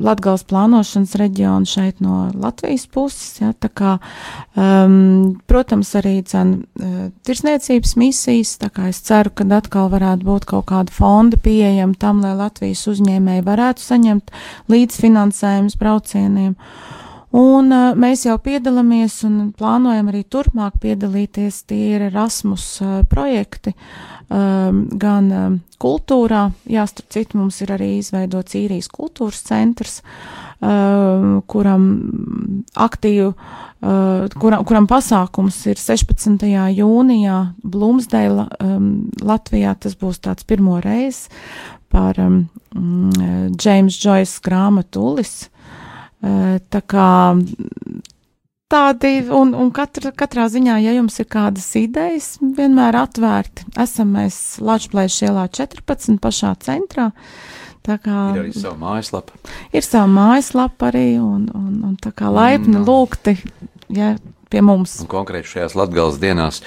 Latgales 0.04 0.44
plānošanas 0.48 1.14
reģionu 1.20 1.68
šeit 1.68 2.00
no 2.04 2.28
Latvijas 2.34 2.86
puses. 2.92 3.38
Ja, 3.40 3.52
kā, 3.54 3.96
um, 4.56 5.36
protams, 5.50 5.94
arī 6.00 6.16
cen, 6.28 6.56
uh, 6.80 7.06
tirsniecības 7.26 7.94
misijas, 8.00 8.56
es 8.88 9.00
ceru, 9.06 9.32
ka 9.34 9.46
atkal 9.56 9.88
varētu 9.92 10.28
būt 10.28 10.48
kaut 10.50 10.68
kāda 10.72 10.92
fonda 10.94 11.40
pieejama 11.40 11.96
tam, 11.98 12.20
lai 12.24 12.34
Latvijas 12.38 12.84
uzņēmēji 12.90 13.46
varētu 13.46 13.84
saņemt 13.84 14.34
līdzfinansējumus 14.72 15.80
braucieniem. 15.80 16.54
Un 17.34 17.72
uh, 17.74 17.96
mēs 17.98 18.28
jau 18.28 18.36
piedalāmies 18.38 19.16
un 19.26 19.48
plānojam 19.58 20.06
arī 20.12 20.20
turpmāk 20.30 20.76
piedalīties. 20.84 21.64
Tie 21.66 21.96
ir 21.96 22.04
Erasmus 22.06 22.62
uh, 22.84 23.00
projekti, 23.10 23.72
um, 24.30 24.84
gan 25.02 25.30
um, 25.34 25.56
kultūrā. 25.82 26.44
Jā, 26.70 26.84
starp 26.86 27.10
citu, 27.10 27.40
mums 27.40 27.58
ir 27.64 27.72
arī 27.74 27.96
izveidots 27.98 28.54
īrijas 28.54 28.86
kultūras 28.92 29.40
centrs, 29.48 29.96
uh, 30.62 31.40
kuram 31.50 31.88
aktīvu, 32.86 33.32
uh, 33.34 34.36
kuram, 34.38 34.62
kuram 34.70 34.86
pasākums 34.90 35.58
ir 35.72 35.82
16. 35.82 36.46
jūnijā 36.78 37.40
Blūmsdeila 37.66 38.46
um, 38.62 38.92
Latvijā. 39.26 39.74
Tas 39.82 39.98
būs 39.98 40.22
tāds 40.22 40.46
pirmo 40.46 40.78
reizi 40.86 41.34
par 41.90 42.14
um, 42.22 42.44
James 43.58 43.98
Joyce 43.98 44.38
grāmatu 44.46 45.02
Ulis. 45.10 45.48
Tā 46.24 46.80
kā 46.88 47.08
tādi, 48.72 49.12
un, 49.28 49.52
un 49.58 49.70
katra, 49.74 50.12
katrā 50.16 50.46
ziņā, 50.52 50.78
ja 50.84 50.94
jums 50.96 51.18
ir 51.20 51.28
kādas 51.30 51.66
idejas, 51.78 52.34
vienmēr 52.40 52.96
atvērti. 53.04 53.68
Esam 53.80 54.14
mēs 54.16 54.38
Latvijas 54.64 55.20
ielā 55.26 55.46
14 55.52 56.20
pašā 56.22 56.54
centrā. 56.64 57.10
Tā 57.84 57.98
kā 58.00 58.18
ir 58.32 58.46
arī 58.46 58.54
sava 58.56 58.78
mājaslapa. 58.80 59.36
Ir 59.76 59.84
sava 59.84 60.08
mājaslapa 60.08 60.88
arī, 60.88 61.08
un, 61.20 61.50
un, 61.52 61.72
un 61.90 61.96
tā 62.00 62.14
kā 62.16 62.32
laipni 62.32 62.78
mm. 62.78 62.86
lūgti, 62.88 63.36
ja, 63.92 64.14
pie 64.48 64.62
mums. 64.64 64.96
Un 65.04 65.10
konkrēti 65.12 65.52
šajās 65.52 65.76
Latgales 65.76 66.16
dienās, 66.22 66.62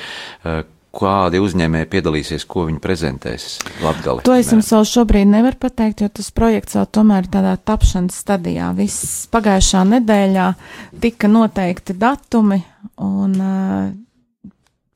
uh, 0.46 0.62
kādi 0.98 1.42
uzņēmēji 1.44 1.88
piedalīsies, 1.92 2.46
ko 2.50 2.66
viņi 2.70 2.82
prezentēs 2.84 3.46
Latgali? 3.86 4.24
To 4.26 4.34
es 4.38 4.50
jums 4.54 4.72
vēl 4.74 4.88
šobrīd 4.90 5.30
nevaru 5.30 5.60
pateikt, 5.62 6.02
jo 6.06 6.10
tas 6.20 6.32
projekts 6.36 6.78
vēl 6.80 6.88
tomēr 6.98 7.28
ir 7.28 7.32
tādā 7.38 7.54
tapšanas 7.70 8.18
stadijā. 8.24 8.72
Viss 8.78 9.28
pagājušā 9.34 9.84
nedēļā 9.94 10.48
tika 11.04 11.30
noteikti 11.32 11.96
datumi 12.02 12.60
un 13.06 13.38
uh, 13.38 13.92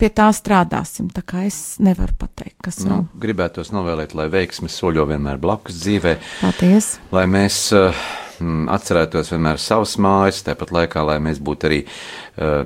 pie 0.02 0.10
tā 0.18 0.32
strādāsim. 0.34 1.12
Tā 1.14 1.22
kā 1.22 1.44
es 1.46 1.78
nevaru 1.84 2.16
pateikt, 2.18 2.58
kas 2.66 2.80
Nu, 2.82 2.90
vēl. 2.90 3.04
gribētos 3.22 3.70
novēlēt, 3.76 4.16
lai 4.18 4.26
veiksmes 4.34 4.74
soļo 4.82 5.06
vienmēr 5.12 5.38
blakus 5.44 5.78
dzīvē, 5.84 6.16
Paldies! 6.42 6.96
lai 7.14 7.28
mēs 7.30 7.60
uh, 7.78 7.94
atcerētos 8.72 9.32
vienmēr 9.34 9.60
savas 9.62 9.98
mājas, 10.02 10.42
tāpat 10.46 10.74
laikā, 10.76 11.04
lai 11.08 11.18
mēs 11.24 11.42
būtu 11.44 11.68
arī 11.70 11.80
uh, 11.86 12.62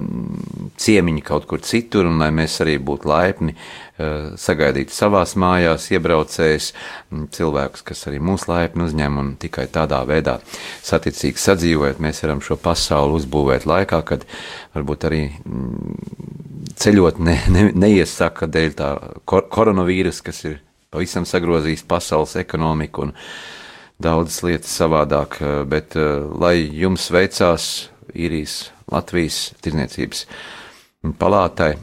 ciemiņi 0.81 1.23
kaut 1.25 1.47
kur 1.49 1.63
citur, 1.65 2.09
un 2.09 2.19
lai 2.21 2.31
mēs 2.35 2.57
arī 2.63 2.75
būtu 2.81 3.09
laipni 3.09 3.55
uh, 3.55 4.33
sagaidīt 4.39 4.93
savās 4.95 5.35
mājās 5.39 5.87
iebraucējus, 5.93 6.71
mm, 7.11 7.29
cilvēkus, 7.35 7.85
kas 7.87 8.05
arī 8.09 8.21
mūs 8.23 8.47
laipni 8.51 8.87
uzņem, 8.87 9.21
un 9.21 9.33
tikai 9.41 9.67
tādā 9.73 10.01
veidā 10.07 10.39
saticīgi 10.85 11.41
sadzīvojot, 11.41 12.03
mēs 12.03 12.23
varam 12.25 12.43
šo 12.45 12.59
pasauli 12.61 13.19
uzbūvēt 13.21 13.67
laikā, 13.69 14.01
kad 14.07 14.27
varbūt 14.75 15.09
arī 15.09 15.23
mm, 15.41 15.97
ceļot 16.75 17.19
ne, 17.23 17.39
ne, 17.51 17.67
neiesaka 17.75 18.49
dēļ 18.51 18.77
tā 18.79 18.93
kor 19.27 19.49
koronavīrusa, 19.51 20.25
kas 20.29 20.45
ir 20.49 20.61
pavisam 20.95 21.27
sagrozījis 21.27 21.85
pasaules 21.87 22.35
ekonomiku 22.39 23.07
un 23.07 23.13
daudzas 24.01 24.43
lietas 24.43 24.75
savādāk, 24.75 25.39
eh, 25.41 25.63
bet 25.67 25.95
eh, 25.95 26.19
lai 26.39 26.57
jums 26.59 27.09
veicās 27.13 27.89
īrijas 28.15 28.71
Latvijas 28.91 29.49
tirniecības 29.65 30.25
palātai, 31.19 31.75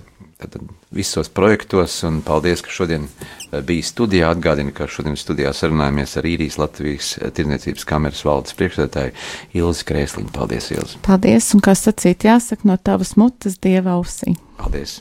tad 0.42 0.60
visos 0.94 1.30
projektos, 1.32 1.96
un 2.06 2.20
paldies, 2.22 2.62
ka 2.62 2.70
šodien 2.72 3.08
eh, 3.08 3.60
bija 3.64 3.86
studijā. 3.86 4.30
Atgādinu, 4.34 4.74
ka 4.76 4.86
šodien 4.90 5.16
studijā 5.18 5.54
sarunājamies 5.56 6.16
ar 6.20 6.28
īrijas 6.28 6.60
Latvijas 6.60 7.14
tirniecības 7.36 7.88
kameras 7.88 8.24
valdes 8.28 8.56
priekšsēdētāju 8.60 9.16
Ilzi 9.62 9.88
Krēsliņu. 9.88 10.32
Paldies, 10.36 10.70
Ilzi! 10.76 11.02
Paldies! 11.06 11.52
Un 11.56 11.64
kā 11.64 11.76
sacīt, 11.78 12.28
jāsaka 12.28 12.68
no 12.68 12.78
tavas 12.78 13.16
mutes 13.20 13.58
dieva 13.62 13.96
ausī. 13.98 14.36
Paldies! 14.60 15.00